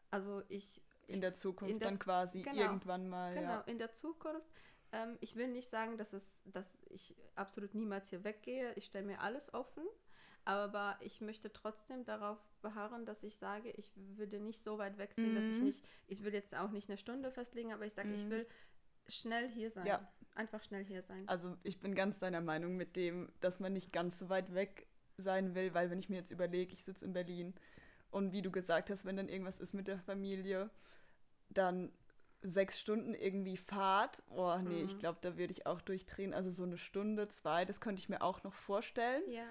Also 0.10 0.43
ich. 0.50 0.82
In 1.08 1.21
der 1.21 1.36
Zukunft 1.36 1.71
in 1.71 1.80
der, 1.80 1.89
dann 1.89 2.00
quasi 2.00 2.41
genau, 2.41 2.62
irgendwann 2.62 3.08
mal. 3.08 3.34
Genau, 3.34 3.50
ja. 3.50 3.62
in 3.62 3.78
der 3.78 3.93
Zukunft. 3.93 4.47
Ähm, 4.91 5.17
ich 5.21 5.36
will 5.36 5.47
nicht 5.47 5.69
sagen, 5.69 5.97
dass, 5.97 6.13
es, 6.13 6.41
dass 6.45 6.80
ich 6.89 7.15
absolut 7.36 7.76
niemals 7.76 8.10
hier 8.10 8.23
weggehe. 8.23 8.73
Ich 8.76 8.86
stelle 8.86 9.06
mir 9.06 9.21
alles 9.21 9.54
offen. 9.54 9.84
Aber 10.47 10.95
ich 11.02 11.19
möchte 11.19 11.52
trotzdem 11.52 12.06
darauf 12.06 12.38
beharren, 12.62 13.06
dass 13.06 13.21
ich 13.21 13.36
sage, 13.36 13.69
ich 13.71 13.91
würde 13.95 14.39
nicht 14.39 14.63
so 14.63 14.78
weit 14.78 14.97
wegziehen, 14.97 15.32
mhm. 15.32 15.36
dass 15.36 15.43
ich 15.43 15.58
mhm. 15.58 15.65
nicht, 15.65 15.86
ich 16.08 16.23
will 16.23 16.34
jetzt 16.34 16.56
auch 16.56 16.71
nicht 16.71 16.89
eine 16.89 16.97
Stunde 16.97 17.32
festlegen, 17.32 17.73
aber 17.73 17.86
ich 17.86 17.93
sage, 17.93 18.13
ich 18.13 18.23
mhm. 18.23 18.30
will 18.30 18.47
schnell 19.10 19.50
hier 19.50 19.71
sein. 19.71 19.86
Ja, 19.86 20.08
einfach 20.38 20.63
schnell 20.63 20.86
hier 20.86 21.04
sein. 21.04 21.23
Also 21.28 21.56
ich 21.63 21.80
bin 21.80 21.95
ganz 21.95 22.19
deiner 22.19 22.41
Meinung 22.41 22.76
mit 22.78 22.95
dem, 22.95 23.30
dass 23.39 23.60
man 23.60 23.73
nicht 23.73 23.91
ganz 23.91 24.19
so 24.19 24.30
weit 24.30 24.54
weg 24.54 24.88
sein 25.17 25.56
will, 25.56 25.73
weil 25.73 25.89
wenn 25.89 26.00
ich 26.00 26.10
mir 26.10 26.17
jetzt 26.17 26.32
überlege, 26.32 26.73
ich 26.73 26.84
sitze 26.84 27.06
in 27.06 27.13
Berlin 27.13 27.54
und 28.12 28.32
wie 28.32 28.41
du 28.41 28.52
gesagt 28.52 28.89
hast, 28.89 29.06
wenn 29.06 29.17
dann 29.17 29.30
irgendwas 29.30 29.60
ist 29.60 29.73
mit 29.73 29.88
der 29.88 30.00
Familie, 30.00 30.69
dann 31.50 31.91
sechs 32.41 32.80
Stunden 32.80 33.13
irgendwie 33.13 33.58
Fahrt, 33.58 34.23
oh 34.30 34.58
nee, 34.58 34.80
mhm. 34.80 34.86
ich 34.86 35.00
glaube, 35.00 35.17
da 35.21 35.38
würde 35.38 35.52
ich 35.52 35.65
auch 35.65 35.82
durchdrehen. 35.82 36.34
Also 36.34 36.52
so 36.52 36.63
eine 36.63 36.78
Stunde, 36.78 37.28
zwei, 37.30 37.65
das 37.65 37.82
könnte 37.82 38.00
ich 38.00 38.10
mir 38.10 38.21
auch 38.21 38.43
noch 38.43 38.54
vorstellen. 38.54 39.23
Ja. 39.30 39.43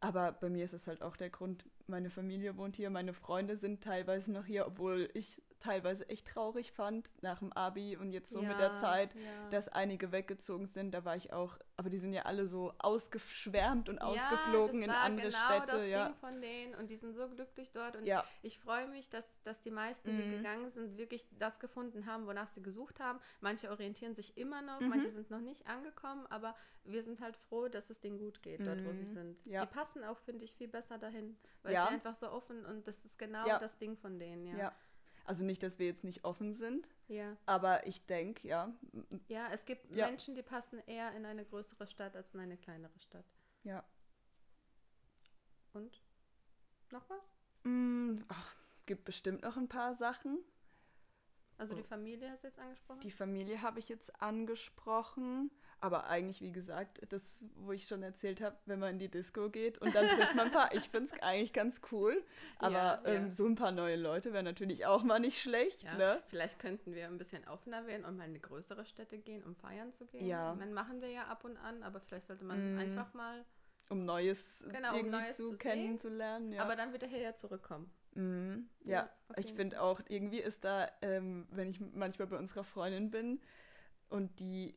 Aber 0.00 0.32
bei 0.32 0.50
mir 0.50 0.64
ist 0.64 0.74
es 0.74 0.86
halt 0.86 1.02
auch 1.02 1.16
der 1.16 1.30
Grund, 1.30 1.64
meine 1.86 2.10
Familie 2.10 2.56
wohnt 2.56 2.76
hier, 2.76 2.90
meine 2.90 3.14
Freunde 3.14 3.56
sind 3.56 3.82
teilweise 3.82 4.30
noch 4.30 4.44
hier, 4.44 4.66
obwohl 4.66 5.08
ich 5.14 5.42
teilweise 5.66 6.08
echt 6.08 6.28
traurig 6.28 6.72
fand 6.72 7.12
nach 7.22 7.40
dem 7.40 7.52
Abi 7.52 7.96
und 7.96 8.12
jetzt 8.12 8.30
so 8.30 8.40
ja, 8.40 8.48
mit 8.48 8.58
der 8.58 8.76
Zeit, 8.76 9.14
ja. 9.14 9.48
dass 9.50 9.68
einige 9.68 10.12
weggezogen 10.12 10.68
sind. 10.68 10.92
Da 10.92 11.04
war 11.04 11.16
ich 11.16 11.32
auch, 11.32 11.58
aber 11.76 11.90
die 11.90 11.98
sind 11.98 12.12
ja 12.12 12.22
alle 12.22 12.46
so 12.46 12.72
ausgeschwärmt 12.78 13.88
und 13.88 13.96
ja, 13.96 14.02
ausgeflogen 14.02 14.82
in 14.82 14.90
andere 14.90 15.28
genau 15.28 15.44
Städte. 15.46 15.66
Das 15.66 15.88
ja, 15.88 16.06
Ding 16.06 16.16
von 16.16 16.40
denen 16.40 16.74
und 16.76 16.88
die 16.88 16.96
sind 16.96 17.14
so 17.14 17.28
glücklich 17.28 17.72
dort 17.72 17.96
und 17.96 18.08
ich 18.42 18.58
freue 18.58 18.86
mich, 18.88 19.10
dass, 19.10 19.42
dass 19.42 19.60
die 19.60 19.70
meisten, 19.70 20.12
mhm. 20.12 20.22
die 20.22 20.36
gegangen 20.36 20.70
sind, 20.70 20.96
wirklich 20.96 21.26
das 21.38 21.58
gefunden 21.58 22.06
haben, 22.06 22.26
wonach 22.26 22.48
sie 22.48 22.62
gesucht 22.62 23.00
haben. 23.00 23.18
Manche 23.40 23.70
orientieren 23.70 24.14
sich 24.14 24.36
immer 24.38 24.62
noch, 24.62 24.80
mhm. 24.80 24.88
manche 24.88 25.10
sind 25.10 25.30
noch 25.30 25.40
nicht 25.40 25.66
angekommen, 25.66 26.26
aber 26.30 26.54
wir 26.84 27.02
sind 27.02 27.20
halt 27.20 27.36
froh, 27.36 27.68
dass 27.68 27.90
es 27.90 28.00
denen 28.00 28.18
gut 28.18 28.42
geht, 28.42 28.60
dort, 28.60 28.78
mhm. 28.78 28.86
wo 28.86 28.92
sie 28.92 29.04
mhm. 29.04 29.14
sind. 29.14 29.44
Die 29.44 29.66
passen 29.66 30.04
auch, 30.04 30.18
finde 30.18 30.44
ich, 30.44 30.54
viel 30.54 30.68
besser 30.68 30.98
dahin, 30.98 31.36
weil 31.62 31.72
sie 31.72 31.78
einfach 31.78 32.14
so 32.14 32.30
offen 32.30 32.64
und 32.64 32.86
das 32.86 33.04
ist 33.04 33.18
genau 33.18 33.44
das 33.44 33.78
Ding 33.78 33.96
von 33.96 34.20
denen, 34.20 34.46
ja. 34.46 34.72
Also 35.26 35.42
nicht, 35.42 35.62
dass 35.62 35.80
wir 35.80 35.86
jetzt 35.86 36.04
nicht 36.04 36.24
offen 36.24 36.54
sind. 36.54 36.88
Ja. 37.08 37.36
Aber 37.46 37.86
ich 37.86 38.06
denke, 38.06 38.46
ja. 38.46 38.72
Ja, 39.26 39.48
es 39.52 39.64
gibt 39.64 39.90
ja. 39.90 40.06
Menschen, 40.06 40.36
die 40.36 40.42
passen 40.42 40.80
eher 40.86 41.12
in 41.14 41.26
eine 41.26 41.44
größere 41.44 41.88
Stadt 41.88 42.14
als 42.14 42.32
in 42.32 42.40
eine 42.40 42.56
kleinere 42.56 42.98
Stadt. 43.00 43.26
Ja. 43.64 43.84
Und? 45.72 46.00
Noch 46.92 47.10
was? 47.10 47.22
Mm, 47.64 48.22
ach, 48.28 48.54
gibt 48.86 49.04
bestimmt 49.04 49.42
noch 49.42 49.56
ein 49.56 49.68
paar 49.68 49.96
Sachen. 49.96 50.38
Also 51.58 51.74
die 51.74 51.82
Familie 51.82 52.30
hast 52.30 52.44
du 52.44 52.48
jetzt 52.48 52.58
angesprochen? 52.58 53.00
Die 53.00 53.10
Familie 53.10 53.62
habe 53.62 53.80
ich 53.80 53.88
jetzt 53.88 54.22
angesprochen. 54.22 55.50
Aber 55.80 56.06
eigentlich, 56.06 56.40
wie 56.40 56.52
gesagt, 56.52 57.00
das, 57.10 57.44
wo 57.56 57.72
ich 57.72 57.86
schon 57.86 58.02
erzählt 58.02 58.40
habe, 58.40 58.56
wenn 58.64 58.78
man 58.78 58.94
in 58.94 58.98
die 58.98 59.10
Disco 59.10 59.50
geht 59.50 59.78
und 59.78 59.94
dann 59.94 60.08
trifft 60.08 60.34
man 60.34 60.46
ein 60.46 60.52
paar, 60.52 60.74
ich 60.74 60.88
finde 60.88 61.10
es 61.12 61.22
eigentlich 61.22 61.52
ganz 61.52 61.80
cool. 61.92 62.24
Aber 62.58 62.72
ja, 62.72 63.02
ja. 63.04 63.12
Ähm, 63.12 63.30
so 63.30 63.46
ein 63.46 63.56
paar 63.56 63.72
neue 63.72 63.96
Leute 63.96 64.32
wäre 64.32 64.42
natürlich 64.42 64.86
auch 64.86 65.02
mal 65.02 65.20
nicht 65.20 65.38
schlecht. 65.38 65.82
Ja, 65.82 65.94
ne? 65.94 66.22
Vielleicht 66.28 66.58
könnten 66.58 66.94
wir 66.94 67.06
ein 67.06 67.18
bisschen 67.18 67.46
offener 67.46 67.86
werden 67.86 68.06
und 68.06 68.16
mal 68.16 68.24
in 68.24 68.30
eine 68.30 68.40
größere 68.40 68.86
Städte 68.86 69.18
gehen, 69.18 69.44
um 69.44 69.54
feiern 69.54 69.92
zu 69.92 70.06
gehen. 70.06 70.26
Ja. 70.26 70.54
Dann 70.54 70.72
machen 70.72 71.02
wir 71.02 71.10
ja 71.10 71.26
ab 71.26 71.44
und 71.44 71.58
an, 71.58 71.82
aber 71.82 72.00
vielleicht 72.00 72.26
sollte 72.26 72.44
man 72.44 72.76
mm. 72.76 72.78
einfach 72.78 73.12
mal. 73.12 73.44
Um 73.90 74.04
Neues, 74.04 74.64
genau, 74.68 74.98
um 74.98 75.10
Neues 75.10 75.36
zu, 75.36 75.50
zu 75.50 75.56
kennenzulernen. 75.56 76.52
Ja. 76.52 76.62
Aber 76.62 76.74
dann 76.74 76.92
wieder 76.92 77.06
hierher 77.06 77.36
zurückkommen. 77.36 77.92
Mhm. 78.16 78.68
Ja, 78.84 79.10
okay. 79.28 79.40
ich 79.40 79.52
finde 79.52 79.80
auch, 79.80 80.00
irgendwie 80.08 80.40
ist 80.40 80.64
da, 80.64 80.88
ähm, 81.02 81.46
wenn 81.50 81.68
ich 81.68 81.80
manchmal 81.80 82.26
bei 82.28 82.38
unserer 82.38 82.64
Freundin 82.64 83.10
bin 83.10 83.40
und 84.08 84.40
die 84.40 84.74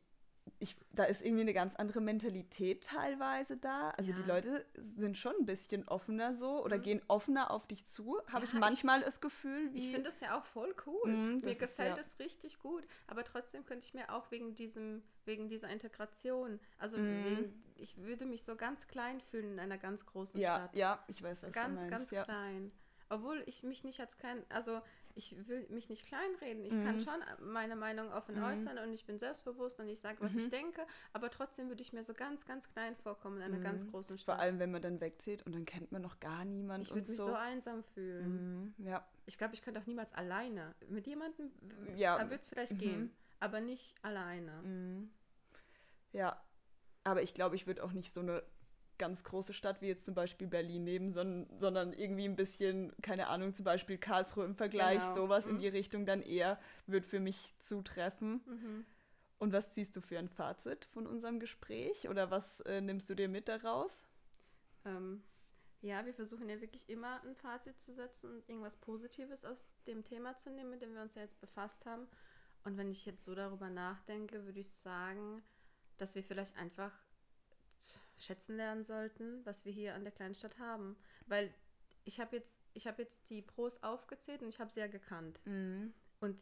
ich, 0.62 0.76
da 0.92 1.04
ist 1.04 1.22
irgendwie 1.22 1.40
eine 1.40 1.54
ganz 1.54 1.74
andere 1.76 2.02
Mentalität 2.02 2.84
teilweise 2.84 3.56
da. 3.56 3.90
Also 3.90 4.10
ja. 4.10 4.16
die 4.18 4.28
Leute 4.28 4.66
sind 4.74 5.16
schon 5.16 5.34
ein 5.40 5.46
bisschen 5.46 5.88
offener 5.88 6.34
so 6.34 6.62
oder 6.62 6.76
mhm. 6.76 6.82
gehen 6.82 7.02
offener 7.08 7.50
auf 7.50 7.66
dich 7.66 7.86
zu. 7.86 8.20
Habe 8.26 8.44
ja, 8.44 8.52
ich 8.52 8.52
manchmal 8.52 8.98
ich, 8.98 9.06
das 9.06 9.20
Gefühl. 9.22 9.72
Wie, 9.72 9.78
ich 9.78 9.84
finde 9.86 10.10
das 10.10 10.20
ja 10.20 10.38
auch 10.38 10.44
voll 10.44 10.74
cool. 10.86 11.10
Mhm, 11.10 11.40
mir 11.40 11.54
gefällt 11.54 11.96
es 11.98 12.14
ja. 12.18 12.24
richtig 12.24 12.58
gut. 12.58 12.84
Aber 13.06 13.24
trotzdem 13.24 13.64
könnte 13.64 13.86
ich 13.86 13.94
mir 13.94 14.12
auch 14.12 14.30
wegen 14.30 14.54
diesem, 14.54 15.02
wegen 15.24 15.48
dieser 15.48 15.68
Integration, 15.68 16.60
also 16.78 16.98
mhm. 16.98 17.24
wegen, 17.24 17.62
ich 17.76 17.96
würde 17.96 18.26
mich 18.26 18.44
so 18.44 18.54
ganz 18.54 18.86
klein 18.86 19.20
fühlen 19.20 19.52
in 19.52 19.60
einer 19.60 19.78
ganz 19.78 20.04
großen 20.04 20.38
Stadt. 20.38 20.76
Ja, 20.76 21.02
ich 21.08 21.22
weiß, 21.22 21.42
was 21.42 21.52
ganz, 21.52 21.68
du 21.68 21.74
meinst. 21.74 21.90
Ganz, 21.90 22.10
ganz 22.10 22.26
klein. 22.26 22.72
obwohl 23.08 23.42
ich 23.46 23.62
mich 23.62 23.82
nicht 23.82 24.00
als 24.00 24.18
klein, 24.18 24.44
also 24.50 24.82
ich 25.14 25.36
will 25.48 25.66
mich 25.70 25.88
nicht 25.88 26.06
kleinreden. 26.06 26.64
Ich 26.64 26.72
mhm. 26.72 26.84
kann 26.84 27.02
schon 27.02 27.48
meine 27.52 27.76
Meinung 27.76 28.12
offen 28.12 28.36
mhm. 28.36 28.44
äußern 28.44 28.78
und 28.78 28.92
ich 28.92 29.04
bin 29.04 29.18
selbstbewusst 29.18 29.78
und 29.80 29.88
ich 29.88 30.00
sage, 30.00 30.18
was 30.20 30.32
mhm. 30.32 30.40
ich 30.40 30.50
denke, 30.50 30.86
aber 31.12 31.30
trotzdem 31.30 31.68
würde 31.68 31.82
ich 31.82 31.92
mir 31.92 32.04
so 32.04 32.14
ganz, 32.14 32.46
ganz 32.46 32.68
klein 32.70 32.96
vorkommen 32.96 33.38
in 33.38 33.42
einer 33.42 33.58
mhm. 33.58 33.62
ganz 33.62 33.86
großen 33.90 34.18
Stadt. 34.18 34.36
Vor 34.36 34.42
allem, 34.42 34.58
wenn 34.58 34.70
man 34.70 34.82
dann 34.82 35.00
wegzieht 35.00 35.44
und 35.46 35.54
dann 35.54 35.64
kennt 35.64 35.92
man 35.92 36.02
noch 36.02 36.20
gar 36.20 36.44
niemanden. 36.44 36.82
Ich 36.82 36.94
würde 36.94 37.08
mich 37.08 37.16
so. 37.16 37.28
so 37.28 37.34
einsam 37.34 37.82
fühlen. 37.82 38.74
Mhm. 38.78 38.86
Ja. 38.86 39.06
Ich 39.26 39.38
glaube, 39.38 39.54
ich 39.54 39.62
könnte 39.62 39.80
auch 39.80 39.86
niemals 39.86 40.12
alleine. 40.14 40.74
Mit 40.88 41.06
jemandem 41.06 41.50
ja. 41.96 42.18
würde 42.18 42.34
es 42.36 42.48
vielleicht 42.48 42.78
gehen, 42.78 43.02
mhm. 43.02 43.10
aber 43.38 43.60
nicht 43.60 43.96
alleine. 44.02 45.08
Ja, 46.12 46.42
aber 47.04 47.22
ich 47.22 47.34
glaube, 47.34 47.56
ich 47.56 47.66
würde 47.66 47.84
auch 47.84 47.92
nicht 47.92 48.12
so 48.12 48.20
eine 48.20 48.42
ganz 49.00 49.24
große 49.24 49.54
Stadt 49.54 49.80
wie 49.80 49.86
jetzt 49.86 50.04
zum 50.04 50.14
Beispiel 50.14 50.46
Berlin 50.46 50.84
nehmen, 50.84 51.12
sondern, 51.12 51.58
sondern 51.58 51.92
irgendwie 51.94 52.26
ein 52.26 52.36
bisschen, 52.36 52.92
keine 53.00 53.28
Ahnung, 53.28 53.54
zum 53.54 53.64
Beispiel 53.64 53.96
Karlsruhe 53.96 54.44
im 54.44 54.54
Vergleich, 54.54 55.00
genau. 55.00 55.14
sowas 55.14 55.46
mhm. 55.46 55.52
in 55.52 55.58
die 55.58 55.68
Richtung 55.68 56.04
dann 56.06 56.20
eher 56.20 56.60
wird 56.86 57.06
für 57.06 57.18
mich 57.18 57.54
zutreffen. 57.58 58.42
Mhm. 58.46 58.86
Und 59.38 59.54
was 59.54 59.72
ziehst 59.72 59.96
du 59.96 60.02
für 60.02 60.18
ein 60.18 60.28
Fazit 60.28 60.84
von 60.84 61.06
unserem 61.06 61.40
Gespräch 61.40 62.10
oder 62.10 62.30
was 62.30 62.60
äh, 62.60 62.82
nimmst 62.82 63.08
du 63.08 63.14
dir 63.14 63.28
mit 63.28 63.48
daraus? 63.48 63.90
Ähm, 64.84 65.22
ja, 65.80 66.04
wir 66.04 66.12
versuchen 66.12 66.50
ja 66.50 66.60
wirklich 66.60 66.90
immer 66.90 67.22
ein 67.22 67.34
Fazit 67.34 67.80
zu 67.80 67.94
setzen 67.94 68.30
und 68.34 68.48
irgendwas 68.50 68.76
Positives 68.76 69.46
aus 69.46 69.64
dem 69.86 70.04
Thema 70.04 70.36
zu 70.36 70.50
nehmen, 70.50 70.68
mit 70.68 70.82
dem 70.82 70.92
wir 70.92 71.00
uns 71.00 71.14
ja 71.14 71.22
jetzt 71.22 71.40
befasst 71.40 71.86
haben. 71.86 72.06
Und 72.64 72.76
wenn 72.76 72.90
ich 72.90 73.06
jetzt 73.06 73.24
so 73.24 73.34
darüber 73.34 73.70
nachdenke, 73.70 74.44
würde 74.44 74.60
ich 74.60 74.70
sagen, 74.84 75.42
dass 75.96 76.14
wir 76.14 76.22
vielleicht 76.22 76.58
einfach 76.58 76.92
schätzen 78.20 78.56
lernen 78.56 78.84
sollten, 78.84 79.44
was 79.44 79.64
wir 79.64 79.72
hier 79.72 79.94
an 79.94 80.04
der 80.04 80.12
kleinen 80.12 80.34
Stadt 80.34 80.58
haben. 80.58 80.96
Weil 81.26 81.52
ich 82.04 82.20
habe 82.20 82.36
jetzt, 82.36 82.58
ich 82.74 82.86
habe 82.86 83.02
jetzt 83.02 83.28
die 83.30 83.42
Pros 83.42 83.82
aufgezählt 83.82 84.42
und 84.42 84.48
ich 84.48 84.60
habe 84.60 84.70
sie 84.70 84.80
ja 84.80 84.86
gekannt. 84.86 85.40
Mhm. 85.44 85.92
Und 86.20 86.38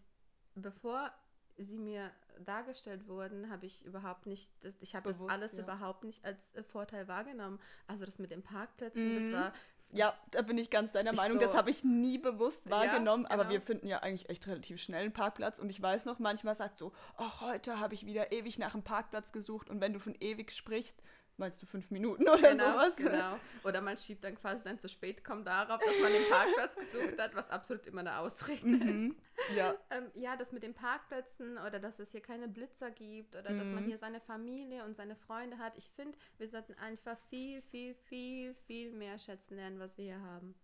bevor 0.55 1.13
sie 1.57 1.79
mir 1.79 2.11
dargestellt 2.45 3.09
wurden, 3.09 3.51
habe 3.51 3.67
ich 3.67 3.85
überhaupt 3.85 4.27
nicht, 4.27 4.51
das, 4.61 4.75
ich 4.81 4.95
habe 4.95 5.09
das 5.09 5.21
alles 5.29 5.53
ja. 5.53 5.61
überhaupt 5.61 6.05
nicht 6.05 6.25
als 6.25 6.55
äh, 6.55 6.63
Vorteil 6.63 7.09
wahrgenommen. 7.09 7.59
Also 7.87 8.05
das 8.05 8.19
mit 8.19 8.31
den 8.31 8.43
Parkplätzen, 8.43 9.15
mhm. 9.15 9.33
das 9.33 9.33
war 9.33 9.53
ja, 9.91 10.15
da 10.33 10.43
bin 10.43 10.59
ich 10.59 10.69
ganz 10.69 10.93
deiner 10.93 11.15
Meinung. 11.15 11.41
So. 11.41 11.47
Das 11.47 11.57
habe 11.57 11.71
ich 11.71 11.83
nie 11.83 12.19
bewusst 12.19 12.69
wahrgenommen. 12.69 13.25
Ja, 13.25 13.31
genau. 13.31 13.43
Aber 13.43 13.51
wir 13.51 13.61
finden 13.61 13.87
ja 13.87 14.01
eigentlich 14.01 14.29
echt 14.29 14.47
relativ 14.47 14.81
schnell 14.81 15.05
einen 15.05 15.13
Parkplatz. 15.13 15.59
Und 15.59 15.71
ich 15.71 15.81
weiß 15.81 16.05
noch, 16.05 16.19
manchmal 16.19 16.55
sagt 16.57 16.79
so, 16.79 16.93
ach, 17.17 17.41
heute 17.41 17.81
habe 17.81 17.95
ich 17.95 18.05
wieder 18.05 18.31
ewig 18.31 18.59
nach 18.59 18.75
einem 18.75 18.83
Parkplatz 18.83 19.33
gesucht. 19.33 19.71
Und 19.71 19.81
wenn 19.81 19.95
du 19.95 19.99
von 19.99 20.15
ewig 20.21 20.53
sprichst, 20.53 21.01
meinst 21.39 21.63
du 21.63 21.67
fünf 21.67 21.91
Minuten 21.91 22.29
oder 22.29 22.51
genau, 22.51 22.73
sowas? 22.73 22.97
Genau. 22.97 23.39
Oder 23.65 23.81
man 23.81 23.97
schiebt 23.97 24.25
dann 24.25 24.35
quasi 24.37 24.63
sein 24.63 24.79
zu 24.79 24.89
spät 24.89 25.25
kommen 25.25 25.45
darauf, 25.45 25.81
dass 25.81 26.01
man 26.01 26.13
den 26.13 26.29
Parkplatz 26.29 26.77
gesucht 26.77 27.19
hat, 27.19 27.35
was 27.35 27.49
absolut 27.51 27.87
immer 27.87 28.01
eine 28.01 28.19
Ausrede 28.19 28.67
mhm. 28.67 29.11
ist. 29.11 29.57
Ja. 29.57 29.75
Ähm, 29.91 30.11
ja, 30.15 30.37
das 30.37 30.53
mit 30.53 30.63
den 30.63 30.75
Parkplätzen 30.75 31.59
oder 31.59 31.79
dass 31.79 31.99
es 31.99 32.11
hier 32.11 32.21
keine 32.21 32.49
Blitzer 32.49 32.91
gibt 32.91 33.37
oder 33.37 33.51
mhm. 33.51 33.59
dass 33.59 33.69
man 33.69 33.85
mhm. 33.85 33.89
hier 33.89 33.99
seine 33.99 34.21
Familie 34.21 34.85
und 34.85 34.95
seine 34.95 35.17
Freunde 35.17 35.59
hat. 35.59 35.75
Ich 35.77 35.91
finde, 35.91 36.19
wir 36.39 36.49
sollten 36.49 36.75
einfach 36.75 37.19
viel, 37.31 37.63
viel, 37.63 37.95
viel, 37.95 38.55
viel 38.67 38.93
mehr 38.93 39.19
schätzen 39.19 39.57
lernen, 39.57 39.79
was 39.79 39.97
wir 39.97 40.05
hier 40.05 40.21
haben. 40.21 40.55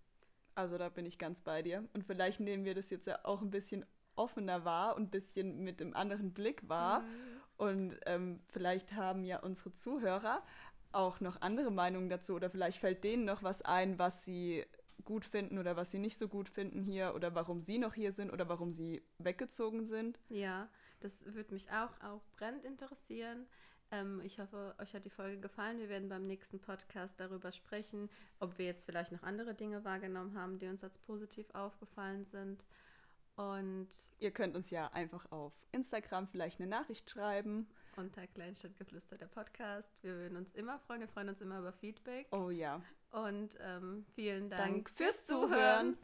Also 0.54 0.78
da 0.78 0.88
bin 0.88 1.06
ich 1.06 1.18
ganz 1.18 1.40
bei 1.40 1.62
dir. 1.62 1.88
Und 1.94 2.04
vielleicht 2.04 2.40
nehmen 2.40 2.64
wir 2.64 2.74
das 2.74 2.90
jetzt 2.90 3.06
ja 3.06 3.18
auch 3.24 3.42
ein 3.42 3.50
bisschen 3.50 3.84
offener 4.16 4.64
wahr 4.64 4.96
und 4.96 5.04
ein 5.04 5.10
bisschen 5.10 5.64
mit 5.64 5.80
einem 5.80 5.94
anderen 5.94 6.32
Blick 6.32 6.68
wahr. 6.68 7.00
Mhm. 7.00 7.40
Und 7.56 7.98
ähm, 8.06 8.40
vielleicht 8.48 8.92
haben 8.92 9.24
ja 9.24 9.38
unsere 9.40 9.72
Zuhörer 9.74 10.42
auch 10.92 11.20
noch 11.20 11.40
andere 11.40 11.70
Meinungen 11.70 12.08
dazu 12.08 12.34
oder 12.34 12.50
vielleicht 12.50 12.78
fällt 12.78 13.04
denen 13.04 13.24
noch 13.24 13.42
was 13.42 13.62
ein, 13.62 13.98
was 13.98 14.24
sie 14.24 14.64
gut 15.04 15.24
finden 15.24 15.58
oder 15.58 15.76
was 15.76 15.90
sie 15.90 15.98
nicht 15.98 16.18
so 16.18 16.28
gut 16.28 16.48
finden 16.48 16.82
hier 16.82 17.14
oder 17.14 17.34
warum 17.34 17.60
sie 17.60 17.78
noch 17.78 17.94
hier 17.94 18.12
sind 18.12 18.30
oder 18.32 18.48
warum 18.48 18.72
sie 18.72 19.02
weggezogen 19.18 19.84
sind. 19.84 20.20
Ja, 20.28 20.68
das 21.00 21.24
würde 21.26 21.52
mich 21.52 21.70
auch, 21.70 22.00
auch 22.00 22.22
brennend 22.36 22.64
interessieren. 22.64 23.46
Ähm, 23.90 24.20
ich 24.24 24.38
hoffe, 24.38 24.74
euch 24.78 24.94
hat 24.94 25.04
die 25.04 25.10
Folge 25.10 25.38
gefallen. 25.38 25.78
Wir 25.78 25.88
werden 25.88 26.08
beim 26.08 26.26
nächsten 26.26 26.58
Podcast 26.58 27.20
darüber 27.20 27.52
sprechen, 27.52 28.08
ob 28.40 28.56
wir 28.56 28.66
jetzt 28.66 28.84
vielleicht 28.84 29.12
noch 29.12 29.22
andere 29.22 29.54
Dinge 29.54 29.84
wahrgenommen 29.84 30.38
haben, 30.38 30.58
die 30.58 30.68
uns 30.68 30.82
als 30.82 30.98
positiv 30.98 31.46
aufgefallen 31.54 32.24
sind. 32.24 32.64
Und 33.36 33.88
ihr 34.20 34.30
könnt 34.30 34.54
uns 34.54 34.70
ja 34.70 34.88
einfach 34.92 35.30
auf 35.32 35.52
Instagram 35.72 36.28
vielleicht 36.28 36.60
eine 36.60 36.68
Nachricht 36.68 37.10
schreiben. 37.10 37.66
Unter 37.96 38.26
Kleinstadtgeflüster 38.26 39.18
der 39.18 39.26
Podcast. 39.26 40.02
Wir 40.02 40.14
würden 40.14 40.36
uns 40.36 40.52
immer 40.52 40.78
freuen. 40.80 41.00
Wir 41.00 41.08
freuen 41.08 41.28
uns 41.28 41.40
immer 41.40 41.58
über 41.58 41.72
Feedback. 41.72 42.26
Oh 42.30 42.50
ja. 42.50 42.80
Und 43.10 43.50
ähm, 43.60 44.04
vielen 44.14 44.50
Dank, 44.50 44.62
Dank 44.62 44.90
fürs 44.90 45.24
Zuhören. 45.24 45.96